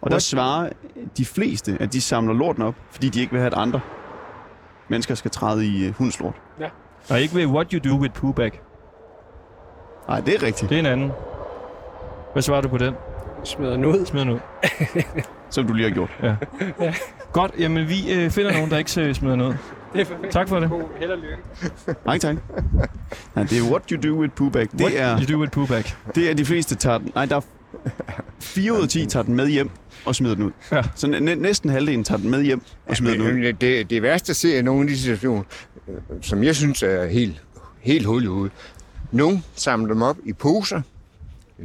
Og 0.00 0.10
der 0.10 0.18
svarer 0.18 0.70
de 1.16 1.24
fleste, 1.24 1.76
at 1.80 1.92
de 1.92 2.00
samler 2.00 2.34
lorten 2.34 2.62
op, 2.62 2.74
fordi 2.90 3.08
de 3.08 3.20
ikke 3.20 3.32
vil 3.32 3.40
have, 3.40 3.52
at 3.52 3.58
andre 3.58 3.80
mennesker 4.88 5.14
skal 5.14 5.30
træde 5.30 5.66
i 5.66 5.86
øh, 5.86 5.94
hunds 5.94 6.20
lort. 6.20 6.34
Og 7.10 7.20
ikke 7.20 7.34
ved 7.34 7.46
what 7.46 7.70
you 7.70 7.90
do 7.90 8.00
with 8.00 8.14
poo 8.14 8.32
bag. 8.32 8.60
Nej, 10.08 10.20
det 10.20 10.34
er 10.34 10.42
rigtigt. 10.42 10.68
Det 10.70 10.74
er 10.76 10.80
en 10.80 10.86
anden. 10.86 11.12
Hvad 12.32 12.42
svarer 12.42 12.60
du 12.60 12.68
på 12.68 12.78
den? 12.78 12.94
Smider 13.44 13.72
den 13.72 13.84
ud. 13.84 14.06
Smid 14.06 14.20
den 14.20 14.30
ud. 14.30 14.38
Som 15.50 15.66
du 15.66 15.72
lige 15.72 15.88
har 15.88 15.94
gjort. 15.94 16.10
Godt, 17.32 17.52
jamen 17.58 17.88
vi 17.88 18.12
øh, 18.14 18.30
finder 18.30 18.52
nogen, 18.52 18.70
der 18.70 18.78
ikke 18.78 19.00
øh, 19.00 19.14
smider 19.14 19.36
noget. 19.36 19.58
Det 19.96 20.00
er 20.00 20.14
perfekt. 20.14 20.32
Tak 20.32 20.48
for 20.48 20.60
det. 20.60 20.70
God 20.70 20.82
held 20.98 21.10
og 21.10 21.18
lykke. 21.18 21.36
Nej, 22.06 22.18
tak. 22.18 22.36
Nej, 23.34 23.44
det 23.44 23.58
er 23.58 23.62
what 23.70 23.82
you 23.90 24.10
do 24.10 24.20
with 24.20 24.34
poo 24.34 24.48
bag. 24.48 24.62
Det 24.72 24.80
What 24.80 24.92
er, 25.00 25.20
you 25.20 25.34
do 25.36 25.40
with 25.40 25.52
poo 25.52 25.66
bag. 25.66 25.84
det 26.14 26.30
er 26.30 26.34
de 26.34 26.44
fleste 26.44 26.74
tager 26.74 26.98
den. 26.98 27.12
Nej, 27.14 27.26
der 27.26 27.36
er 27.36 27.40
4 28.40 28.72
ud 28.72 28.82
af 28.82 28.88
10 28.88 29.06
tager 29.06 29.22
den 29.22 29.34
med 29.34 29.48
hjem 29.48 29.70
og 30.04 30.14
smider 30.14 30.34
den 30.34 30.44
ud. 30.44 30.50
Ja. 30.72 30.82
Så 30.94 31.06
næ- 31.06 31.34
næsten 31.34 31.70
halvdelen 31.70 32.04
tager 32.04 32.18
den 32.18 32.30
med 32.30 32.42
hjem 32.42 32.62
og 32.86 32.96
smider 32.96 33.14
den 33.16 33.22
ud. 33.26 33.32
Men 33.32 33.54
det, 33.60 33.90
det 33.90 34.02
værste 34.02 34.30
at 34.30 34.36
se 34.36 34.56
er 34.58 34.62
nogle 34.62 34.80
af 34.82 34.86
de 34.88 34.98
situationer, 34.98 35.42
øh, 35.88 35.94
som 36.22 36.44
jeg 36.44 36.56
synes 36.56 36.82
er 36.82 37.06
helt, 37.06 37.42
helt 37.80 38.06
hul 38.06 38.22
i 38.24 38.26
hovedet. 38.26 38.52
Nogle 39.12 39.42
samler 39.54 39.92
dem 39.92 40.02
op 40.02 40.16
i 40.24 40.32
poser. 40.32 40.82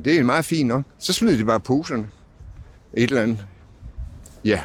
Det 0.05 0.19
er 0.19 0.23
meget 0.23 0.45
fint 0.45 0.67
nok. 0.67 0.83
Så 0.99 1.13
smider 1.13 1.37
de 1.37 1.45
bare 1.45 1.59
poserne. 1.59 2.07
Et 2.93 3.09
eller 3.09 3.21
andet. 3.23 3.45
Ja, 4.45 4.61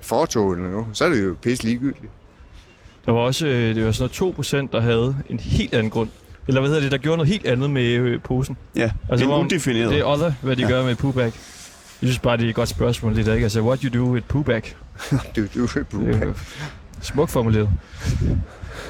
fortog 0.00 0.52
eller 0.52 0.68
noget. 0.70 0.86
Så 0.92 1.04
er 1.04 1.08
det 1.08 1.24
jo 1.24 1.36
pisse 1.42 1.64
ligegyldigt. 1.64 2.12
Der 3.06 3.12
var 3.12 3.20
også 3.20 3.46
øh, 3.46 3.74
det 3.74 3.84
var 3.86 3.92
sådan 3.92 4.10
noget 4.20 4.66
2%, 4.68 4.68
der 4.72 4.80
havde 4.80 5.16
en 5.30 5.40
helt 5.40 5.74
anden 5.74 5.90
grund. 5.90 6.08
Eller 6.48 6.60
hvad 6.60 6.68
hedder 6.70 6.82
det, 6.82 6.92
der 6.92 6.98
gjorde 6.98 7.16
noget 7.16 7.28
helt 7.32 7.46
andet 7.46 7.70
med 7.70 7.82
øh, 7.86 8.20
posen. 8.22 8.56
Ja, 8.76 8.90
Altså, 9.10 9.24
en 9.24 9.30
hvor- 9.30 9.44
udefineret. 9.44 9.90
Det 9.90 9.98
er 9.98 10.04
other, 10.04 10.32
hvad 10.42 10.56
de 10.56 10.62
Ja. 10.62 10.68
ja. 10.68 10.74
gør 10.74 10.84
med 10.84 10.94
poo 10.94 11.10
bag. 11.12 11.32
synes 12.02 12.18
bare, 12.18 12.36
det 12.36 12.44
er 12.44 12.48
et 12.48 12.54
godt 12.54 12.68
spørgsmål, 12.68 13.16
det 13.16 13.26
der, 13.26 13.34
ikke? 13.34 13.44
Altså, 13.44 13.60
what 13.60 13.80
you 13.82 14.00
do 14.04 14.10
with 14.12 14.26
pooback? 14.26 14.76
Du, 15.36 15.40
du, 15.54 15.66
Det 15.66 15.86
er 16.22 16.26
jo 16.26 16.34
smukt 17.00 17.30
formuleret. 17.30 17.70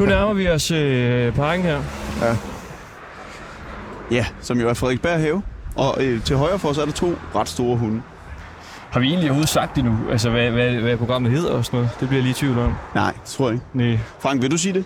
Nu 0.00 0.06
nærmer 0.06 0.32
vi 0.34 0.48
os 0.48 0.70
øh, 0.70 1.34
parken 1.34 1.64
her. 1.64 1.82
Ja, 4.10 4.26
som 4.40 4.60
jo 4.60 4.68
er 4.68 4.74
Frederiksberg 4.74 5.20
Have. 5.20 5.42
Og 5.76 6.04
øh, 6.04 6.22
til 6.24 6.36
højre 6.36 6.58
for 6.58 6.68
os 6.68 6.78
er 6.78 6.84
der 6.84 6.92
to 6.92 7.14
ret 7.34 7.48
store 7.48 7.76
hunde. 7.76 8.02
Har 8.92 9.00
vi 9.00 9.06
egentlig 9.06 9.24
overhovedet 9.28 9.48
sagt 9.48 9.76
det 9.76 9.84
nu? 9.84 9.98
Altså, 10.10 10.30
hvad, 10.30 10.50
hvad, 10.50 10.74
hvad 10.74 10.96
programmet 10.96 11.32
hedder 11.32 11.50
og 11.50 11.64
sådan 11.64 11.76
noget? 11.76 11.90
Det 12.00 12.08
bliver 12.08 12.18
jeg 12.18 12.22
lige 12.22 12.30
i 12.30 12.34
tvivl 12.34 12.58
om. 12.58 12.74
Nej, 12.94 13.12
det 13.12 13.22
tror 13.24 13.46
jeg 13.48 13.54
ikke. 13.54 13.66
Nej. 13.74 13.98
Frank, 14.18 14.42
vil 14.42 14.50
du 14.50 14.58
sige 14.58 14.74
det? 14.74 14.84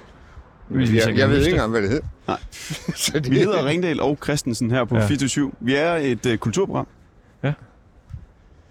Hvis 0.68 0.92
jeg, 0.94 1.02
kan 1.02 1.16
jeg 1.18 1.28
ved 1.28 1.36
ikke 1.36 1.44
det. 1.44 1.52
engang, 1.52 1.70
hvad 1.70 1.82
det 1.82 1.90
hedder. 1.90 2.06
Nej. 2.28 2.38
Så 3.04 3.12
det, 3.20 3.30
Vi 3.30 3.38
hedder 3.38 3.66
Ringdal 3.66 4.00
og 4.00 4.18
Christensen 4.24 4.70
her 4.70 4.84
på 4.84 4.94
Ja. 4.94 5.00
ja. 5.00 5.06
24 5.06 5.52
Vi 5.60 5.74
er 5.74 5.92
et 5.94 6.26
øh, 6.26 6.38
kulturprogram. 6.38 6.86
Ja. 7.42 7.52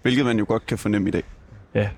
Hvilket 0.02 0.24
man 0.24 0.38
jo 0.38 0.44
godt 0.48 0.66
kan 0.66 0.78
fornemme 0.78 1.08
i 1.08 1.10
dag. 1.10 1.22
Ja. 1.74 1.88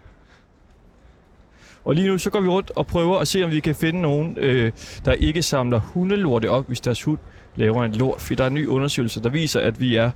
Og 1.84 1.94
lige 1.94 2.08
nu 2.08 2.18
så 2.18 2.30
går 2.30 2.40
vi 2.40 2.48
rundt 2.48 2.70
og 2.76 2.86
prøver 2.86 3.18
at 3.18 3.28
se, 3.28 3.44
om 3.44 3.50
vi 3.50 3.60
kan 3.60 3.74
finde 3.74 4.00
nogen, 4.00 4.36
øh, 4.40 4.72
der 5.04 5.12
ikke 5.12 5.42
samler 5.42 5.78
hundelorte 5.80 6.50
op, 6.50 6.66
hvis 6.66 6.80
deres 6.80 7.02
hund 7.02 7.18
laver 7.56 7.84
en 7.84 7.92
lort. 7.92 8.20
For 8.20 8.34
der 8.34 8.44
er 8.44 8.48
en 8.48 8.54
ny 8.54 8.66
undersøgelse, 8.66 9.22
der 9.22 9.28
viser, 9.28 9.60
at 9.60 9.80
vi 9.80 9.96
er 9.96 10.10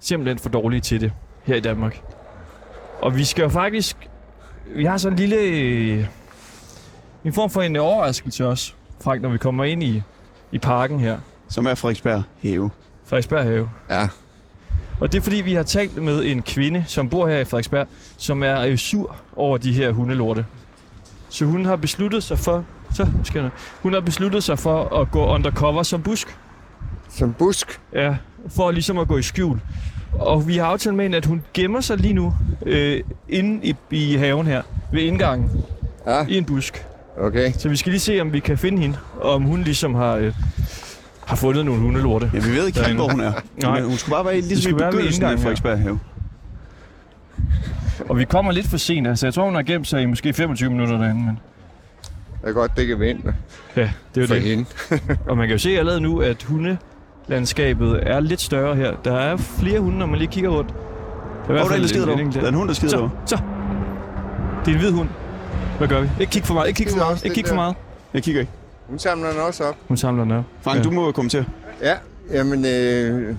simpelthen 0.00 0.38
for 0.38 0.48
dårlige 0.48 0.80
til 0.80 1.00
det 1.00 1.12
her 1.44 1.54
i 1.54 1.60
Danmark. 1.60 2.02
Og 3.02 3.16
vi 3.16 3.24
skal 3.24 3.42
jo 3.42 3.48
faktisk... 3.48 3.96
Vi 4.76 4.84
har 4.84 4.96
sådan 4.96 5.12
en 5.12 5.18
lille... 5.18 5.36
Øh, 5.36 6.06
en 7.24 7.32
form 7.32 7.50
for 7.50 7.62
en 7.62 7.76
overraskelse 7.76 8.46
også, 8.46 8.72
Frank, 9.04 9.22
når 9.22 9.28
vi 9.28 9.38
kommer 9.38 9.64
ind 9.64 9.82
i, 9.82 10.02
i 10.52 10.58
parken 10.58 11.00
her. 11.00 11.18
Som 11.48 11.66
er 11.66 11.74
Frederiksberg 11.74 12.22
Have. 12.42 12.70
Frederiksberg 13.04 13.44
Have. 13.44 13.70
Ja, 13.90 14.08
Og 15.00 15.12
det 15.12 15.18
er 15.18 15.22
fordi, 15.22 15.36
vi 15.36 15.54
har 15.54 15.62
talt 15.62 16.02
med 16.02 16.24
en 16.24 16.42
kvinde, 16.42 16.84
som 16.86 17.08
bor 17.08 17.28
her 17.28 17.38
i 17.38 17.44
Frederiksberg, 17.44 17.86
som 18.16 18.42
er 18.42 18.60
øh, 18.60 18.76
sur 18.76 19.16
over 19.36 19.58
de 19.58 19.72
her 19.72 19.90
hundelorte. 19.92 20.46
Så 21.28 21.44
hun 21.44 21.64
har 21.64 21.76
besluttet 21.76 22.22
sig 22.22 22.38
for... 22.38 22.64
Så 22.94 23.06
skal 23.24 23.42
jeg, 23.42 23.50
hun 23.82 23.92
har 23.92 24.00
besluttet 24.00 24.44
sig 24.44 24.58
for 24.58 25.00
at 25.00 25.10
gå 25.10 25.26
undercover 25.26 25.82
som 25.82 26.02
busk. 26.02 26.38
som 27.08 27.32
busk. 27.32 27.80
Ja, 27.92 28.16
for 28.48 28.70
ligesom 28.70 28.98
at 28.98 29.08
gå 29.08 29.18
i 29.18 29.22
skjul. 29.22 29.60
Og 30.18 30.48
vi 30.48 30.56
har 30.56 30.64
aftalt 30.66 30.94
med 30.96 31.04
hende, 31.04 31.16
at 31.16 31.26
hun 31.26 31.42
gemmer 31.54 31.80
sig 31.80 31.96
lige 31.96 32.14
nu 32.14 32.34
øh, 32.66 33.00
inde 33.28 33.66
i, 33.66 33.74
i 33.90 34.14
haven 34.16 34.46
her, 34.46 34.62
ved 34.92 35.00
indgangen, 35.02 35.50
Ja, 36.06 36.26
i 36.28 36.38
en 36.38 36.44
busk. 36.44 36.86
okay. 37.20 37.52
Så 37.52 37.68
vi 37.68 37.76
skal 37.76 37.90
lige 37.90 38.00
se, 38.00 38.20
om 38.20 38.32
vi 38.32 38.40
kan 38.40 38.58
finde 38.58 38.82
hende, 38.82 38.96
og 39.20 39.30
om 39.34 39.42
hun 39.42 39.62
ligesom 39.62 39.94
har, 39.94 40.14
øh, 40.16 40.32
har 41.26 41.36
fundet 41.36 41.64
nogle 41.64 41.80
hundelorte. 41.80 42.30
Ja, 42.34 42.38
vi 42.38 42.50
ved 42.56 42.66
ikke 42.66 42.84
helt, 42.84 42.96
hvor 42.96 43.08
hun 43.12 43.20
er. 43.20 43.32
Nej. 43.62 43.80
Hun 43.82 43.96
skulle 43.96 44.14
bare 44.14 44.24
være 44.24 44.40
ligesom 44.40 44.70
i 44.72 44.74
begyndelsen 44.74 45.24
af. 45.24 45.38
Frederiksberg 45.38 45.78
Have. 45.78 45.98
Og 48.08 48.18
vi 48.18 48.24
kommer 48.24 48.52
lidt 48.52 48.66
for 48.66 48.76
sent, 48.76 49.06
altså 49.06 49.26
jeg 49.26 49.34
tror, 49.34 49.44
hun 49.44 49.54
har 49.54 49.62
gemt 49.62 49.86
sig 49.86 50.02
i 50.02 50.06
måske 50.06 50.32
25 50.32 50.70
minutter 50.70 50.98
derinde. 50.98 51.20
Men... 51.24 51.38
Det 52.42 52.48
er 52.48 52.52
godt, 52.52 52.72
det 52.76 52.86
kan 52.86 53.00
vente 53.00 53.34
Ja, 53.76 53.80
det 53.82 53.90
er 54.16 54.20
jo 54.20 54.26
for 54.26 54.34
det. 54.34 54.42
hende. 54.42 54.64
Og 55.28 55.36
man 55.36 55.48
kan 55.48 55.54
jo 55.54 55.58
se 55.58 55.78
allerede 55.78 56.00
nu, 56.00 56.20
at 56.20 56.42
hundelandskabet 57.26 58.00
er 58.02 58.20
lidt 58.20 58.40
større 58.40 58.76
her. 58.76 58.92
Der 59.04 59.14
er 59.14 59.36
flere 59.36 59.80
hunde, 59.80 59.98
når 59.98 60.06
man 60.06 60.18
lige 60.18 60.28
kigger 60.30 60.50
rundt. 60.50 60.74
Der 61.48 61.54
er 61.54 61.58
er 61.64 61.68
der 61.68 61.74
en, 61.74 61.80
der 61.82 61.88
skider 61.88 62.06
en 62.12 62.18
enkelt 62.18 62.34
Der 62.34 62.42
er 62.42 62.48
en 62.48 62.54
hund, 62.54 62.68
der 62.68 62.74
skider 62.74 62.90
Så, 62.90 62.96
dog. 62.96 63.10
så. 63.26 63.36
Det 64.64 64.70
er 64.70 64.74
en 64.74 64.78
hvid 64.80 64.90
hund. 64.90 65.08
Hvad 65.78 65.88
gør 65.88 66.00
vi? 66.00 66.08
Ikke 66.20 66.30
kig 66.30 66.44
for 66.44 66.54
meget, 66.54 66.68
ikke 66.68 66.76
kig 66.84 66.88
for 66.90 66.96
er 67.00 67.04
meget, 67.04 67.24
ikke 67.24 67.34
kig 67.34 67.48
for 67.48 67.54
meget. 67.54 67.74
Jeg 68.14 68.22
kigger 68.22 68.40
ikke. 68.40 68.52
Hun 68.88 68.98
samler 68.98 69.30
den 69.30 69.40
også 69.40 69.64
op. 69.64 69.76
Hun 69.88 69.96
samler 69.96 70.24
den 70.24 70.32
op. 70.32 70.44
Frank, 70.60 70.78
Ja. 70.78 70.82
du 70.84 70.90
må 70.90 71.12
kommentere. 71.12 71.44
Ja, 71.82 71.94
jamen, 72.32 72.64
øh, 72.66 73.36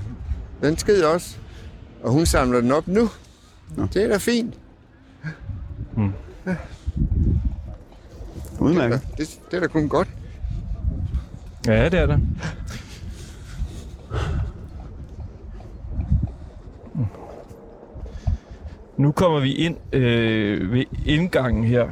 den 0.64 0.78
skider 0.78 1.08
også. 1.08 1.36
Og 2.04 2.12
hun 2.12 2.26
samler 2.26 2.62
den 2.62 2.72
op 2.72 2.88
nu. 2.88 3.10
Nå. 3.76 3.86
Det 3.94 4.04
er 4.04 4.08
da 4.08 4.18
fint. 4.18 4.54
Udmærket. 8.60 9.02
Det, 9.18 9.28
det 9.52 9.58
er 9.58 9.62
da 9.62 9.68
kun 9.68 9.90
godt. 9.90 10.08
Ja, 11.68 11.86
det 11.86 11.94
er 12.00 12.06
det. 12.06 12.20
Nu 18.98 19.12
kommer 19.12 19.40
vi 19.40 19.54
ind 19.54 19.78
øh, 19.94 20.72
ved 20.72 20.84
indgangen 21.06 21.64
her. 21.64 21.88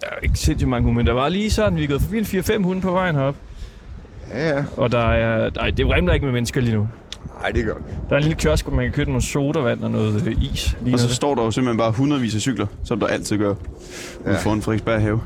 Der 0.00 0.06
er 0.10 0.16
ikke 0.22 0.38
sindssygt 0.38 0.68
mange 0.68 0.84
hunde, 0.84 0.96
men 0.96 1.06
der 1.06 1.12
var 1.12 1.28
lige 1.28 1.50
sådan, 1.50 1.78
vi 1.78 1.84
er 1.84 1.88
gået 1.88 2.02
forbi 2.02 2.18
en 2.18 2.24
4-5 2.24 2.62
hunde 2.62 2.80
på 2.80 2.90
vejen 2.90 3.14
herop. 3.14 3.36
Ja, 4.30 4.48
ja. 4.48 4.64
Og 4.76 4.92
der 4.92 4.98
er, 5.12 5.50
nej, 5.56 5.70
det 5.70 5.86
vrimler 5.86 6.12
ikke 6.12 6.26
med 6.26 6.32
mennesker 6.32 6.60
lige 6.60 6.74
nu. 6.74 6.88
Nej, 7.40 7.50
det 7.50 7.64
gør 7.64 7.74
det. 7.74 7.84
Der 8.08 8.14
er 8.14 8.16
en 8.16 8.22
lille 8.22 8.38
kiosk, 8.38 8.66
hvor 8.66 8.76
man 8.76 8.84
kan 8.84 8.92
købe 8.92 9.10
nogle 9.10 9.22
sodavand 9.22 9.84
og 9.84 9.90
noget 9.90 10.26
øh, 10.26 10.42
is. 10.42 10.76
Lige 10.82 10.94
Og 10.94 10.98
så 10.98 11.08
så 11.08 11.14
står 11.14 11.34
der 11.34 11.42
jo 11.44 11.50
simpelthen 11.50 11.78
bare 11.78 11.90
hundredvis 11.92 12.34
af 12.34 12.40
cykler, 12.40 12.66
som 12.84 13.00
der 13.00 13.06
altid 13.06 13.38
gør. 13.38 13.54
Ja. 14.24 14.30
Ja. 14.30 14.36
foran 14.38 14.62
Frederiksberg 14.62 15.00
Have. 15.00 15.20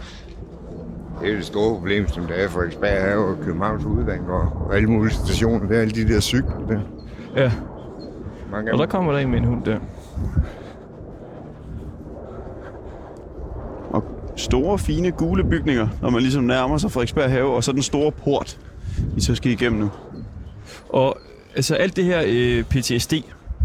Det 1.22 1.32
er 1.32 1.36
det 1.36 1.44
store 1.44 1.74
problem, 1.74 2.08
som 2.08 2.26
der 2.26 2.34
er 2.34 2.48
for 2.48 2.54
Frederiksberg 2.58 3.02
Have 3.02 3.24
og 3.24 3.36
Københavns 3.44 3.84
Udvang 3.84 4.30
og 4.30 4.76
alle 4.76 4.90
mulige 4.90 5.14
stationer. 5.14 5.66
Det 5.68 5.76
er 5.76 5.80
alle 5.80 5.94
de 5.94 6.08
der 6.14 6.20
cykler 6.20 6.66
der. 6.68 6.80
Ja, 7.36 7.52
Mange 8.50 8.72
og 8.72 8.78
der 8.78 8.86
kommer 8.86 9.12
der 9.12 9.18
en 9.18 9.30
med 9.30 9.38
en 9.38 9.44
hund 9.44 9.64
der. 9.64 9.78
Og 13.90 14.04
store, 14.36 14.78
fine, 14.78 15.10
gule 15.10 15.44
bygninger, 15.44 15.88
når 16.02 16.10
man 16.10 16.22
ligesom 16.22 16.44
nærmer 16.44 16.78
sig 16.78 16.92
Frederiksberg 16.92 17.30
Have, 17.30 17.54
og 17.54 17.64
så 17.64 17.72
den 17.72 17.82
store 17.82 18.12
port, 18.12 18.58
I 19.16 19.20
så 19.20 19.34
skal 19.34 19.52
igennem 19.52 19.80
nu. 19.80 19.90
Og 20.88 21.18
altså 21.56 21.74
alt 21.74 21.96
det 21.96 22.04
her 22.04 22.22
øh, 22.26 22.64
PTSD, 22.64 23.14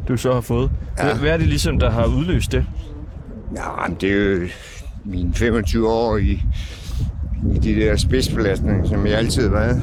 du 0.07 0.17
så 0.17 0.33
har 0.33 0.41
fået, 0.41 0.71
ja. 0.97 1.05
Ja. 1.05 1.11
hvad, 1.11 1.21
hvad 1.21 1.31
er 1.31 1.37
det 1.37 1.47
ligesom, 1.47 1.79
der 1.79 1.89
har 1.91 2.05
udløst 2.05 2.51
det? 2.51 2.65
Ja, 3.55 3.87
men 3.87 3.97
det 4.01 4.11
er 4.11 4.35
jo 4.35 4.47
mine 5.05 5.33
25 5.33 5.89
år 5.89 6.17
i, 6.17 6.41
i 7.55 7.57
de 7.57 7.75
der 7.75 7.95
spidsbelastninger, 7.95 8.87
som 8.87 9.07
jeg 9.07 9.17
altid 9.17 9.43
har 9.43 9.49
været. 9.49 9.81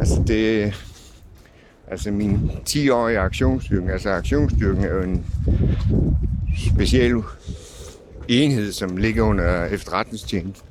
Altså 0.00 0.22
det... 0.26 0.74
Altså 1.88 2.10
min 2.10 2.50
10-årige 2.68 3.18
aktionsstyrke, 3.18 3.92
altså 3.92 4.10
aktionsstyrken 4.10 4.84
er 4.84 4.94
jo 4.94 5.02
en 5.02 5.24
speciel 6.76 7.22
enhed, 8.28 8.72
som 8.72 8.96
ligger 8.96 9.22
under 9.22 9.64
efterretningstjenesten. 9.64 10.68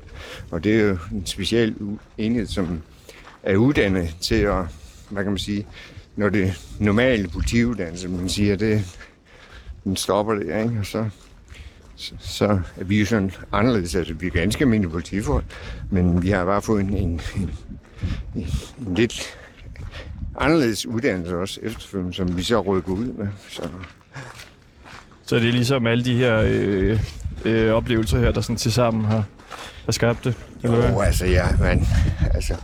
Og 0.52 0.64
det 0.64 0.80
er 0.80 0.84
jo 0.84 0.98
en 1.12 1.26
speciel 1.26 1.76
enhed, 2.18 2.48
som 2.48 2.82
er 3.44 3.56
uddannet 3.56 4.16
til 4.22 4.36
at, 4.36 4.64
hvad 5.10 5.24
kan 5.24 5.32
man 5.32 5.38
sige, 5.38 5.68
når 6.16 6.30
det 6.30 6.62
normale 6.80 7.28
politiuddannelse, 7.28 8.10
man 8.10 8.30
siger, 8.30 8.56
det, 8.56 8.98
den 9.84 9.96
stopper 9.96 10.34
det, 10.34 10.44
ikke? 10.44 10.80
Og 10.80 10.86
så, 10.86 11.06
så, 12.20 12.60
er 12.78 12.84
vi 12.84 13.00
jo 13.00 13.06
sådan 13.06 13.32
anderledes. 13.52 13.96
Altså, 13.96 14.14
vi 14.14 14.28
er 14.28 14.32
ganske 14.32 14.64
almindelige 14.64 14.92
politifolk, 14.92 15.46
men 15.90 16.24
vi 16.24 16.30
har 16.30 16.46
bare 16.46 16.62
fået 16.62 16.82
en, 16.82 16.94
en, 16.98 17.22
en, 17.36 17.50
en, 18.36 18.48
en 18.88 18.96
lidt 18.96 19.38
anderledes 20.40 20.86
uddannelse 20.86 21.38
også 21.38 21.60
efterfølgende, 21.64 22.14
som 22.14 22.38
vi 22.38 22.44
så 22.44 22.62
rykker 22.62 22.92
ud 22.92 23.06
med. 23.06 23.28
Så, 23.50 23.70
Så 25.26 25.36
det 25.36 25.48
er 25.48 25.52
ligesom 25.52 25.88
alle 25.88 26.06
de 26.06 26.16
her 26.16 26.44
øh, 26.46 27.00
øh, 27.46 27.72
oplevelser 27.74 28.20
her, 28.20 28.32
der 28.32 28.42
sådan 28.42 28.56
til 28.56 28.72
sammen 28.72 29.06
har, 29.06 29.26
har 29.86 29.92
skabt 29.92 30.24
det? 30.24 30.36
Jo, 30.64 31.00
altså, 31.02 31.26
ja, 31.26 31.46
man, 31.60 31.88
altså, 32.34 32.56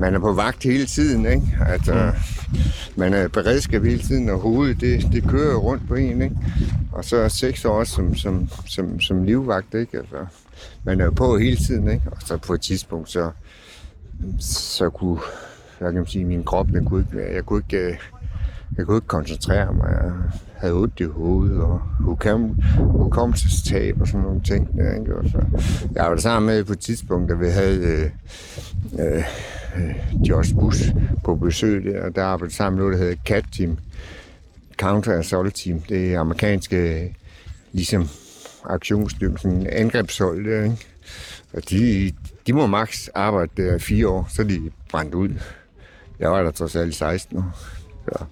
man 0.00 0.14
er 0.14 0.18
på 0.18 0.32
vagt 0.32 0.62
hele 0.62 0.86
tiden, 0.86 1.26
ikke? 1.26 1.58
Altså, 1.66 2.12
mm. 2.52 2.58
man 2.96 3.14
er 3.14 3.28
beredskab 3.28 3.84
hele 3.84 4.02
tiden, 4.02 4.28
og 4.28 4.38
hovedet, 4.38 4.80
det, 4.80 5.12
det 5.12 5.28
kører 5.28 5.56
rundt 5.56 5.88
på 5.88 5.94
en, 5.94 6.22
ikke? 6.22 6.36
Og 6.92 7.04
så 7.04 7.28
seks 7.28 7.64
år 7.64 7.84
som, 7.84 8.14
som, 8.14 8.48
som, 8.66 9.00
som 9.00 9.24
livvagt, 9.24 9.74
ikke? 9.74 9.98
Altså, 9.98 10.26
man 10.84 11.00
er 11.00 11.04
jo 11.04 11.10
på 11.10 11.38
hele 11.38 11.56
tiden, 11.56 11.88
ikke? 11.90 12.02
Og 12.10 12.16
så 12.20 12.36
på 12.36 12.54
et 12.54 12.60
tidspunkt, 12.60 13.10
så, 13.10 13.30
så 14.40 14.90
kunne, 14.90 15.18
hvad 15.78 15.92
kan 15.92 16.06
sige, 16.06 16.24
min 16.24 16.44
krop, 16.44 16.66
den 16.66 16.84
kunne 16.84 17.00
ikke, 17.00 17.34
jeg 17.34 17.44
kunne 17.44 17.62
ikke, 17.70 17.86
øh, 17.86 17.96
jeg 18.76 18.86
kunne 18.86 18.96
ikke 18.96 19.06
koncentrere 19.06 19.72
mig. 19.72 20.12
Havde 20.56 20.74
ondt 20.74 21.00
i 21.00 21.04
hovedet 21.04 21.60
og 21.60 21.80
hukom, 22.00 22.56
hukommelsestab 22.78 24.00
og 24.00 24.06
sådan 24.06 24.20
nogle 24.20 24.42
ting. 24.42 24.76
Der, 24.76 24.98
ikke? 24.98 25.16
Og 25.16 25.24
så, 25.28 25.44
jeg 25.94 26.10
var 26.10 26.16
sammen 26.16 26.46
med 26.46 26.64
på 26.64 26.72
et 26.72 26.78
tidspunkt, 26.78 27.30
da 27.30 27.34
vi 27.34 27.46
havde 27.46 27.80
øh, 27.80 28.10
øh, 28.98 29.16
øh 29.76 29.94
Josh 30.28 30.54
Bush 30.54 30.94
på 31.24 31.34
besøg 31.34 31.84
der, 31.84 32.02
og 32.02 32.16
der 32.16 32.24
arbejdede 32.24 32.56
sammen 32.56 32.78
med 32.78 32.84
noget, 32.84 32.98
der 32.98 33.04
hedder 33.04 33.22
CAT 33.26 33.44
Team. 33.56 33.78
Counter 34.78 35.18
Assault 35.18 35.54
Team. 35.54 35.80
Det 35.80 36.14
er 36.14 36.20
amerikanske 36.20 37.14
ligesom 37.72 38.08
aktionsstyrke, 38.64 39.38
sådan 39.38 39.56
en 39.56 39.66
angrebshold 39.66 40.50
der, 40.50 40.64
ikke? 40.64 40.86
Og 41.52 41.70
de, 41.70 42.12
de 42.46 42.52
må 42.52 42.66
maks 42.66 43.08
arbejde 43.14 43.50
der 43.56 43.74
i 43.74 43.78
fire 43.78 44.08
år, 44.08 44.28
så 44.30 44.44
de 44.44 44.70
brændt 44.90 45.14
ud. 45.14 45.30
Jeg 46.18 46.30
var 46.30 46.42
der 46.42 46.50
trods 46.50 46.76
alt 46.76 46.94
i 46.94 46.96
16 46.96 47.38
år. 47.38 47.58
Så, 48.04 48.24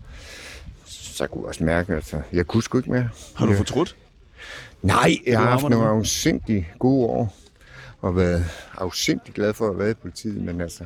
så 1.14 1.26
kunne 1.26 1.42
jeg 1.42 1.48
også 1.48 1.64
mærke, 1.64 1.92
at 1.94 2.14
jeg 2.32 2.46
kunne 2.46 2.62
sgu 2.62 2.78
ikke 2.78 2.90
mere. 2.90 3.08
Har 3.36 3.46
du 3.46 3.52
Ja. 3.52 3.58
fortrudt? 3.58 3.96
Nej, 4.82 5.10
jeg 5.26 5.38
har 5.38 5.50
haft 5.50 5.68
nogle 5.68 5.86
afsindig 5.88 6.72
gode 6.78 7.06
år, 7.06 7.36
og 8.00 8.16
været 8.16 8.44
afsindig 8.78 9.34
glad 9.34 9.54
for 9.54 9.70
at 9.70 9.78
været 9.78 9.90
i 9.90 9.94
politiet, 9.94 10.42
men 10.42 10.60
altså, 10.60 10.84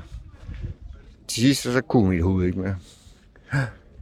til 1.29 1.43
sidst 1.43 1.63
så 1.63 1.81
kunne 1.81 2.09
mit 2.11 2.23
hoved 2.23 2.47
ikke 2.47 2.59
mere. 2.59 2.77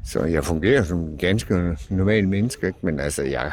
Så 0.05 0.25
jeg 0.25 0.45
fungerer 0.45 0.85
som 0.85 0.99
en 0.99 1.17
ganske 1.19 1.77
normal 1.91 2.29
menneske, 2.29 2.67
ikke? 2.67 2.79
men 2.83 3.01
altså, 3.01 3.23
jeg, 3.23 3.53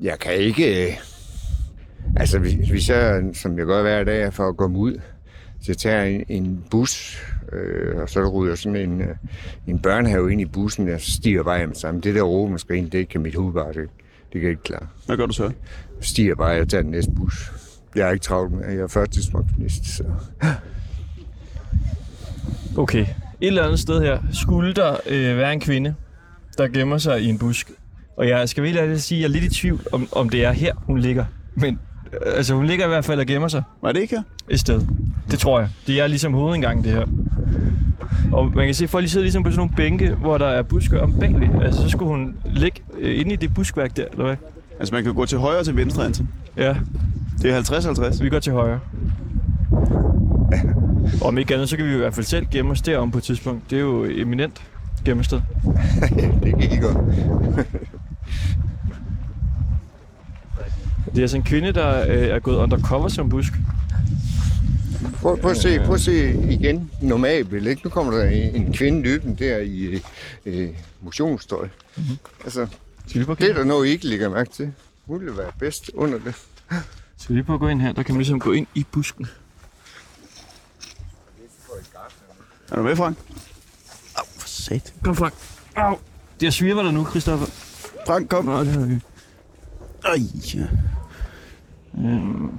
jeg 0.00 0.18
kan 0.18 0.34
ikke... 0.34 0.86
øh, 0.88 0.96
Altså, 2.16 2.38
hvis 2.38 2.54
hvis 2.68 2.88
jeg, 2.88 3.22
som 3.34 3.58
jeg 3.58 3.66
gør 3.66 3.82
hver 3.82 4.04
dag, 4.04 4.32
for 4.32 4.48
at 4.48 4.56
komme 4.56 4.78
ud, 4.78 4.94
så 5.60 5.64
jeg 5.68 5.76
tager 5.76 6.02
en, 6.04 6.24
en 6.28 6.64
bus, 6.70 7.22
øh, 7.54 7.96
og 7.96 8.08
så 8.08 8.28
ryger 8.28 8.54
sådan 8.54 8.76
en, 8.76 9.00
øh, 9.00 9.16
en 9.66 9.78
børnehave 9.78 10.32
ind 10.32 10.40
i 10.40 10.44
bussen, 10.44 10.88
og 10.88 11.00
stiger 11.00 11.42
bare 11.42 11.58
hjem 11.58 11.74
sammen. 11.74 12.02
Det 12.02 12.14
der 12.14 12.22
råben 12.22 12.90
det 12.92 13.08
kan 13.08 13.20
mit 13.20 13.34
hoved 13.34 13.52
bare, 13.52 13.68
det, 13.68 13.76
det 13.76 13.86
kan 14.32 14.42
jeg 14.42 14.50
ikke 14.50 14.62
klare. 14.62 14.86
Hvad 15.06 15.16
gør 15.16 15.26
du 15.26 15.32
så? 15.32 15.52
stiger 16.00 16.34
bare, 16.34 16.48
jeg 16.48 16.68
tager 16.68 16.82
den 16.82 16.90
næste 16.90 17.12
bus. 17.12 17.52
Jeg 17.94 18.08
er 18.08 18.12
ikke 18.12 18.22
travlt 18.22 18.52
med, 18.52 18.68
jeg 18.68 18.82
er 18.82 18.86
førtidspensionist, 18.86 19.96
så... 19.96 20.04
Okay. 22.76 23.06
Et 23.40 23.46
eller 23.46 23.64
andet 23.64 23.80
sted 23.80 24.02
her 24.02 24.18
skulle 24.32 24.72
der 24.72 24.96
øh, 25.06 25.36
være 25.36 25.52
en 25.52 25.60
kvinde, 25.60 25.94
der 26.58 26.68
gemmer 26.68 26.98
sig 26.98 27.22
i 27.22 27.28
en 27.28 27.38
busk. 27.38 27.70
Og 28.16 28.28
jeg 28.28 28.48
skal 28.48 28.62
virkelig 28.62 28.82
ærligt 28.82 29.02
sige, 29.02 29.18
at 29.18 29.22
jeg 29.22 29.28
er 29.28 29.40
lidt 29.40 29.52
i 29.52 29.60
tvivl, 29.60 29.80
om, 29.92 30.08
om 30.12 30.28
det 30.28 30.44
er 30.44 30.52
her, 30.52 30.74
hun 30.86 30.98
ligger. 30.98 31.24
Men 31.54 31.78
altså, 32.36 32.54
hun 32.54 32.66
ligger 32.66 32.84
i 32.84 32.88
hvert 32.88 33.04
fald 33.04 33.20
og 33.20 33.26
gemmer 33.26 33.48
sig 33.48 33.62
Var 33.82 33.92
det 33.92 34.00
ikke 34.00 34.14
her? 34.16 34.22
et 34.48 34.60
sted. 34.60 34.80
Det 35.30 35.38
tror 35.38 35.60
jeg. 35.60 35.68
Det 35.86 36.00
er 36.00 36.06
ligesom 36.06 36.32
hovedindgangen, 36.34 36.84
det 36.84 36.92
her. 36.92 37.06
Og 38.32 38.52
man 38.54 38.64
kan 38.66 38.74
se, 38.74 38.84
at 38.84 38.90
folk 38.90 39.04
de 39.04 39.08
sidder 39.08 39.24
ligesom 39.24 39.42
på 39.42 39.50
sådan 39.50 39.58
nogle 39.58 39.72
bænke, 39.76 40.10
hvor 40.14 40.38
der 40.38 40.46
er 40.46 40.62
buske 40.62 41.00
om 41.00 41.12
bagved. 41.20 41.62
Altså, 41.62 41.82
så 41.82 41.88
skulle 41.88 42.08
hun 42.08 42.36
ligge 42.44 42.80
øh, 42.98 43.20
inde 43.20 43.32
i 43.32 43.36
det 43.36 43.54
buskværk 43.54 43.96
der, 43.96 44.04
eller 44.12 44.24
hvad? 44.24 44.36
Altså, 44.78 44.94
man 44.94 45.04
kan 45.04 45.14
gå 45.14 45.26
til 45.26 45.38
højre 45.38 45.58
og 45.58 45.64
til 45.64 45.76
venstre, 45.76 46.04
Anton. 46.04 46.28
Ja, 46.56 46.74
Det 47.42 47.50
er 47.50 47.60
50-50. 47.62 48.22
vi 48.22 48.28
går 48.28 48.38
til 48.38 48.52
højre. 48.52 48.80
Og 51.20 51.26
om 51.26 51.38
ikke 51.38 51.54
andet, 51.54 51.68
så 51.68 51.76
kan 51.76 51.86
vi 51.86 51.94
i 51.94 51.96
hvert 51.96 52.14
fald 52.14 52.26
selv 52.26 52.46
gemme 52.50 52.70
os 52.70 52.82
derom 52.82 53.10
på 53.10 53.18
et 53.18 53.24
tidspunkt. 53.24 53.70
Det 53.70 53.76
er 53.76 53.80
jo 53.80 54.04
eminent 54.04 54.62
gemmested. 55.04 55.40
det 56.42 56.54
kan 56.60 56.72
I 56.72 56.76
godt. 56.76 56.96
Det 61.04 61.18
er 61.18 61.22
altså 61.22 61.36
en 61.36 61.42
kvinde, 61.42 61.72
der 61.72 62.00
øh, 62.00 62.28
er 62.28 62.38
gået 62.38 62.56
undercover 62.56 63.08
som 63.08 63.28
busk. 63.28 63.52
Prøv, 65.20 65.40
prøv, 65.40 65.50
at 65.50 65.56
se, 65.56 65.78
prøv 65.78 65.94
at 65.94 66.00
se 66.00 66.30
igen 66.50 66.90
normalt. 67.02 67.52
Ikke? 67.52 67.80
Nu 67.84 67.90
kommer 67.90 68.12
der 68.12 68.24
en, 68.24 68.72
kvinde 68.72 69.02
løbende 69.02 69.44
der 69.44 69.58
i 69.58 70.00
øh, 70.46 70.68
motionstøj. 71.00 71.68
Mm-hmm. 71.96 72.16
Altså, 72.44 72.66
det 73.08 73.28
er 73.28 73.54
der 73.54 73.64
noget, 73.64 73.86
I 73.86 73.90
ikke 73.90 74.06
lægger 74.06 74.28
mærke 74.28 74.50
til. 74.50 74.72
Hun 75.06 75.20
ville 75.20 75.36
være 75.36 75.52
bedst 75.58 75.90
under 75.94 76.18
det. 76.18 76.34
Skal 77.16 77.28
vi 77.28 77.34
lige 77.34 77.44
prøve 77.44 77.54
at 77.54 77.60
gå 77.60 77.68
ind 77.68 77.80
her? 77.80 77.92
Der 77.92 78.02
kan 78.02 78.14
man 78.14 78.18
ligesom 78.20 78.40
gå 78.40 78.52
ind 78.52 78.66
i 78.74 78.86
busken. 78.92 79.26
Er 82.70 82.76
du 82.76 82.82
med, 82.82 82.96
Frank? 82.96 83.16
Au, 84.16 84.24
for 84.38 84.48
sat. 84.48 84.94
Kom 85.02 85.16
Frank. 85.16 85.34
Au. 85.76 85.98
Det 86.40 86.46
er 86.46 86.50
svirper 86.50 86.82
der 86.82 86.90
nu, 86.90 87.06
Christoffer. 87.10 87.46
Frank, 88.06 88.28
kom. 88.28 88.44
Nå, 88.44 88.60
det 88.60 88.72
har 88.72 88.80
vi. 88.80 89.00
Ja. 90.04 90.66
Øhm. 91.98 92.58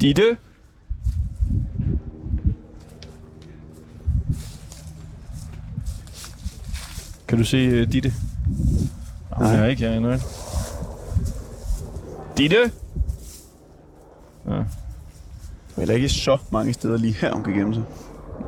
Ditte? 0.00 0.36
Kan 7.28 7.38
du 7.38 7.44
se 7.44 7.82
uh, 7.82 7.92
Ditte? 7.92 8.12
Nej. 9.38 9.48
Jeg 9.48 9.60
er 9.60 9.66
ikke 9.66 9.82
herinde, 9.82 10.08
vel? 10.08 10.22
Ditte? 12.36 12.72
Ja. 14.46 14.52
Der 14.52 14.64
er 15.76 15.80
heller 15.80 15.94
ikke 15.94 16.08
så 16.08 16.38
mange 16.52 16.72
steder 16.72 16.98
lige 16.98 17.12
her, 17.12 17.32
hun 17.34 17.44
kan 17.44 17.52
gemme 17.52 17.74
sig. 17.74 17.84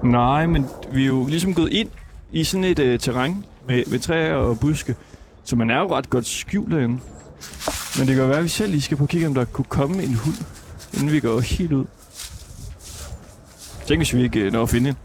Nej, 0.03 0.47
men 0.47 0.66
vi 0.93 1.03
er 1.03 1.07
jo 1.07 1.26
ligesom 1.26 1.55
gået 1.55 1.72
ind 1.72 1.88
i 2.32 2.45
sådan 2.45 2.64
et 2.64 2.78
øh, 2.78 2.99
terræn 2.99 3.45
med, 3.68 3.84
med 3.86 3.99
træer 3.99 4.34
og 4.34 4.61
buske, 4.61 4.95
så 5.45 5.57
man 5.57 5.70
er 5.70 5.78
jo 5.78 5.97
ret 5.97 6.11
godt 6.11 6.26
skjult 6.26 6.72
derinde. 6.72 7.01
Men 7.99 8.09
det 8.09 8.16
kan 8.16 8.28
være, 8.28 8.38
at 8.38 8.45
vi 8.45 8.49
selv 8.49 8.70
lige 8.70 8.82
skal 8.82 8.97
på 8.97 9.07
kigge, 9.07 9.26
om 9.26 9.34
der 9.34 9.45
kunne 9.45 9.64
komme 9.64 10.03
en 10.03 10.14
hund, 10.14 10.36
inden 10.95 11.12
vi 11.12 11.20
går 11.20 11.41
helt 11.41 11.72
ud. 11.72 11.84
Tænk, 13.86 13.99
hvis 13.99 14.14
vi 14.14 14.22
ikke 14.22 14.41
øh, 14.41 14.53
når 14.53 14.62
at 14.62 14.68
finde 14.68 14.86
hende. 14.86 15.01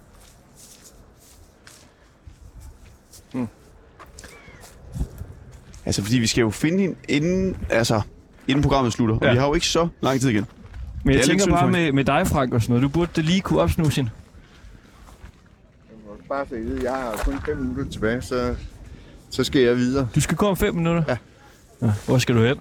Altså, 5.86 6.04
fordi 6.04 6.18
vi 6.18 6.28
skal 6.28 6.42
jo 6.42 6.50
finde 6.50 6.80
hende 6.80 6.96
inden, 7.10 7.58
altså, 7.70 8.02
inden 8.48 8.62
programmet 8.62 8.94
slutter. 8.94 9.18
Ja. 9.22 9.28
Og 9.28 9.34
vi 9.34 9.40
har 9.40 9.48
jo 9.48 9.54
ikke 9.54 9.68
så 9.68 9.88
lang 10.02 10.20
tid 10.20 10.30
igen. 10.30 10.46
Men 11.04 11.14
jeg 11.14 11.22
er 11.22 11.26
tænker 11.26 11.48
bare 11.48 11.72
med, 11.72 11.92
med 11.92 12.06
dig, 12.06 12.28
Frank, 12.28 12.54
og 12.54 12.62
sådan 12.62 12.74
noget. 12.74 12.84
Du 12.84 12.90
burde 12.90 13.12
da 13.16 13.22
lige 13.22 13.42
kunne 13.42 13.60
opsnuse 13.60 13.96
hende. 13.96 14.12
Bare 16.30 16.46
så 16.50 16.56
I 16.56 16.60
ved, 16.60 16.82
jeg 16.82 16.92
har 16.92 17.22
kun 17.26 17.40
5 17.46 17.58
minutter 17.58 17.92
tilbage, 17.92 18.22
så, 18.22 18.56
så 19.30 19.44
skal 19.44 19.62
jeg 19.62 19.76
videre. 19.78 20.08
Du 20.16 20.22
skal 20.22 20.38
gå 20.38 20.46
om 20.48 20.58
fem 20.58 20.76
minutter? 20.76 21.04
Ja. 21.08 21.18
ja. 21.82 21.92
Hvor 22.06 22.18
skal 22.18 22.36
du 22.36 22.44
hen? 22.44 22.58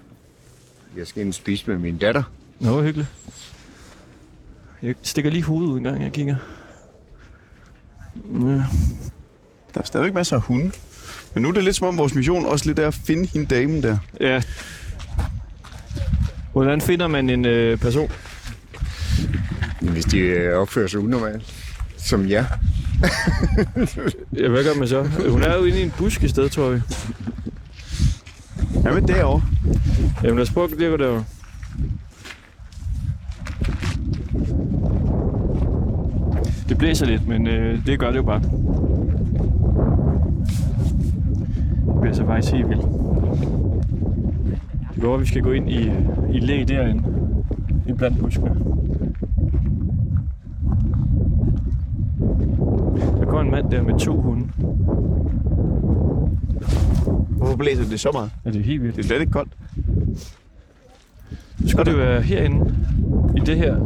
Jeg 0.97 1.07
skal 1.07 1.21
ind 1.21 1.29
og 1.29 1.33
spise 1.35 1.69
med 1.69 1.77
min 1.77 1.97
datter. 1.97 2.23
Nå, 2.59 2.71
hvor 2.71 2.81
hyggeligt. 2.81 3.09
Jeg 4.81 4.95
stikker 5.01 5.31
lige 5.31 5.43
hovedet 5.43 5.69
ud 5.69 5.77
en 5.77 5.83
gang, 5.83 6.03
jeg 6.03 6.11
kigger. 6.11 6.35
Ja. 8.33 8.63
Der 9.73 9.81
er 9.81 9.83
stadigvæk 9.83 10.13
masser 10.13 10.35
af 10.35 10.41
hunde. 10.41 10.71
Men 11.33 11.43
nu 11.43 11.49
er 11.49 11.53
det 11.53 11.63
lidt 11.63 11.75
som 11.75 11.87
om 11.87 11.97
vores 11.97 12.15
mission 12.15 12.45
også 12.45 12.65
lidt 12.65 12.79
er 12.79 12.87
at 12.87 12.93
finde 12.93 13.25
hende 13.27 13.55
damen 13.55 13.83
der. 13.83 13.97
Ja. 14.19 14.41
Hvordan 16.51 16.81
finder 16.81 17.07
man 17.07 17.29
en 17.29 17.45
øh, 17.45 17.77
person? 17.77 18.11
Hvis 19.81 20.05
de 20.05 20.17
øh, 20.17 20.59
opfører 20.59 20.87
sig 20.87 20.99
unormalt. 20.99 21.64
Som 22.05 22.29
jeg. 22.29 22.45
Ja, 24.37 24.47
hvad 24.49 24.63
gør 24.63 24.79
man 24.79 24.87
så? 24.87 25.03
Hun 25.29 25.41
er 25.41 25.55
jo 25.55 25.63
inde 25.63 25.79
i 25.79 25.83
en 25.83 25.93
busk 25.97 26.23
i 26.23 26.27
stedet, 26.27 26.51
tror 26.51 26.69
vi. 26.69 26.81
Ja, 28.83 28.93
men 28.93 29.07
derovre. 29.07 29.41
Jamen 30.23 30.35
lad 30.35 30.43
os 30.43 30.51
prøve 30.51 30.71
at 30.71 30.77
gå 30.77 30.97
derovre. 30.97 31.23
Det 36.69 36.77
blæser 36.77 37.05
lidt, 37.05 37.27
men 37.27 37.47
øh, 37.47 37.85
det 37.85 37.99
gør 37.99 38.09
det 38.09 38.17
jo 38.17 38.23
bare. 38.23 38.41
Det 41.93 42.01
blæser 42.01 42.25
faktisk 42.25 42.53
helt 42.53 42.69
vildt. 42.69 42.85
Det 44.95 45.01
går, 45.01 45.15
at 45.15 45.21
vi 45.21 45.25
skal 45.25 45.41
gå 45.41 45.51
ind 45.51 45.69
i, 45.69 45.91
i 46.33 46.39
læ 46.39 46.63
derinde. 46.67 47.03
I 47.87 47.93
blandt 47.93 48.19
buskene. 48.19 48.55
Der 53.19 53.25
går 53.25 53.41
en 53.41 53.44
mand 53.55 53.71
der 53.71 53.81
med 53.81 53.99
to 53.99 54.21
hunde. 54.21 54.43
Hvorfor 57.37 57.55
blæser 57.55 57.83
det 57.83 57.99
så 57.99 58.11
meget? 58.11 58.31
Ja, 58.45 58.51
det 58.51 58.59
er 58.59 58.63
helt 58.63 58.83
vildt. 58.83 58.95
Det 58.95 59.03
er 59.03 59.07
slet 59.07 59.21
ikke 59.21 59.31
koldt. 59.31 59.51
Så 61.61 61.67
skulle 61.67 61.91
det 61.91 61.99
være 61.99 62.21
herinde, 62.21 62.75
i 63.37 63.39
det 63.39 63.57
her 63.57 63.77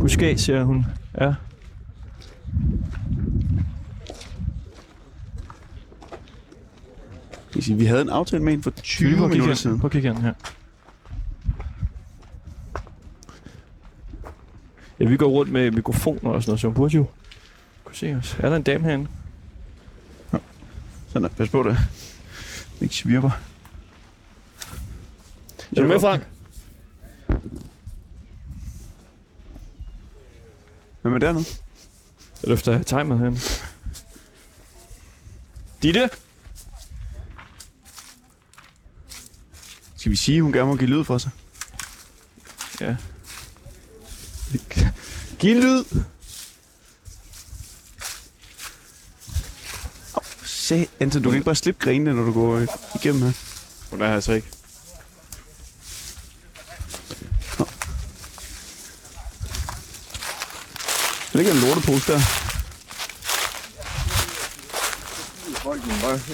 buskag, 0.00 0.38
siger 0.38 0.64
hun. 0.64 0.86
Ja. 1.20 1.34
Jeg 7.54 7.62
sige, 7.62 7.76
Vi 7.76 7.84
havde 7.84 8.02
en 8.02 8.08
aftale 8.08 8.42
med 8.42 8.52
hende 8.52 8.62
for 8.62 8.70
20 8.70 9.16
Prøv 9.16 9.28
minutter 9.28 9.54
siden. 9.54 9.80
Prøv 9.80 9.88
at 9.88 9.92
kigge 9.92 10.14
her. 10.14 10.32
Ja, 15.00 15.04
vi 15.04 15.16
går 15.16 15.26
rundt 15.26 15.52
med 15.52 15.70
mikrofoner 15.70 16.30
og 16.30 16.42
sådan 16.42 16.50
noget, 16.50 16.60
så 16.60 16.66
hun 16.66 16.74
burde 16.74 16.94
jo 16.94 17.06
kunne 17.88 17.96
se 17.96 18.14
os. 18.14 18.36
Er 18.38 18.48
der 18.48 18.56
en 18.56 18.62
dame 18.62 18.84
herinde? 18.84 19.08
Sådan, 21.08 21.22
der. 21.22 21.28
pas 21.28 21.48
på 21.48 21.62
det. 21.62 21.78
Ikke 22.80 22.94
svirper. 22.94 23.30
Er 25.76 25.82
du 25.82 25.86
med, 25.86 26.00
Frank? 26.00 26.26
Hvem 31.02 31.14
er 31.14 31.18
dernede? 31.18 31.44
Jeg 32.42 32.48
løfter 32.48 32.82
timet 32.82 33.18
herinde. 33.18 33.40
Ditte? 35.82 36.10
Skal 39.96 40.10
vi 40.10 40.16
sige, 40.16 40.36
at 40.36 40.42
hun 40.42 40.52
gerne 40.52 40.66
må 40.66 40.76
give 40.76 40.90
lyd 40.90 41.04
fra 41.04 41.18
sig? 41.18 41.30
Ja. 42.80 42.96
Giv 45.38 45.56
lyd! 45.56 45.84
Se, 50.68 50.88
Anton, 51.00 51.22
du 51.22 51.28
kan 51.28 51.36
ikke 51.36 51.44
bare 51.44 51.54
slippe 51.54 51.84
grenene, 51.84 52.14
når 52.14 52.24
du 52.24 52.32
går 52.32 52.60
igennem 52.94 53.22
her. 53.22 53.32
Hun 53.90 54.02
er 54.02 54.06
her 54.06 54.14
altså 54.14 54.32
ikke. 54.32 54.48
Der 61.32 61.38
ligger 61.38 61.52
en 61.52 61.58
lortepose 61.58 62.12
der. 62.12 62.20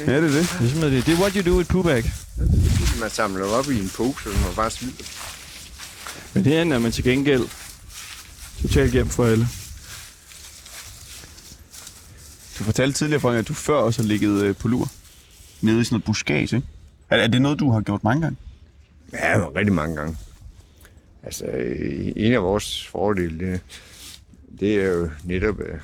Ja, 0.07 0.17
det 0.17 0.17
er 0.17 0.21
det. 0.21 0.33
Det 0.33 0.41
er 0.41 0.69
simpelthen 0.69 0.93
det. 0.93 1.07
Det 1.07 1.15
er 1.15 1.21
what 1.21 1.35
you 1.35 1.53
do 1.53 1.57
with 1.57 1.71
poo 1.71 1.83
bag. 1.83 2.13
man 3.01 3.11
samler 3.11 3.47
op 3.47 3.71
i 3.71 3.81
en 3.81 3.91
pose, 3.97 4.29
og 4.29 4.35
man 4.35 4.55
bare 4.57 4.71
smider. 4.71 5.05
Men 6.33 6.47
herinde 6.47 6.75
er 6.75 6.81
man 6.81 6.93
til 6.93 7.05
gengæld 7.05 7.49
totalt 8.63 8.93
hjem 8.93 9.09
for 9.09 9.25
alle. 9.25 9.49
Du 12.59 12.65
fortalte 12.65 12.99
tidligere, 12.99 13.21
Frank, 13.21 13.39
at 13.39 13.49
du 13.49 13.55
før 13.55 13.75
også 13.75 14.03
har 14.03 14.09
ligget 14.09 14.43
øh, 14.43 14.57
på 14.57 14.69
lur. 14.69 14.89
Nede 15.63 15.81
i 15.81 15.85
sådan 15.85 15.95
noget 15.95 16.05
buskage, 16.05 16.57
ikke? 16.57 16.63
Er, 17.11 17.17
er 17.17 17.27
det 17.27 17.43
noget, 17.43 17.59
du 17.59 17.71
har 17.71 17.81
gjort 17.81 18.05
mange 18.05 18.23
gange? 18.23 18.37
Ja, 19.13 19.49
rigtig 19.49 19.73
mange 19.73 19.97
gange. 19.97 20.17
Altså, 21.23 21.45
øh, 21.47 22.13
en 22.17 22.33
af 22.33 22.43
vores 22.43 22.87
fordele, 22.87 23.39
det, 23.39 23.61
det 24.61 24.75
er 24.75 24.89
jo 24.89 25.11
netop, 25.25 25.61
øh, 25.61 25.79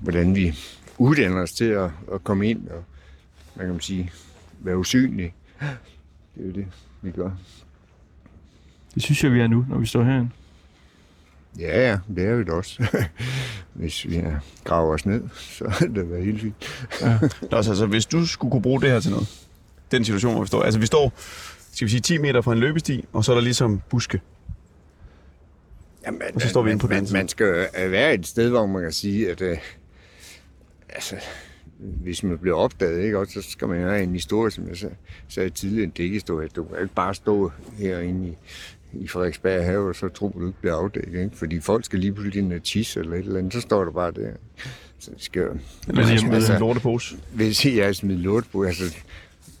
hvordan 0.00 0.34
vi 0.34 0.58
uddanner 0.98 1.42
os 1.42 1.52
til 1.52 1.64
at, 1.64 1.90
at 2.12 2.24
komme 2.24 2.50
ind 2.50 2.68
og, 2.68 2.84
hvad 3.54 3.66
kan 3.66 3.72
man 3.74 3.80
sige, 3.80 4.12
være 4.60 4.78
usynlige. 4.78 5.34
Det 6.34 6.42
er 6.42 6.46
jo 6.46 6.52
det, 6.52 6.66
vi 7.02 7.10
gør. 7.10 7.30
Det 8.94 9.02
synes 9.02 9.24
jeg, 9.24 9.32
vi 9.32 9.40
er 9.40 9.46
nu, 9.46 9.66
når 9.68 9.78
vi 9.78 9.86
står 9.86 10.04
herinde. 10.04 10.30
Ja, 11.58 11.88
ja, 11.90 11.98
det 12.16 12.24
er 12.24 12.36
vi 12.36 12.44
da 12.44 12.52
også. 12.52 12.86
Hvis 13.74 14.08
vi 14.08 14.16
er- 14.16 14.38
graver 14.64 14.94
os 14.94 15.06
ned, 15.06 15.22
så 15.34 15.64
er 15.64 15.86
det 15.86 16.10
været 16.10 16.24
helt 16.24 16.40
fint. 16.40 16.88
Nå, 17.50 17.62
så, 17.62 17.70
altså, 17.70 17.86
hvis 17.86 18.06
du 18.06 18.26
skulle 18.26 18.50
kunne 18.52 18.62
bruge 18.62 18.80
det 18.80 18.90
her 18.90 19.00
til 19.00 19.10
noget, 19.10 19.46
den 19.90 20.04
situation, 20.04 20.32
hvor 20.32 20.42
vi 20.42 20.46
står, 20.46 20.62
altså 20.62 20.80
vi 20.80 20.86
står, 20.86 21.12
skal 21.72 21.84
vi 21.86 21.90
sige, 21.90 22.00
10 22.00 22.18
meter 22.18 22.40
fra 22.40 22.52
en 22.52 22.58
løbesti, 22.58 23.04
og 23.12 23.24
så 23.24 23.32
er 23.32 23.36
der 23.36 23.42
ligesom 23.42 23.80
buske. 23.90 24.20
Jamen, 26.06 26.20
Og 26.34 26.40
så 26.40 26.48
står 26.48 26.62
vi 26.62 26.70
inde 26.70 26.80
på 26.80 26.86
den 26.86 26.96
man, 27.04 27.12
man 27.12 27.28
skal 27.28 27.68
øh, 27.84 27.90
være 27.92 28.14
et 28.14 28.26
sted, 28.26 28.50
hvor 28.50 28.66
man 28.66 28.82
kan 28.82 28.92
sige, 28.92 29.30
at 29.30 29.40
øh, 29.40 29.58
altså, 30.88 31.16
hvis 31.78 32.22
man 32.22 32.38
bliver 32.38 32.56
opdaget, 32.56 33.02
ikke, 33.04 33.18
også, 33.18 33.42
så 33.42 33.50
skal 33.50 33.68
man 33.68 33.80
have 33.80 34.02
en 34.02 34.12
historie, 34.12 34.50
som 34.50 34.68
jeg 34.68 34.76
sag- 34.76 34.96
sagde 35.28 35.50
tidligere, 35.50 35.84
en 35.84 35.90
dækhistorie. 35.90 36.48
Du 36.48 36.64
kan 36.64 36.82
ikke 36.82 36.94
bare 36.94 37.14
stå 37.14 37.52
herinde 37.78 38.28
i, 38.28 38.36
i 39.00 39.08
Frederiksberg 39.08 39.64
have, 39.64 39.88
og 39.88 39.94
så 39.94 40.08
tro, 40.08 40.28
du 40.28 40.46
ikke 40.46 40.60
bliver 40.60 40.76
afdækket. 40.76 41.22
Ikke? 41.24 41.36
Fordi 41.36 41.60
folk 41.60 41.84
skal 41.84 41.98
lige 41.98 42.12
pludselig 42.12 42.56
og 42.56 42.62
tisse 42.62 43.00
eller 43.00 43.14
et 43.16 43.18
eller 43.24 43.38
andet, 43.38 43.52
så 43.52 43.60
står 43.60 43.84
du 43.84 43.92
bare 43.92 44.12
der. 44.12 44.30
Så 44.98 45.10
det 45.10 45.22
skal 45.22 45.42
jo... 45.42 45.56
Eller 45.88 46.06
lige 46.06 46.26
med 46.26 46.34
altså- 46.34 46.52
en 46.52 46.60
lortepose. 46.60 47.16
hvis 47.34 47.66
jeg 47.66 47.76
er 47.76 47.92
smidt 47.92 48.20
lort 48.20 48.44
på, 48.52 48.64
altså 48.64 48.96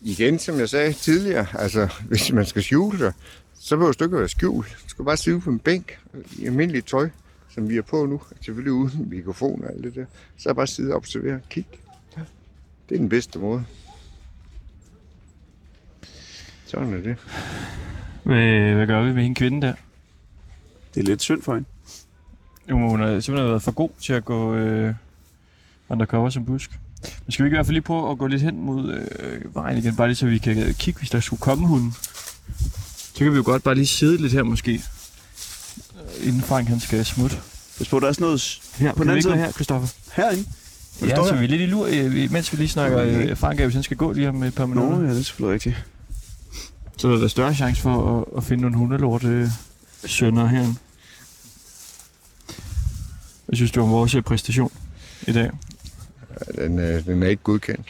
igen, 0.02 0.38
som 0.38 0.58
jeg 0.58 0.68
sagde 0.68 0.92
tidligere, 0.92 1.46
altså 1.54 1.88
hvis 2.08 2.32
man 2.32 2.46
skal 2.46 2.62
skjule 2.62 2.98
sig, 2.98 3.12
så 3.60 3.76
behøver 3.76 3.92
du 3.92 4.04
ikke 4.04 4.16
være 4.18 4.28
skjult. 4.28 4.68
Du 4.84 4.88
skal 4.88 5.04
bare 5.04 5.16
sidde 5.16 5.40
på 5.40 5.50
en 5.50 5.58
bænk 5.58 5.98
i 6.38 6.46
almindeligt 6.46 6.86
tøj, 6.86 7.08
som 7.54 7.68
vi 7.68 7.76
er 7.76 7.82
på 7.82 8.06
nu, 8.06 8.20
selvfølgelig 8.40 8.72
uden 8.72 9.08
mikrofon 9.10 9.64
og 9.64 9.72
alt 9.72 9.84
det 9.84 9.94
der. 9.94 10.04
Så 10.38 10.54
bare 10.54 10.66
sidde 10.66 10.90
og 10.90 10.96
observere, 10.96 11.40
kig. 11.50 11.66
Det 12.88 12.94
er 12.94 12.98
den 12.98 13.08
bedste 13.08 13.38
måde. 13.38 13.64
Sådan 16.66 16.94
er 16.94 17.00
det. 17.00 17.16
Hvad, 18.24 18.74
hvad 18.74 18.86
gør 18.86 19.02
vi 19.02 19.12
med 19.12 19.22
hende 19.22 19.34
kvinde 19.34 19.66
der? 19.66 19.74
Det 20.94 21.00
er 21.00 21.04
lidt 21.04 21.22
synd 21.22 21.42
for 21.42 21.54
hende. 21.54 21.68
Jo, 22.70 22.78
men 22.78 22.88
hun 22.88 23.00
har 23.00 23.20
simpelthen 23.20 23.50
været 23.50 23.62
for 23.62 23.72
god 23.72 23.90
til 24.00 24.12
at 24.12 24.24
gå 24.24 24.54
øh, 24.54 24.94
undercover 25.88 26.30
som 26.30 26.44
busk. 26.44 26.70
Men 27.26 27.32
skal 27.32 27.44
vi 27.44 27.46
ikke 27.48 27.54
i 27.54 27.56
hvert 27.56 27.66
fald 27.66 27.74
lige 27.74 27.82
prøve 27.82 28.10
at 28.10 28.18
gå 28.18 28.26
lidt 28.26 28.42
hen 28.42 28.62
mod 28.62 28.92
øh, 29.20 29.54
vejen 29.54 29.78
igen, 29.78 29.96
bare 29.96 30.08
lige 30.08 30.16
så 30.16 30.26
vi 30.26 30.38
kan 30.38 30.74
kigge, 30.78 30.98
hvis 30.98 31.10
der 31.10 31.20
skulle 31.20 31.40
komme 31.40 31.66
hunden. 31.66 31.92
Så 32.96 33.18
kan 33.18 33.30
vi 33.32 33.36
jo 33.36 33.42
godt 33.46 33.62
bare 33.62 33.74
lige 33.74 33.86
sidde 33.86 34.22
lidt 34.22 34.32
her 34.32 34.42
måske, 34.42 34.72
øh, 34.72 36.26
inden 36.28 36.40
Frank 36.42 36.68
han 36.68 36.80
skal 36.80 37.04
smutte. 37.04 37.36
Hvis 37.76 37.88
på, 37.88 38.00
der 38.00 38.08
er 38.08 38.12
sådan 38.12 38.24
noget 38.24 38.60
Her, 38.76 38.92
På 38.94 39.02
den 39.02 39.10
anden 39.10 39.22
side? 39.22 39.36
her, 39.36 39.52
Christoffer. 39.52 39.88
herinde. 40.12 40.44
Ja, 41.02 41.14
så 41.16 41.36
vi 41.38 41.44
er 41.44 41.48
lidt 41.48 41.62
i 41.62 41.66
lur, 41.66 41.86
øh, 41.90 42.32
mens 42.32 42.52
vi 42.52 42.56
lige 42.56 42.68
snakker 42.68 43.00
Okay. 43.00 43.30
øh, 43.30 43.36
Frank, 43.36 43.60
hvis 43.60 43.74
han 43.74 43.82
skal 43.82 43.96
gå 43.96 44.12
lige 44.12 44.28
om 44.28 44.42
et 44.42 44.54
par 44.54 44.66
Nå, 44.66 44.74
minutter. 44.74 45.00
ja, 45.06 45.12
det 45.12 45.18
er 45.20 45.22
selvfølgelig 45.22 45.54
rigtigt. 45.54 45.84
Så 46.96 47.08
er 47.08 47.16
der 47.16 47.28
større 47.28 47.54
chance 47.54 47.82
for 47.82 48.20
at, 48.20 48.24
at 48.36 48.44
finde 48.44 48.62
nogle 48.62 48.76
hundelort 48.76 49.24
øh, 49.24 49.48
sønner 50.06 50.46
herinde. 50.46 50.74
Jeg 53.48 53.56
synes, 53.56 53.70
det 53.72 53.82
var 53.82 53.88
vores 53.88 54.14
øh, 54.14 54.22
præstation 54.22 54.72
i 55.26 55.32
dag. 55.32 55.50
Den, 56.54 56.78
øh, 56.78 57.04
den 57.06 57.22
er 57.22 57.26
ikke 57.28 57.42
godkendt. 57.42 57.86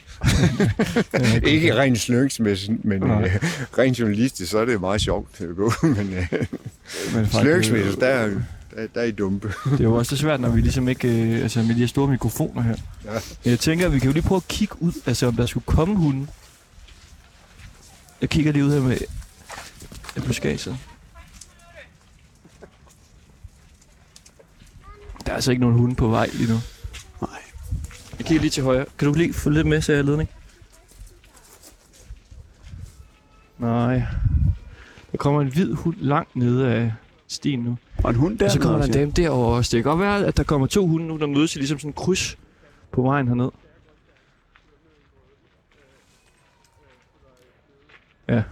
ikke 1.53 1.75
rent 1.77 2.01
sløngsmæssigt, 2.01 2.85
men 2.85 3.01
Nej. 3.01 3.23
øh, 3.25 3.37
rent 3.79 3.99
journalistisk, 4.01 4.51
så 4.51 4.59
er 4.59 4.65
det 4.65 4.81
meget 4.81 5.01
sjovt 5.01 5.41
at 5.41 5.57
gå. 5.57 5.73
men 5.97 6.15
øh, 6.15 6.27
Men 7.15 7.27
Frank, 7.27 7.31
sløngsmæssigt, 7.45 7.95
øh, 7.97 8.01
der, 8.01 8.07
er- 8.07 8.29
der, 8.77 8.87
der 8.95 9.01
er 9.01 9.05
I 9.05 9.11
dumpe. 9.11 9.53
Det 9.65 9.81
er 9.81 9.85
jo 9.85 9.95
også 9.95 10.17
svært, 10.17 10.41
når 10.41 10.49
vi 10.49 10.61
ligesom 10.61 10.89
ikke... 10.89 11.09
Øh, 11.09 11.43
altså 11.43 11.63
med 11.63 11.69
de 11.75 11.81
her 11.81 11.87
store 11.87 12.09
mikrofoner 12.11 12.63
her. 12.63 12.75
Ja. 13.05 13.11
Jeg 13.51 13.59
tænker, 13.59 13.87
at 13.87 13.93
vi 13.93 13.99
kan 13.99 14.07
jo 14.09 14.13
lige 14.13 14.23
prøve 14.23 14.37
at 14.37 14.49
kigge 14.49 14.75
ud, 14.83 14.93
altså 15.07 15.27
om 15.27 15.37
der 15.37 15.47
skulle 15.47 15.65
komme 15.67 15.95
hunden. 15.97 16.29
Jeg 18.21 18.31
kigger 18.31 18.53
lige 18.53 18.65
ud 18.65 18.73
her 18.73 18.81
med 18.81 18.97
et 20.17 20.25
buskaget. 20.27 20.77
Der 25.27 25.31
er 25.31 25.35
altså 25.35 25.51
ikke 25.51 25.61
nogen 25.61 25.79
hunde 25.79 25.95
på 25.95 26.09
vej 26.09 26.31
lige 26.33 26.53
nu. 26.53 26.59
Nej. 27.21 27.41
Jeg 28.19 28.27
kigger 28.27 28.41
lige 28.41 28.51
til 28.51 28.62
højre. 28.62 28.87
Kan 28.99 29.09
du 29.09 29.15
lige 29.15 29.33
få 29.33 29.51
lidt 29.51 29.67
med, 29.67 29.81
så 29.81 29.93
jeg 29.93 30.05
ledning? 30.05 30.31
Nej. 33.59 34.03
Der 35.12 35.19
kommer 35.19 35.41
en 35.41 35.49
hvid 35.49 35.73
hund 35.73 35.97
langt 35.99 36.37
nede 36.37 36.69
af 36.69 36.93
stien 37.29 37.61
nu. 37.61 37.79
Og 38.05 38.11
en 38.11 38.17
hund 38.17 38.39
der. 38.39 38.45
Og 38.45 38.51
så 38.51 38.61
kommer 38.61 38.79
der 38.79 38.87
en 38.87 38.93
dame 38.93 39.11
derovre 39.11 39.57
også. 39.57 39.77
Det 39.77 39.85
kan 39.85 39.91
godt 39.91 40.01
være, 40.01 40.27
at 40.27 40.37
der 40.37 40.43
kommer 40.43 40.67
to 40.67 40.87
hunde 40.87 41.07
nu, 41.07 41.17
der 41.17 41.27
mødes 41.27 41.57
i 41.57 41.59
ligesom 41.59 41.79
sådan 41.79 41.91
en 41.91 41.95
kryds 41.95 42.39
på 42.93 43.03
vejen 43.03 43.29
herned. 43.29 43.51
Ja. 48.29 48.43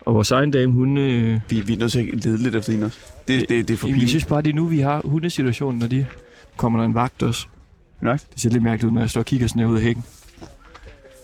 Og 0.00 0.14
vores 0.14 0.30
egen 0.30 0.50
dame, 0.50 0.72
hun... 0.72 0.98
Øh, 0.98 1.40
Vi, 1.50 1.60
vi 1.60 1.72
er 1.72 1.78
nødt 1.78 1.92
til 1.92 2.10
at 2.12 2.24
lede 2.24 2.42
lidt 2.42 2.54
efter 2.54 2.72
hende 2.72 2.86
også. 2.86 2.98
Det, 3.28 3.48
det, 3.48 3.68
det 3.68 3.74
er 3.74 3.78
for 3.78 3.86
jamen, 3.86 4.00
jeg 4.00 4.08
synes 4.08 4.24
bare, 4.24 4.42
det 4.42 4.50
er 4.50 4.54
nu, 4.54 4.66
vi 4.66 4.80
har 4.80 5.02
hundesituationen, 5.04 5.78
når 5.78 5.86
de 5.86 6.06
kommer 6.56 6.78
der 6.78 6.86
en 6.86 6.94
vagt 6.94 7.22
også. 7.22 7.46
Nej. 8.00 8.18
Det 8.32 8.40
ser 8.40 8.50
lidt 8.50 8.62
mærkeligt 8.62 8.88
ud, 8.88 8.94
når 8.94 9.00
jeg 9.00 9.10
står 9.10 9.20
og 9.20 9.24
kigger 9.24 9.46
sådan 9.46 9.60
her 9.60 9.66
ud 9.66 9.76
af 9.76 9.82
hækken. 9.82 10.04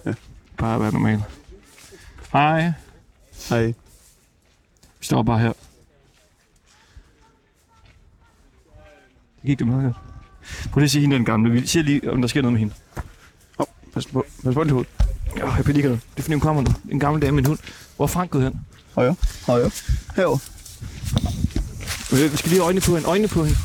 Ja. 0.06 0.14
Bare 0.56 0.74
at 0.74 0.80
være 0.80 0.92
normal. 0.92 1.22
Hej. 2.32 2.72
Hej. 3.48 3.66
Vi 4.98 5.04
står 5.04 5.22
bare 5.22 5.38
her. 5.38 5.52
Det 9.36 9.46
gik 9.46 9.58
det 9.58 9.66
meget 9.66 9.82
godt. 9.82 9.96
Prøv 10.72 10.80
lige 10.80 10.84
at 10.84 10.90
se 10.90 11.00
hende 11.00 11.16
den 11.16 11.24
gamle. 11.24 11.50
Vi 11.50 11.66
ser 11.66 11.82
lige, 11.82 12.12
om 12.12 12.20
der 12.20 12.28
sker 12.28 12.42
noget 12.42 12.52
med 12.52 12.60
hende. 12.60 12.74
Pas 13.94 14.06
på, 14.06 14.26
pas 14.44 14.54
på 14.54 14.64
dit 14.64 14.72
hoved. 14.72 14.86
Ja, 15.36 15.50
jeg 15.54 15.64
bliver 15.64 15.74
lige 15.74 15.84
noget. 15.86 16.00
Det 16.14 16.18
er 16.18 16.22
fordi, 16.22 16.34
hun 16.34 16.40
kommer 16.40 16.62
nu. 16.62 16.70
En 16.90 17.00
gammel 17.00 17.22
dame 17.22 17.32
med 17.34 17.42
en 17.42 17.46
hund. 17.46 17.58
Hvor 17.96 18.04
er 18.04 18.06
Frank 18.08 18.30
gået 18.30 18.44
hen? 18.44 18.60
Højre. 18.94 19.14
Højre. 19.46 19.70
Herovre. 20.16 20.38
Øh, 22.12 22.32
Vi 22.32 22.36
skal 22.36 22.50
lige 22.50 22.62
øjnene 22.62 22.80
på 22.80 22.94
hende. 22.94 23.08
Øjnene 23.08 23.28
på 23.28 23.44
hende. 23.44 23.58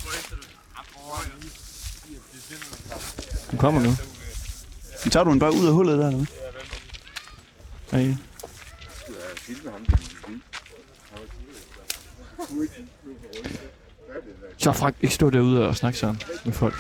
Hun 3.50 3.60
kommer 3.60 3.82
nu. 3.82 3.96
Så 5.04 5.10
tager 5.10 5.24
du 5.24 5.32
den 5.32 5.40
bare 5.40 5.54
ud 5.56 5.68
af 5.68 5.74
hullet 5.74 5.98
der, 6.00 6.08
eller 6.08 6.18
hvad? 7.92 8.06
Nej. 8.06 8.16
Så 14.58 14.72
Frank, 14.72 14.96
ikke 15.02 15.16
stå 15.16 15.30
derude 15.30 15.68
og 15.68 15.76
snakke 15.76 16.00
sammen 16.00 16.22
med 16.46 16.54
folk. 16.54 16.76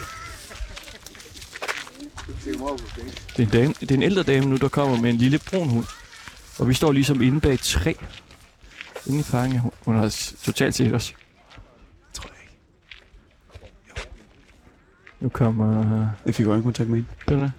Det 2.27 3.39
er, 3.39 3.43
en 3.43 3.49
dame, 3.49 3.73
det 3.81 3.91
er 3.91 3.95
en 3.95 4.03
ældre 4.03 4.23
dame 4.23 4.45
nu, 4.45 4.55
der 4.55 4.67
kommer 4.67 5.01
med 5.01 5.09
en 5.09 5.15
lille 5.15 5.39
brun 5.39 5.69
hund. 5.69 5.85
Og 6.59 6.67
vi 6.69 6.73
står 6.73 6.91
ligesom 6.91 7.21
inde 7.21 7.39
bag 7.39 7.53
et 7.53 7.59
træ. 7.59 7.93
Inde 9.07 9.19
i 9.19 9.23
fange. 9.23 9.59
Hun- 9.59 9.71
Hun 9.85 9.95
har 9.95 10.33
totalt 10.43 10.75
set 10.75 10.93
os. 10.93 11.13
Tror 12.13 12.29
jeg 12.29 12.41
ikke. 12.41 14.09
Nu 15.19 15.29
kommer... 15.29 16.07
Jeg 16.25 16.35
fik 16.35 16.45
øjenkontakt 16.45 16.89
med 16.89 16.97
hende. 16.97 17.09
Den 17.29 17.39
der. 17.39 17.49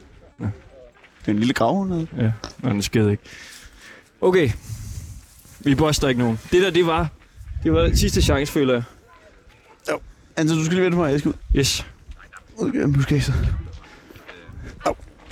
Det 1.21 1.33
er 1.33 1.33
en 1.33 1.39
lille 1.39 1.55
gravhund. 1.55 1.93
eller? 1.93 2.07
Ja, 2.25 2.33
nå, 2.59 2.71
den 2.71 2.83
skede 2.83 3.11
ikke. 3.11 3.23
Okay. 4.21 4.51
Vi 5.61 5.75
boster 5.75 6.09
ikke 6.09 6.21
nogen. 6.21 6.39
Det 6.53 6.63
der, 6.63 6.71
det 6.71 6.87
var... 6.87 7.09
Det 7.63 7.73
var 7.73 7.91
sidste 7.95 8.23
chance, 8.23 8.53
føler 8.53 8.75
jeg. 8.75 8.83
Altså, 10.37 10.55
du 10.55 10.65
skal 10.65 10.75
lige 10.75 10.85
vente 10.85 10.97
på 10.97 11.03
mig. 11.03 11.11
Jeg 11.13 11.19
skal 11.21 11.29
ud. 11.29 11.35
Yes. 11.57 11.87
Ud 12.57 12.73
gennem 12.73 12.93
buskaget. 12.93 13.35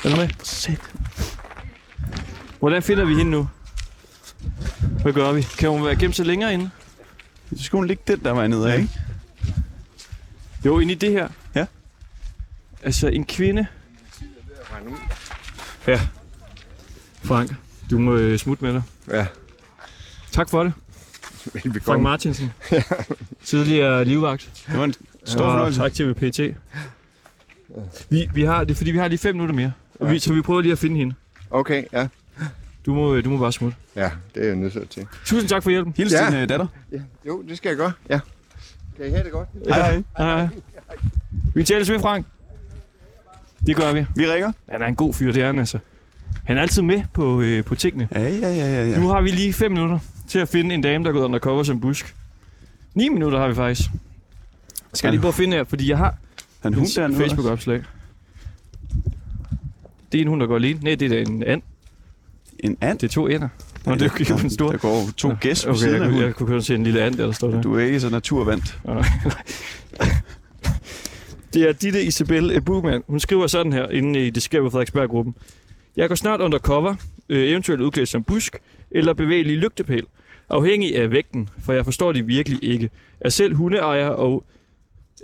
Er 0.05 0.09
du 0.11 0.17
med? 0.17 0.29
Sæt. 0.43 0.81
Hvordan 2.59 2.83
finder 2.83 3.05
vi 3.05 3.15
hende 3.15 3.31
nu? 3.31 3.49
Hvad 5.03 5.13
gør 5.13 5.33
vi? 5.33 5.43
Kan 5.59 5.71
hun 5.71 5.85
være 5.85 5.97
gemt 5.97 6.17
sig 6.17 6.27
længere 6.27 6.55
inde? 6.55 6.71
Så 7.57 7.63
skal 7.65 7.77
hun 7.77 7.87
ligge 7.87 8.03
den 8.07 8.25
der 8.25 8.33
vej 8.33 8.47
nedad, 8.47 8.67
Ja. 8.67 8.75
ikke? 8.75 8.89
Jo, 10.65 10.79
inde 10.79 10.93
i 10.93 10.97
det 10.97 11.11
her. 11.11 11.29
Ja. 11.55 11.67
Altså 12.83 13.09
en 13.09 13.25
kvinde. 13.25 13.67
Ja. 15.87 16.01
Frank, 17.23 17.55
du 17.91 17.99
må 17.99 18.15
øh, 18.17 18.39
smutte 18.39 18.65
med 18.65 18.73
dig. 18.73 18.83
Ja, 19.11 19.27
Tak 20.33 20.49
for 20.51 20.63
det. 20.65 20.73
Frank 21.53 21.65
velbekomme. 21.65 22.03
Martinsen. 22.03 22.53
Tidligere 23.45 24.05
livvagt. 24.05 24.65
Det 24.67 24.79
var 24.79 24.85
en 24.85 24.95
stor 25.25 25.39
fornøjelse. 25.51 25.81
tak 25.81 25.93
til 25.93 26.15
PT. 26.15 26.41
Vi, 28.11 28.29
vi 28.35 28.43
har, 28.45 28.65
det 28.65 28.71
er 28.71 28.77
fordi, 28.77 28.91
vi 28.91 28.99
har 28.99 29.09
lige 29.09 29.19
fem 29.19 29.35
minutter 29.35 29.55
mere. 29.55 29.73
Og 30.01 30.11
vi, 30.11 30.19
så 30.19 30.33
vi 30.35 30.43
prøver 30.43 30.61
lige 30.61 30.73
at 30.73 30.79
finde 30.79 30.97
hende. 30.97 31.15
Okay, 31.51 31.85
ja. 31.93 32.09
Du 32.87 32.95
må, 32.95 33.21
du 33.21 33.31
må 33.31 33.39
bare 33.39 33.53
smutte. 33.53 33.77
Ja, 33.97 34.11
det 34.35 34.43
er 34.43 34.47
jeg 34.47 34.57
nødt 34.57 34.91
til. 34.91 35.07
Tusind 35.25 35.49
tak 35.49 35.63
for 35.63 35.71
hjælpen. 35.71 35.95
Hils 35.97 36.13
Ja. 36.13 36.27
din 36.31 36.35
øh, 36.39 36.49
datter. 36.49 36.67
Ja. 36.93 36.99
Jo, 37.27 37.43
det 37.49 37.57
skal 37.57 37.69
jeg 37.69 37.77
gøre. 37.77 37.93
Ja. 38.11 38.21
Kan 38.97 39.07
I 39.07 39.11
have 39.11 39.25
det 39.25 39.33
godt? 39.33 39.49
Hej, 39.69 39.79
hej. 39.81 40.03
Hej, 40.19 40.37
hej. 40.37 40.49
Vi 41.55 41.65
tales 41.65 41.91
ved, 41.91 42.01
Frank. 42.01 42.27
Det 43.67 43.77
gør 43.77 43.93
vi. 43.93 44.07
Vi 44.17 44.27
ringer. 44.27 44.53
Han 44.69 44.83
er 44.83 44.87
en 44.87 44.95
god 44.97 45.15
fyr, 45.15 45.33
det 45.33 45.43
er 45.43 45.47
han 45.47 45.59
altså. 45.59 45.79
Han 46.45 46.57
er 46.59 46.63
altid 46.63 46.83
med 46.83 47.03
på, 47.13 47.41
øh, 47.41 47.65
på 47.65 47.75
tingene. 47.75 48.09
Ja, 48.15 48.21
ja, 48.21 48.29
ja, 48.29 48.55
ja. 48.55 48.89
ja. 48.91 48.99
Nu 48.99 49.09
har 49.09 49.21
vi 49.21 49.31
lige 49.31 49.53
5 49.53 49.71
minutter 49.73 49.99
til 50.29 50.39
at 50.39 50.49
finde 50.49 50.75
en 50.75 50.81
dame, 50.83 51.05
der 51.05 51.11
er 51.11 51.15
gået 51.15 51.25
undercover 51.25 51.63
som 51.63 51.81
busk. 51.81 52.15
9 52.95 53.09
minutter 53.09 53.39
har 53.39 53.49
vi 53.49 53.55
faktisk. 53.55 53.89
Skal 54.95 55.09
jeg 55.09 55.13
lige 55.13 55.21
prøve 55.21 55.29
at 55.31 55.35
finde 55.35 55.57
her, 55.57 55.65
fordi 55.65 55.91
jeg 55.91 55.99
har 55.99 56.15
Han 56.63 56.73
en 56.73 56.79
hund. 56.79 57.17
Facebook-opslag. 57.17 57.83
Det 60.15 60.21
er 60.21 60.23
en 60.23 60.29
hund, 60.29 60.41
der 60.41 60.47
går 60.47 60.57
alene. 60.57 60.81
Nej, 60.83 60.95
det 60.95 61.13
er 61.13 61.21
en 61.21 61.43
and. 61.43 61.63
En 62.59 62.77
and. 62.81 62.99
Det 62.99 63.07
er 63.07 63.13
to 63.13 63.27
ender. 63.27 63.49
Nå, 63.87 63.95
det 63.95 64.03
er 64.03 64.07
jo 64.07 64.13
ikke 64.19 64.43
den 64.43 64.51
store. 64.51 64.73
Der 64.73 64.79
går 64.79 65.09
to 65.17 65.31
gæs 65.41 65.67
ved 65.67 65.73
Okay, 65.73 65.79
siden 65.79 65.95
jeg, 65.95 66.01
af 66.03 66.07
kunne, 66.07 66.13
hunden. 66.13 66.27
jeg 66.27 66.35
kunne 66.35 66.47
kun 66.47 66.63
se 66.63 66.75
en 66.75 66.85
lille 66.85 67.03
and, 67.03 67.15
der 67.15 67.33
står 67.33 67.51
der. 67.51 67.63
Du 67.63 67.75
er 67.77 67.81
ikke 67.85 68.01
så 68.01 68.11
naturvandt. 68.11 68.79
Det 71.55 71.69
er 71.69 71.73
Ditte 71.73 72.03
Isabel 72.05 72.61
Bugman. 72.61 73.03
Hun 73.07 73.21
skriver 73.21 73.47
sådan 73.47 73.73
her 73.73 73.89
inde 73.89 74.27
i 74.27 74.31
Det 74.31 74.43
sker 74.43 74.61
på 74.63 74.71
Frederiksberg-gruppen. 74.71 75.35
Jeg 75.97 76.09
går 76.09 76.15
snart 76.15 76.41
undercover, 76.41 76.95
øh, 77.29 77.49
eventuelt 77.49 77.81
udklædt 77.83 78.09
som 78.09 78.25
busk, 78.25 78.59
eller 78.91 79.15
bevægelig 79.15 79.57
lygtepæl. 79.57 80.05
Afhængig 80.49 80.97
af 80.97 81.11
vægten, 81.11 81.49
for 81.65 81.73
jeg 81.73 81.85
forstår 81.85 82.13
det 82.13 82.27
virkelig 82.27 82.59
ikke. 82.65 82.91
Er 83.21 83.29
selv 83.29 83.55
hundeejer 83.55 84.09
og 84.09 84.45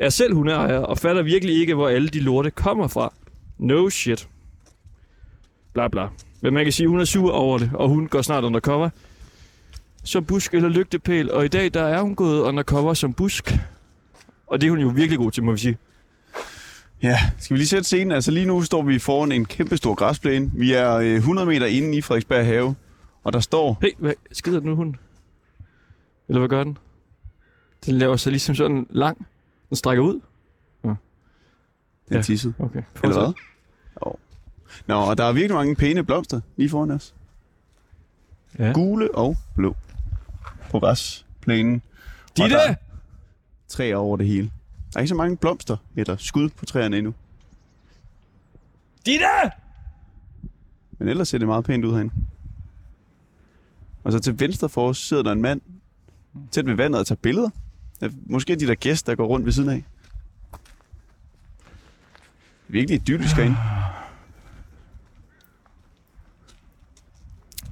er 0.00 0.08
selv 0.08 0.34
hundeejer 0.34 0.78
og 0.78 0.98
fatter 0.98 1.22
virkelig 1.22 1.60
ikke, 1.60 1.74
hvor 1.74 1.88
alle 1.88 2.08
de 2.08 2.20
lorte 2.20 2.50
kommer 2.50 2.88
fra. 2.88 3.12
No 3.58 3.90
shit. 3.90 4.28
Bla 5.72 5.88
bla. 5.88 6.06
Men 6.40 6.54
man 6.54 6.64
kan 6.64 6.72
sige, 6.72 6.84
at 6.84 6.90
hun 6.90 7.00
er 7.00 7.04
sur 7.04 7.32
over 7.32 7.58
det, 7.58 7.70
og 7.74 7.88
hun 7.88 8.06
går 8.08 8.22
snart 8.22 8.44
undercover 8.44 8.90
som 10.04 10.24
busk 10.24 10.54
eller 10.54 10.68
lygtepæl. 10.68 11.32
Og 11.32 11.44
i 11.44 11.48
dag, 11.48 11.74
der 11.74 11.82
er 11.82 12.02
hun 12.02 12.14
gået 12.14 12.40
undercover 12.40 12.94
som 12.94 13.12
busk. 13.12 13.58
Og 14.46 14.60
det 14.60 14.66
er 14.66 14.70
hun 14.70 14.80
jo 14.80 14.88
virkelig 14.88 15.18
god 15.18 15.30
til, 15.30 15.44
må 15.44 15.52
vi 15.52 15.58
sige. 15.58 15.78
Ja, 17.02 17.18
skal 17.38 17.54
vi 17.54 17.58
lige 17.58 17.68
sætte 17.68 17.84
scenen? 17.84 18.12
Altså 18.12 18.30
lige 18.30 18.46
nu 18.46 18.62
står 18.62 18.82
vi 18.82 18.98
foran 18.98 19.32
en 19.32 19.44
kæmpe 19.44 19.76
stor 19.76 19.94
græsplæne. 19.94 20.50
Vi 20.54 20.72
er 20.72 20.94
øh, 20.94 21.14
100 21.14 21.46
meter 21.46 21.66
inde 21.66 21.98
i 21.98 22.00
Frederiksberg 22.00 22.46
Have, 22.46 22.74
og 23.24 23.32
der 23.32 23.40
står... 23.40 23.78
Hey, 23.82 23.90
hvad 23.98 24.12
skider 24.32 24.60
den 24.60 24.68
nu, 24.68 24.76
hun? 24.76 24.96
Eller 26.28 26.38
hvad 26.38 26.48
gør 26.48 26.64
den? 26.64 26.78
Den 27.86 27.94
laver 27.94 28.16
sig 28.16 28.30
ligesom 28.32 28.54
sådan 28.54 28.86
lang. 28.90 29.26
Den 29.68 29.76
strækker 29.76 30.04
ud. 30.04 30.20
Den 30.82 30.96
Ja. 32.10 32.16
ja. 32.16 32.22
tisset. 32.22 32.54
Okay. 32.58 32.82
Eller 33.02 33.18
hvad? 33.20 33.32
Jo. 34.06 34.16
Nå, 34.86 34.94
og 34.94 35.18
der 35.18 35.24
er 35.24 35.32
virkelig 35.32 35.54
mange 35.54 35.76
pæne 35.76 36.04
blomster 36.04 36.40
lige 36.56 36.70
foran 36.70 36.90
os. 36.90 37.14
Ja. 38.58 38.72
Gule 38.72 39.14
og 39.14 39.36
blå. 39.56 39.76
På 40.70 40.80
græsplænen. 40.80 41.82
Og 42.30 42.36
Ditte! 42.36 42.54
der 42.54 42.60
er 42.68 42.74
Træer 43.68 43.96
over 43.96 44.16
det 44.16 44.26
hele. 44.26 44.50
Der 44.92 44.96
er 44.96 45.00
ikke 45.00 45.08
så 45.08 45.14
mange 45.14 45.36
blomster 45.36 45.76
eller 45.96 46.16
skud 46.16 46.48
på 46.48 46.66
træerne 46.66 46.98
endnu. 46.98 47.14
Ditte! 49.06 49.26
Men 50.98 51.08
ellers 51.08 51.28
ser 51.28 51.38
det 51.38 51.46
meget 51.46 51.64
pænt 51.64 51.84
ud 51.84 51.92
herinde. 51.92 52.14
Og 54.04 54.12
så 54.12 54.18
til 54.18 54.40
venstre 54.40 54.68
for 54.68 54.88
os 54.88 54.98
sidder 54.98 55.22
der 55.22 55.32
en 55.32 55.42
mand 55.42 55.60
tæt 56.50 56.66
ved 56.66 56.74
vandet 56.74 57.00
og 57.00 57.06
tager 57.06 57.18
billeder. 57.22 57.50
Måske 58.26 58.56
de 58.56 58.66
der 58.66 58.74
gæster, 58.74 59.12
der 59.12 59.16
går 59.16 59.26
rundt 59.26 59.46
ved 59.46 59.52
siden 59.52 59.70
af. 59.70 59.84
Virkelig 62.68 63.00
idyllisk 63.00 63.36
herinde. 63.36 63.56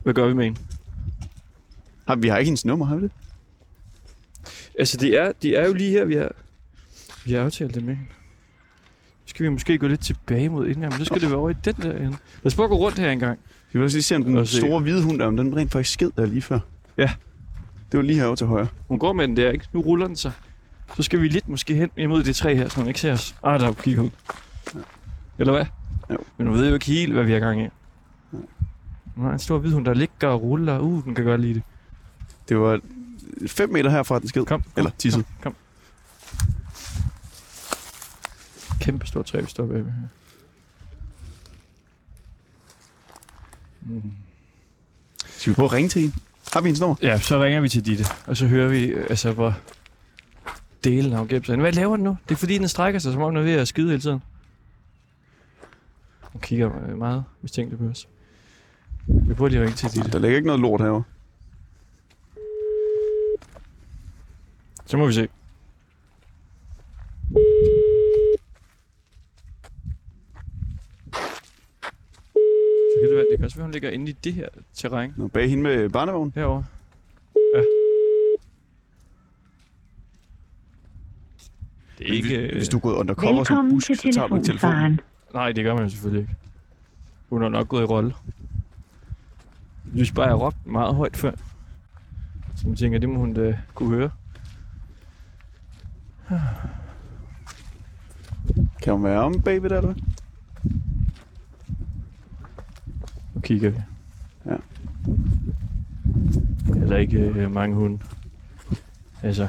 Hvad 0.02 0.14
gør 0.14 0.26
vi 0.26 0.34
med 0.34 0.46
en? 0.46 0.56
Har, 2.06 2.16
vi 2.16 2.28
har 2.28 2.38
ikke 2.38 2.48
hendes 2.48 2.64
nummer, 2.64 2.86
har 2.86 2.96
vi 2.96 3.02
det? 3.02 3.10
Altså, 4.78 4.96
de 4.96 5.16
er, 5.16 5.32
de 5.42 5.56
er 5.56 5.66
jo 5.66 5.72
lige 5.74 5.90
her, 5.90 6.04
vi 6.04 6.14
har, 6.14 6.30
vi 7.24 7.32
har 7.32 7.40
aftalt 7.40 7.74
det 7.74 7.84
med 7.84 7.94
hende. 7.94 8.10
Så 9.24 9.30
skal 9.30 9.44
vi 9.44 9.48
måske 9.48 9.78
gå 9.78 9.86
lidt 9.86 10.00
tilbage 10.00 10.48
mod 10.48 10.66
indgangen, 10.66 10.90
men 10.90 10.98
så 10.98 11.04
skal 11.04 11.20
det 11.20 11.30
være 11.30 11.38
over 11.38 11.50
i 11.50 11.54
den 11.64 11.74
der 11.74 11.92
ende. 11.92 12.10
Lad 12.10 12.16
os 12.44 12.54
prøve 12.54 12.64
at 12.64 12.70
gå 12.70 12.76
rundt 12.76 12.98
her 12.98 13.10
engang. 13.10 13.38
Vi 13.72 13.78
vil 13.78 13.84
også 13.84 13.96
lige 13.96 14.02
se, 14.02 14.16
om 14.16 14.24
den 14.24 14.46
se. 14.46 14.56
store 14.56 14.80
hvide 14.80 15.02
hund 15.02 15.18
der, 15.18 15.26
om 15.26 15.36
den 15.36 15.56
rent 15.56 15.72
faktisk 15.72 15.92
sked 15.94 16.10
der 16.16 16.26
lige 16.26 16.42
før. 16.42 16.58
Ja. 16.96 17.10
Det 17.92 17.98
var 17.98 18.02
lige 18.02 18.16
herovre 18.18 18.36
til 18.36 18.46
højre. 18.46 18.66
Hun 18.88 18.98
går 18.98 19.12
med 19.12 19.28
den 19.28 19.36
der, 19.36 19.50
ikke? 19.50 19.64
Nu 19.72 19.80
ruller 19.80 20.06
den 20.06 20.16
sig. 20.16 20.32
Så 20.96 21.02
skal 21.02 21.20
vi 21.20 21.28
lidt 21.28 21.48
måske 21.48 21.74
hen 21.74 21.90
imod 21.96 22.24
det 22.24 22.36
træ 22.36 22.54
her, 22.54 22.68
så 22.68 22.76
hun 22.76 22.88
ikke 22.88 23.00
ser 23.00 23.12
os. 23.12 23.34
Ah, 23.42 23.60
der 23.60 23.72
kigger 23.72 24.02
ud. 24.02 24.10
Eller 25.38 25.52
hvad? 25.52 25.64
Jo. 26.10 26.18
Men 26.38 26.46
hun 26.46 26.56
ved 26.56 26.68
jo 26.68 26.74
ikke 26.74 26.86
helt, 26.86 27.12
hvad 27.12 27.24
vi 27.24 27.32
har 27.32 27.38
gang 27.40 27.62
i. 27.62 27.68
Hun 29.18 29.26
har 29.26 29.32
en 29.32 29.38
stor 29.38 29.58
hvid 29.58 29.72
hund, 29.72 29.84
der 29.84 29.94
ligger 29.94 30.28
og 30.28 30.42
ruller. 30.42 30.78
Uh, 30.78 31.04
den 31.04 31.14
kan 31.14 31.24
godt 31.24 31.40
lide 31.40 31.54
det. 31.54 31.62
Det 32.48 32.58
var 32.58 32.80
5 33.46 33.70
meter 33.70 33.90
herfra, 33.90 34.18
den 34.18 34.28
sked. 34.28 34.44
Kom, 34.44 34.62
kom 34.62 34.72
Eller 34.76 34.90
tisset. 34.98 35.24
Kom, 35.42 35.42
kom. 35.42 35.54
Kæmpe 38.80 39.06
stort 39.06 39.26
træ, 39.26 39.40
vi 39.40 39.46
står 39.46 39.66
bagved 39.66 39.84
her. 39.84 40.08
Mm. 43.80 44.12
Skal 45.26 45.50
vi 45.50 45.54
prøve 45.54 45.66
at 45.66 45.72
ringe 45.72 45.88
til 45.88 46.02
hende? 46.02 46.16
Har 46.52 46.60
vi 46.60 46.66
hendes 46.66 46.80
nummer? 46.80 46.96
Ja, 47.02 47.18
så 47.18 47.42
ringer 47.42 47.60
vi 47.60 47.68
til 47.68 47.86
Ditte, 47.86 48.04
og 48.26 48.36
så 48.36 48.46
hører 48.46 48.68
vi, 48.68 48.94
altså, 48.94 49.32
hvor 49.32 49.54
delen 50.84 51.12
har 51.12 51.24
gemt 51.24 51.46
sig. 51.46 51.56
Hvad 51.56 51.72
laver 51.72 51.96
den 51.96 52.04
nu? 52.04 52.16
Det 52.28 52.34
er 52.34 52.38
fordi, 52.38 52.58
den 52.58 52.68
strækker 52.68 53.00
sig, 53.00 53.12
som 53.12 53.22
om 53.22 53.30
den 53.30 53.36
er 53.36 53.44
ved 53.44 53.52
at 53.52 53.68
skide 53.68 53.88
hele 53.88 54.00
tiden. 54.00 54.22
Hun 56.20 56.40
kigger 56.40 56.96
meget 56.96 57.24
mistænkeligt 57.42 57.82
på 57.82 57.88
os. 57.88 58.08
Vi 59.08 59.34
prøver 59.34 59.48
lige 59.48 59.60
at 59.60 59.64
ringe 59.66 59.76
til 59.76 59.90
Ditte. 59.94 60.10
Der 60.10 60.18
ligger 60.18 60.36
ikke 60.36 60.46
noget 60.46 60.60
lort 60.60 60.80
herovre. 60.80 61.02
Så 64.86 64.96
må 64.96 65.06
vi 65.06 65.12
se. 65.12 65.28
Så 72.92 72.98
kan 73.00 73.08
det 73.08 73.16
være, 73.16 73.26
det 73.30 73.38
kan 73.38 73.44
også 73.44 73.56
være, 73.56 73.64
hun 73.64 73.72
ligger 73.72 73.90
inde 73.90 74.10
i 74.10 74.12
det 74.24 74.34
her 74.34 74.48
terræn 74.74 75.14
Nå, 75.16 75.26
bag 75.28 75.50
hende 75.50 75.62
med 75.62 75.88
barnevogn. 75.88 76.32
herovre. 76.34 76.64
Ja. 77.54 77.60
Det 81.98 82.08
er 82.08 82.12
ikke... 82.12 82.28
Hvis, 82.28 82.38
øh, 82.38 82.52
hvis 82.52 82.68
du 82.68 82.76
er 82.76 82.80
gået 82.80 82.94
undercover 82.94 83.44
som 83.44 83.70
busk, 83.70 83.86
til 83.86 83.96
så 83.96 84.12
tager 84.12 84.28
du 84.28 84.34
ikke 84.34 84.46
telefonen. 84.46 85.00
Nej, 85.34 85.52
det 85.52 85.64
gør 85.64 85.74
man 85.74 85.90
selvfølgelig 85.90 86.20
ikke. 86.20 86.34
Hun 87.30 87.42
har 87.42 87.48
nok 87.48 87.68
gået 87.68 87.82
i 87.82 87.84
rolle. 87.84 88.14
Jeg 89.88 89.94
synes 89.94 90.12
bare, 90.12 90.26
jeg 90.26 90.40
råbte 90.40 90.58
meget 90.64 90.94
højt 90.94 91.16
før. 91.16 91.32
Så 92.56 92.68
jeg 92.68 92.76
tænker, 92.76 92.98
det 92.98 93.08
må 93.08 93.18
hun 93.18 93.34
da 93.34 93.58
kunne 93.74 93.88
høre. 93.96 94.10
Kan 98.82 98.92
hun 98.92 99.04
være 99.04 99.20
om 99.20 99.40
bagved 99.40 99.70
der, 99.70 99.76
eller? 99.78 99.94
Nu 103.34 103.40
kigger 103.40 103.70
vi. 103.70 103.78
Ja. 104.46 104.56
Eller 106.82 106.96
ikke 106.96 107.18
øh, 107.18 107.50
mange 107.52 107.76
hunde. 107.76 107.98
Altså, 109.22 109.48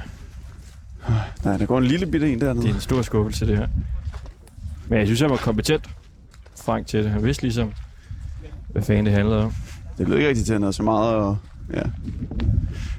Nej, 1.43 1.57
der 1.57 1.65
går 1.65 1.77
en 1.77 1.83
lille 1.83 2.05
bitte 2.05 2.33
en 2.33 2.41
dernede. 2.41 2.63
det 2.65 2.71
er 2.71 2.75
en 2.75 2.81
stor 2.81 3.01
skuffelse, 3.01 3.47
det 3.47 3.57
her. 3.57 3.67
Men 4.87 4.99
jeg 4.99 5.07
synes, 5.07 5.21
han 5.21 5.29
var 5.29 5.37
kompetent. 5.37 5.89
Frank 6.65 6.87
til 6.87 7.03
det. 7.03 7.11
Han 7.11 7.23
vidste 7.23 7.43
ligesom, 7.43 7.73
hvad 8.69 8.81
fanden 8.81 9.05
det 9.05 9.13
handlede 9.13 9.43
om. 9.43 9.53
Det 9.99 10.07
lød 10.07 10.17
ikke 10.17 10.29
rigtig 10.29 10.45
til, 10.45 10.59
havde 10.59 10.73
så 10.73 10.83
meget. 10.83 11.15
Og, 11.15 11.37
ja. 11.73 11.81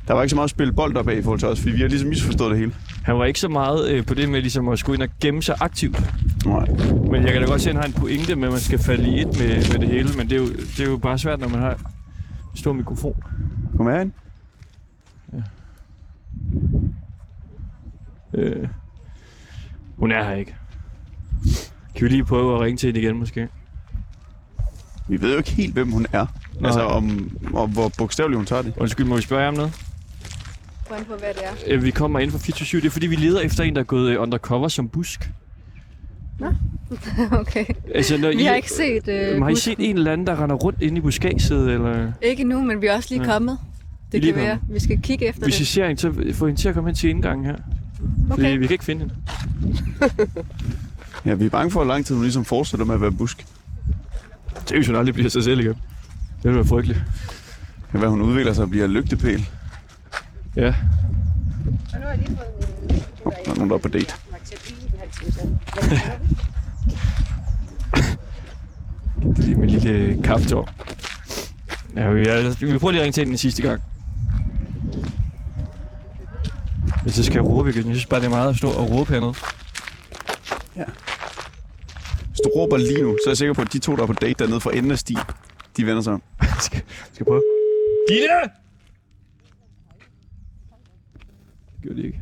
Der 0.09 0.15
var 0.15 0.23
ikke 0.23 0.31
så 0.31 0.37
meget 0.37 0.45
at 0.45 0.51
spille 0.51 0.73
bold 0.73 0.97
op 0.97 1.09
af 1.09 1.17
i 1.17 1.23
forhold 1.23 1.39
til 1.39 1.49
os, 1.49 1.61
fordi 1.61 1.73
vi 1.73 1.81
har 1.81 1.89
ligesom 1.89 2.09
misforstået 2.09 2.51
det 2.51 2.59
hele. 2.59 2.73
Han 3.05 3.19
var 3.19 3.25
ikke 3.25 3.41
så 3.41 3.49
meget 3.49 3.91
øh, 3.91 4.07
på 4.07 4.15
det 4.15 4.29
med 4.29 4.41
ligesom 4.41 4.69
at 4.69 4.79
skulle 4.79 4.95
ind 4.95 5.03
og 5.03 5.09
gemme 5.21 5.43
sig 5.43 5.57
aktivt. 5.61 6.03
Nej. 6.47 6.67
Men 7.11 7.25
jeg 7.25 7.33
kan 7.33 7.43
da 7.43 7.49
godt 7.49 7.61
se, 7.61 7.71
at 7.71 7.77
han 7.77 7.83
har 7.83 7.89
en 7.89 8.01
pointe 8.01 8.37
med, 8.37 8.49
at 8.49 8.53
man 8.53 8.61
skal 8.61 8.79
falde 8.79 9.09
i 9.09 9.21
et 9.21 9.27
med, 9.27 9.73
med 9.73 9.79
det 9.79 9.89
hele. 9.89 10.09
Men 10.17 10.31
det 10.31 10.37
er, 10.37 10.41
jo, 10.41 10.49
det 10.49 10.81
er 10.81 10.91
jo 10.91 10.97
bare 10.97 11.19
svært, 11.19 11.41
når 11.41 11.49
man 11.49 11.61
har 11.61 11.73
en 11.73 12.57
stor 12.57 12.73
mikrofon. 12.73 13.23
Kom 13.77 13.87
her 13.87 14.01
ind. 14.01 14.13
Øh, 18.35 18.69
hun 19.97 20.13
er 20.13 20.25
her 20.25 20.35
ikke. 20.35 20.55
Kan 21.95 22.05
vi 22.05 22.09
lige 22.09 22.25
prøve 22.25 22.55
at 22.55 22.61
ringe 22.61 22.77
til 22.77 22.87
hende 22.87 23.01
igen, 23.01 23.19
måske? 23.19 23.49
Vi 25.09 25.21
ved 25.21 25.33
jo 25.33 25.39
ikke 25.39 25.51
helt, 25.51 25.73
hvem 25.73 25.93
hun 25.93 26.07
er. 26.13 26.27
Nej. 26.61 26.67
Altså, 26.69 26.81
om, 26.81 27.31
om 27.55 27.71
hvor 27.71 27.93
bogstaveligt 27.99 28.37
hun 28.37 28.47
tager 28.47 28.63
det. 28.63 28.73
Undskyld, 28.77 29.07
må 29.07 29.17
vi 29.17 29.23
spørge 29.23 29.43
jer 29.43 29.49
om 29.49 29.55
noget? 29.55 29.73
Hvordan 30.89 31.05
på, 31.05 31.15
hvad 31.17 31.29
det 31.35 31.45
er. 31.45 31.75
Øh, 31.75 31.85
vi 31.85 31.91
kommer 31.91 32.19
ind 32.19 32.31
fra 32.31 32.39
24 32.39 32.81
Det 32.81 32.87
er 32.87 32.91
fordi, 32.91 33.07
vi 33.07 33.17
leder 33.17 33.41
efter 33.41 33.65
en, 33.65 33.75
der 33.75 33.81
er 33.81 33.85
gået 33.85 34.11
øh, 34.11 34.23
undercover 34.23 34.69
som 34.69 34.89
busk. 34.89 35.31
Okay. 37.33 37.65
Altså, 37.95 38.17
når 38.19 38.29
Vi 38.37 38.45
har 38.45 38.55
ikke 38.55 38.71
set 38.73 39.09
øh, 39.09 39.35
Øh, 39.37 39.43
har 39.43 39.49
I 39.49 39.55
set 39.57 39.77
en 39.79 39.97
eller 39.97 40.13
anden, 40.13 40.27
der 40.27 40.43
render 40.43 40.57
rundt 40.57 40.83
inde 40.83 40.99
i 40.99 41.01
buskadset? 41.01 41.71
Eller... 41.73 42.13
Ikke 42.23 42.45
nu, 42.45 42.63
men 42.63 42.83
vi 42.83 42.87
er 42.87 42.95
også 42.97 43.09
lige 43.15 43.23
Ja. 43.27 43.33
kommet. 43.33 43.59
I 43.63 44.13
Det 44.13 44.21
lige 44.21 44.33
kan 44.33 44.43
være. 44.43 44.59
Vi 44.71 44.81
skal 44.81 45.01
kigge 45.03 45.27
efter 45.27 45.43
Hvis 45.45 45.57
I 45.57 45.59
det. 45.59 45.67
ser 45.69 45.87
hende, 45.87 46.01
så 46.01 46.13
få 46.35 46.47
hende 46.47 46.61
til 46.61 46.69
at 46.69 46.75
komme 46.75 46.89
hen 46.91 46.95
til 46.95 47.11
indgangen 47.11 47.47
her. 47.47 47.57
Fordi 48.29 48.41
Okay. 48.43 48.59
vi 48.59 48.67
kan 48.67 48.75
ikke 48.75 48.85
finde 48.85 49.01
hende. 49.01 49.15
Ja, 51.27 51.35
vi 51.35 51.45
er 51.47 51.51
bange 51.51 51.71
for, 51.71 51.85
hvor 51.85 51.93
lang 51.93 52.07
tid 52.07 52.15
hun 52.15 52.23
ligesom 52.25 52.45
fortsætter 52.45 52.87
med 52.87 52.95
at 52.95 53.01
være 53.01 53.13
busk. 53.13 53.47
Det 54.65 54.73
er 54.73 54.77
jo 54.77 54.83
sådan 54.83 54.99
aldrig 54.99 55.15
bliver 55.15 55.31
sig 55.31 55.45
selv 55.45 55.61
igen. 55.61 55.75
Det 56.43 56.55
være 56.55 56.65
frygteligt. 56.65 57.03
Det 57.77 57.91
kan 57.91 58.01
være, 58.01 58.11
hun 58.11 58.23
udvikler 58.23 58.53
sig 58.53 58.65
og 58.65 58.71
bliver 58.71 58.87
lygtepæl. 58.87 59.49
Ja. 60.57 60.75
Oh, 63.25 63.33
der 63.45 63.51
er 63.51 63.55
nogen, 63.55 63.71
der 63.71 63.77
er 63.77 63.81
på 63.81 63.89
date. 63.89 64.15
Det 69.37 69.53
er 69.53 69.57
min 69.57 69.71
lille 69.71 70.23
kaffetår. 70.23 70.69
Ja, 71.97 72.11
vi, 72.11 72.23
er, 72.29 72.67
vi 72.73 72.79
prøver 72.79 72.91
lige 72.91 73.01
at 73.01 73.05
ringe 73.05 73.13
til 73.13 73.21
hende 73.21 73.33
en 73.33 73.39
sidste 73.39 73.63
gang. 73.63 73.83
Hvis 77.03 77.17
jeg 77.17 77.25
skal 77.25 77.41
råbe 77.41 77.71
igen, 77.71 77.87
jeg 77.87 77.95
synes 77.95 78.07
bare, 78.07 78.21
det 78.21 78.27
er 78.27 78.31
meget 78.31 78.51
at 78.51 78.57
stå 78.57 78.71
og 78.71 78.91
råbe 78.91 79.13
hernede. 79.13 79.35
Hvis 82.29 82.41
du 82.45 82.51
råber 82.57 82.77
lige 82.77 83.03
nu, 83.03 83.17
så 83.25 83.29
er 83.29 83.31
jeg 83.31 83.37
sikker 83.37 83.55
på, 83.55 83.63
at 83.63 83.73
de 83.73 83.79
to, 83.79 83.97
der 83.97 84.03
er 84.03 84.07
på 84.07 84.13
date 84.13 84.45
dernede 84.45 84.61
for 84.61 84.71
enden 84.71 84.91
af 84.93 84.99
stien, 84.99 85.19
de 85.77 85.87
vender 85.87 86.03
sig 86.03 86.13
om. 86.13 86.23
Skal, 86.63 86.83
skal 87.13 87.27
prøve. 87.27 87.43
Gitte! 88.09 88.51
Gjorde 91.83 92.03
de 92.03 92.07
ikke. 92.07 92.21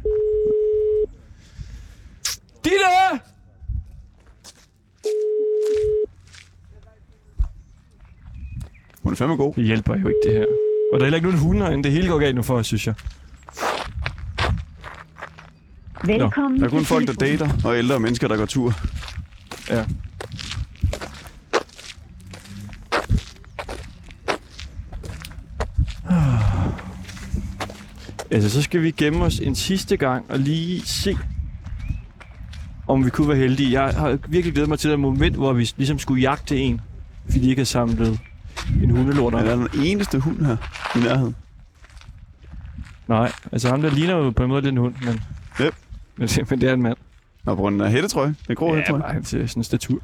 Gitte! 2.64 3.22
Hun 9.03 9.12
er 9.12 9.16
fandme 9.16 9.36
god. 9.36 9.55
Det 9.55 9.64
hjælper 9.64 9.97
jo 9.97 10.09
ikke, 10.09 10.20
det 10.24 10.32
her. 10.32 10.47
Og 10.93 11.01
der 11.01 11.01
er 11.01 11.05
heller 11.05 11.16
ikke 11.16 11.28
nogen 11.28 11.41
hunde 11.41 11.62
herinde. 11.66 11.84
Det 11.84 11.93
hele 11.93 12.09
går 12.09 12.18
galt 12.18 12.36
nu 12.36 12.43
for 12.43 12.55
os, 12.55 12.66
synes 12.66 12.86
jeg. 12.86 12.95
Velkommen 16.05 16.61
Der 16.61 16.66
er 16.66 16.70
kun 16.70 16.84
folk, 16.84 17.07
der 17.07 17.12
dater, 17.12 17.49
og 17.64 17.78
ældre 17.78 18.01
mennesker, 18.01 18.28
der 18.28 18.36
går 18.36 18.47
tur. 18.47 18.72
Ja. 19.70 19.84
Altså, 28.39 28.51
så 28.51 28.62
skal 28.62 28.82
vi 28.82 28.91
gemme 28.91 29.24
os 29.24 29.39
en 29.39 29.55
sidste 29.55 29.97
gang 29.97 30.30
og 30.30 30.39
lige 30.39 30.80
se, 30.86 31.16
om 32.89 33.05
vi 33.05 33.11
kunne 33.11 33.28
være 33.28 33.36
heldige. 33.36 33.82
Jeg 33.82 33.95
har 33.95 34.18
virkelig 34.28 34.55
glædet 34.55 34.68
mig 34.68 34.78
til 34.78 34.91
det 34.91 35.01
moment, 35.01 35.36
hvor 35.36 35.53
vi 35.53 35.70
ligesom 35.76 35.99
skulle 35.99 36.20
jagte 36.22 36.57
en, 36.59 36.80
fordi 37.24 37.39
de 37.41 37.49
ikke 37.49 37.61
havde 37.61 37.68
samlet 37.68 38.18
en 38.82 38.91
hundelort 38.91 39.34
op. 39.34 39.41
Er 39.41 39.45
der 39.45 39.57
den 39.57 39.68
eneste 39.84 40.18
hund 40.18 40.47
her 40.47 40.57
i 40.97 40.99
nærheden? 40.99 41.36
Nej, 43.09 43.32
altså 43.53 43.68
ham 43.68 43.82
der 43.82 43.91
ligner 43.91 44.16
jo 44.16 44.30
på 44.30 44.43
en 44.43 44.49
måde 44.49 44.62
lidt 44.62 44.72
en 44.72 44.76
hund, 44.78 44.95
men, 45.05 45.20
Yep. 45.61 45.74
men, 46.16 46.28
men 46.51 46.61
det 46.61 46.68
er 46.68 46.72
en 46.74 46.82
mand. 46.82 46.97
Nå, 47.45 47.55
på 47.55 47.61
grund 47.61 47.82
af 47.82 47.91
hættetrøje. 47.91 48.34
Den 48.49 48.57
grå 48.57 48.68
ja, 48.68 48.74
hættetrøje. 48.74 49.03
bare 49.03 49.12
hans 49.12 49.34
øh, 49.34 49.49
sådan 49.49 49.64
statur. 49.64 50.01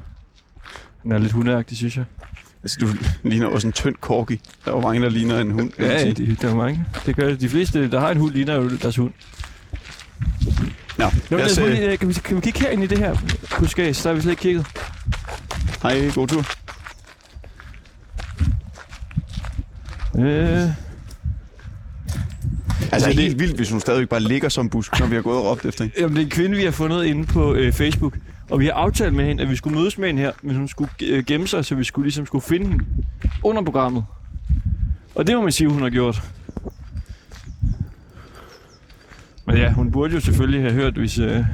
Han 1.01 1.11
er 1.11 1.17
lidt 1.17 1.31
hundeagtig, 1.31 1.77
synes 1.77 1.97
jeg. 1.97 2.05
Altså, 2.65 2.77
du 2.81 2.87
ligner 3.29 3.47
også 3.47 3.67
en 3.67 3.73
tynd 3.73 3.95
corgi. 4.01 4.41
Der 4.65 4.71
er 4.71 4.75
jo 4.75 4.81
mange, 4.81 5.01
der 5.01 5.09
ligner 5.09 5.39
en 5.39 5.51
hund. 5.51 5.71
Ja, 5.79 6.03
det, 6.11 6.41
der 6.41 6.49
er 6.49 6.55
mange. 6.55 6.85
Det 7.05 7.15
gør 7.15 7.27
det. 7.27 7.41
De 7.41 7.49
fleste, 7.49 7.91
der 7.91 7.99
har 7.99 8.11
en 8.11 8.17
hund, 8.17 8.33
ligner 8.33 8.55
jo 8.55 8.69
deres 8.69 8.95
hund. 8.95 9.11
Nå, 10.97 11.05
Nå, 11.29 11.37
lad 11.37 11.45
os, 11.45 11.57
øh, 11.57 11.83
øh, 11.83 11.97
kan, 11.97 12.09
vi, 12.09 12.13
kan 12.13 12.35
vi 12.35 12.41
kigge 12.41 12.59
herind 12.59 12.83
i 12.83 12.87
det 12.87 12.97
her 12.97 13.15
buskage? 13.59 13.93
Der 14.03 14.09
har 14.09 14.13
vi 14.15 14.21
slet 14.21 14.31
ikke 14.31 14.41
kigget. 14.41 14.65
hej, 15.83 16.09
god 16.15 16.27
tur. 16.27 16.45
Øh, 20.17 20.69
Altså, 22.91 23.09
det 23.09 23.17
er 23.17 23.21
helt 23.21 23.39
vildt, 23.39 23.55
hvis 23.55 23.69
hun 23.71 23.79
stadigvæk 23.79 24.09
bare 24.09 24.19
ligger 24.19 24.49
som 24.49 24.69
busk, 24.69 24.99
når 24.99 25.07
vi 25.07 25.15
har 25.15 25.21
gået 25.21 25.37
og 25.37 25.45
råbt 25.45 25.65
efter 25.65 25.83
hende. 25.83 25.95
jamen, 25.99 26.15
det 26.15 26.21
er 26.21 26.25
en 26.25 26.31
kvinde, 26.31 26.57
vi 26.57 26.63
har 26.63 26.71
fundet 26.71 27.05
inde 27.05 27.25
på 27.25 27.53
øh, 27.53 27.73
Facebook. 27.73 28.17
Og 28.49 28.59
vi 28.59 28.65
har 28.65 28.73
aftalt 28.73 29.13
med 29.13 29.25
hende, 29.25 29.43
at 29.43 29.49
vi 29.49 29.55
skulle 29.55 29.77
mødes 29.79 29.97
med 29.97 30.07
hende 30.07 30.21
her, 30.21 30.31
men 30.41 30.55
hun 30.55 30.67
skulle 30.67 30.91
øh, 31.03 31.23
gemme 31.25 31.47
sig, 31.47 31.65
så 31.65 31.75
vi 31.75 31.83
skulle 31.83 32.05
ligesom 32.05 32.25
skulle 32.25 32.41
finde 32.41 32.67
hende 32.67 32.85
under 33.43 33.61
programmet. 33.61 34.05
Og 35.15 35.27
det 35.27 35.35
må 35.35 35.41
man 35.41 35.51
sige, 35.51 35.69
hun 35.69 35.81
har 35.81 35.89
gjort. 35.89 36.23
Men 39.45 39.57
ja, 39.57 39.71
hun 39.73 39.91
burde 39.91 40.13
jo 40.13 40.19
selvfølgelig 40.19 40.61
have 40.61 40.73
hørt, 40.73 40.93
hvis... 40.93 41.19
Øh, 41.19 41.45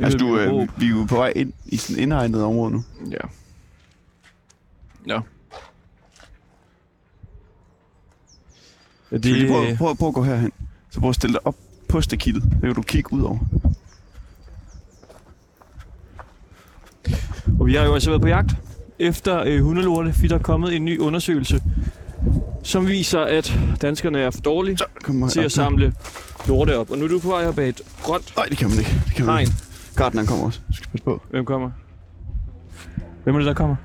Altså, 0.00 0.18
du, 0.18 0.34
vi 0.34 0.40
øh, 0.40 0.68
vi 0.80 0.86
er 0.86 0.90
jo 0.90 1.04
på 1.08 1.16
vej 1.16 1.32
ind 1.36 1.52
i 1.66 1.76
sådan 1.76 2.02
indhegnet 2.02 2.42
område 2.44 2.72
nu. 2.72 2.84
Ja. 3.10 3.16
Ja. 5.06 5.20
Ja, 9.12 9.16
det, 9.18 9.48
prøv, 9.48 9.76
prøv, 9.76 9.96
prøv 9.96 10.08
at 10.08 10.14
gå 10.14 10.22
herhen. 10.22 10.52
Så 10.90 11.00
prøv 11.00 11.08
at 11.08 11.14
stille 11.14 11.32
dig 11.32 11.46
op 11.46 11.56
på 11.88 12.00
stakittet. 12.00 12.42
Så 12.42 12.58
kan 12.60 12.74
du 12.74 12.82
kigge 12.82 13.12
ud 13.12 13.22
over. 13.22 13.38
Og 17.60 17.66
vi 17.66 17.74
har 17.74 17.84
jo 17.84 17.94
altså 17.94 18.10
været 18.10 18.22
på 18.22 18.28
jagt 18.28 18.50
efter 18.98 19.42
øh, 19.46 19.62
hundelorte, 19.62 20.12
fordi 20.12 20.28
der 20.28 20.34
er 20.34 20.42
kommet 20.42 20.76
en 20.76 20.84
ny 20.84 20.98
undersøgelse, 20.98 21.62
som 22.62 22.86
viser, 22.88 23.20
at 23.20 23.58
danskerne 23.82 24.18
er 24.18 24.30
for 24.30 24.40
dårlige 24.40 24.78
Så 24.78 24.84
til 25.30 25.40
at 25.40 25.52
samle 25.52 25.92
lorte 26.48 26.78
op. 26.78 26.90
Og 26.90 26.98
nu 26.98 27.04
er 27.04 27.08
du 27.08 27.18
på 27.18 27.28
vej 27.28 27.46
op 27.46 27.58
ad 27.58 27.68
et 27.68 27.80
grønt 28.02 28.32
Nej, 28.36 28.46
det 28.46 28.58
kan 28.58 28.68
man 28.68 28.78
ikke. 28.78 28.90
Det 29.06 29.14
kan 29.14 29.26
man 29.26 29.34
hegn. 29.34 29.48
ikke. 29.48 29.52
Gartneren 29.96 30.26
kommer 30.26 30.46
også. 30.46 30.60
Du 30.68 30.74
skal 30.74 30.88
passe 30.90 31.04
på. 31.04 31.22
Hvem 31.30 31.44
kommer? 31.44 31.70
Hvem 33.24 33.34
er 33.34 33.38
det, 33.38 33.46
der 33.46 33.54
kommer? 33.54 33.76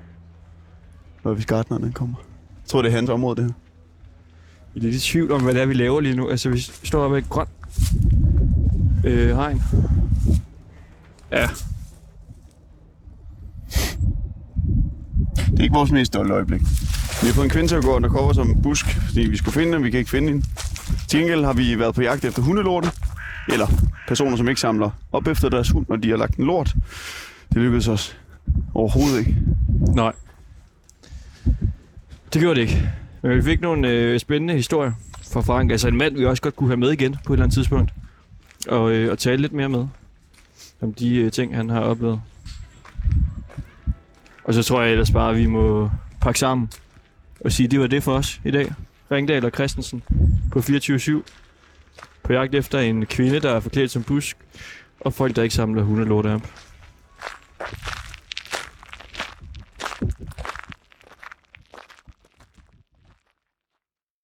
Hvad 1.22 1.34
hvis 1.34 1.46
gartneren 1.46 1.92
kommer? 1.92 2.16
Jeg 2.64 2.70
tror, 2.70 2.82
det 2.82 2.90
er 2.92 2.96
hans 2.96 3.10
område, 3.10 3.36
det 3.36 3.44
her. 3.44 3.52
Jeg 4.76 4.80
er 4.80 4.84
lidt 4.84 4.96
i 4.96 5.00
tvivl 5.00 5.32
om, 5.32 5.44
hvad 5.44 5.54
det 5.54 5.62
er, 5.62 5.66
vi 5.66 5.74
laver 5.74 6.00
lige 6.02 6.16
nu. 6.16 6.30
Altså, 6.30 6.50
vi 6.50 6.60
står 6.60 7.04
oppe 7.04 7.18
ad 7.18 7.22
et 7.22 7.30
grønt 7.30 7.50
øh, 9.06 9.36
hegn. 9.36 9.62
Ja, 11.32 11.50
Det 15.54 15.60
er 15.60 15.64
ikke 15.64 15.74
vores 15.74 15.92
mest 15.92 16.14
stolte 16.14 16.34
øjeblik. 16.34 16.62
Vi 17.22 17.28
har 17.28 17.34
fået 17.34 17.46
en 17.46 17.52
kvinde 17.52 17.68
til 17.68 17.76
at 17.76 17.84
gå 17.84 17.96
undercover 17.96 18.34
som 18.34 18.62
busk, 18.62 18.86
fordi 18.86 19.22
vi 19.22 19.38
skulle 19.38 19.54
finde 19.54 19.74
dem, 19.74 19.84
vi 19.84 19.90
kan 19.90 19.98
ikke 20.00 20.12
finde 20.12 20.28
hende. 20.28 20.46
Til 21.08 21.20
gengæld 21.20 21.46
har 21.46 21.54
vi 21.54 21.80
været 21.80 21.96
på 21.96 22.02
jagt 22.02 22.26
efter 22.26 22.42
hundelorte, 22.42 22.90
eller 23.50 23.68
personer, 24.08 24.38
som 24.38 24.50
ikke 24.50 24.62
samler 24.62 24.90
op 25.12 25.28
efter 25.28 25.50
deres 25.50 25.70
hund, 25.70 25.86
når 25.90 25.96
de 25.96 26.10
har 26.10 26.18
lagt 26.18 26.36
en 26.36 26.46
lort. 26.46 26.76
Det 27.50 27.62
lykkedes 27.62 27.88
os 27.88 28.18
overhovedet 28.74 29.20
ikke. 29.20 29.36
nej. 29.96 30.12
Det 32.34 32.42
gjorde 32.42 32.56
det 32.56 32.62
ikke. 32.62 32.92
Men 33.22 33.38
vi 33.38 33.42
fik 33.42 33.62
nogle 33.62 33.90
øh, 33.90 34.20
spændende 34.20 34.54
historier 34.54 34.92
fra 35.32 35.42
Frank. 35.42 35.72
Altså 35.72 35.88
en 35.88 35.98
mand, 35.98 36.18
vi 36.18 36.26
også 36.26 36.42
godt 36.42 36.56
kunne 36.56 36.70
have 36.70 36.78
med 36.78 36.92
igen 36.92 37.16
på 37.26 37.34
et 37.34 37.38
eller 37.38 37.44
andet 37.44 37.54
tidspunkt. 37.56 37.94
Og, 38.68 38.92
øh, 38.92 39.12
og 39.12 39.20
tale 39.20 39.42
lidt 39.42 39.54
mere 39.54 39.70
med. 39.70 39.88
Om 40.82 40.94
de 40.94 41.16
øh, 41.16 41.32
ting, 41.32 41.56
han 41.56 41.70
har 41.70 41.80
oplevet. 41.80 42.22
Og 44.44 44.54
så 44.54 44.64
tror 44.64 44.82
jeg 44.82 44.92
ellers 44.92 45.12
bare, 45.12 45.30
at 45.30 45.38
vi 45.38 45.46
må 45.46 45.92
pakke 46.22 46.40
sammen 46.40 46.72
og 47.46 47.52
sige, 47.52 47.66
at 47.66 47.72
det 47.72 47.80
var 47.80 47.88
det 47.88 48.04
for 48.04 48.14
os 48.14 48.42
i 48.46 48.52
dag. 48.52 48.74
Ringdal 49.12 49.46
og 49.46 49.52
Christensen 49.52 50.04
på 50.52 50.60
24-7. 50.60 51.12
På 52.24 52.34
jagt 52.34 52.56
efter 52.56 52.80
en 52.80 53.06
kvinde, 53.06 53.40
der 53.40 53.52
er 53.52 53.60
forklædt 53.60 53.92
som 53.92 54.04
busk. 54.04 54.38
Og 55.00 55.14
folk, 55.14 55.36
der 55.36 55.44
ikke 55.44 55.56
samler 55.56 55.84
hundelorte 55.84 56.34
op. 56.34 56.42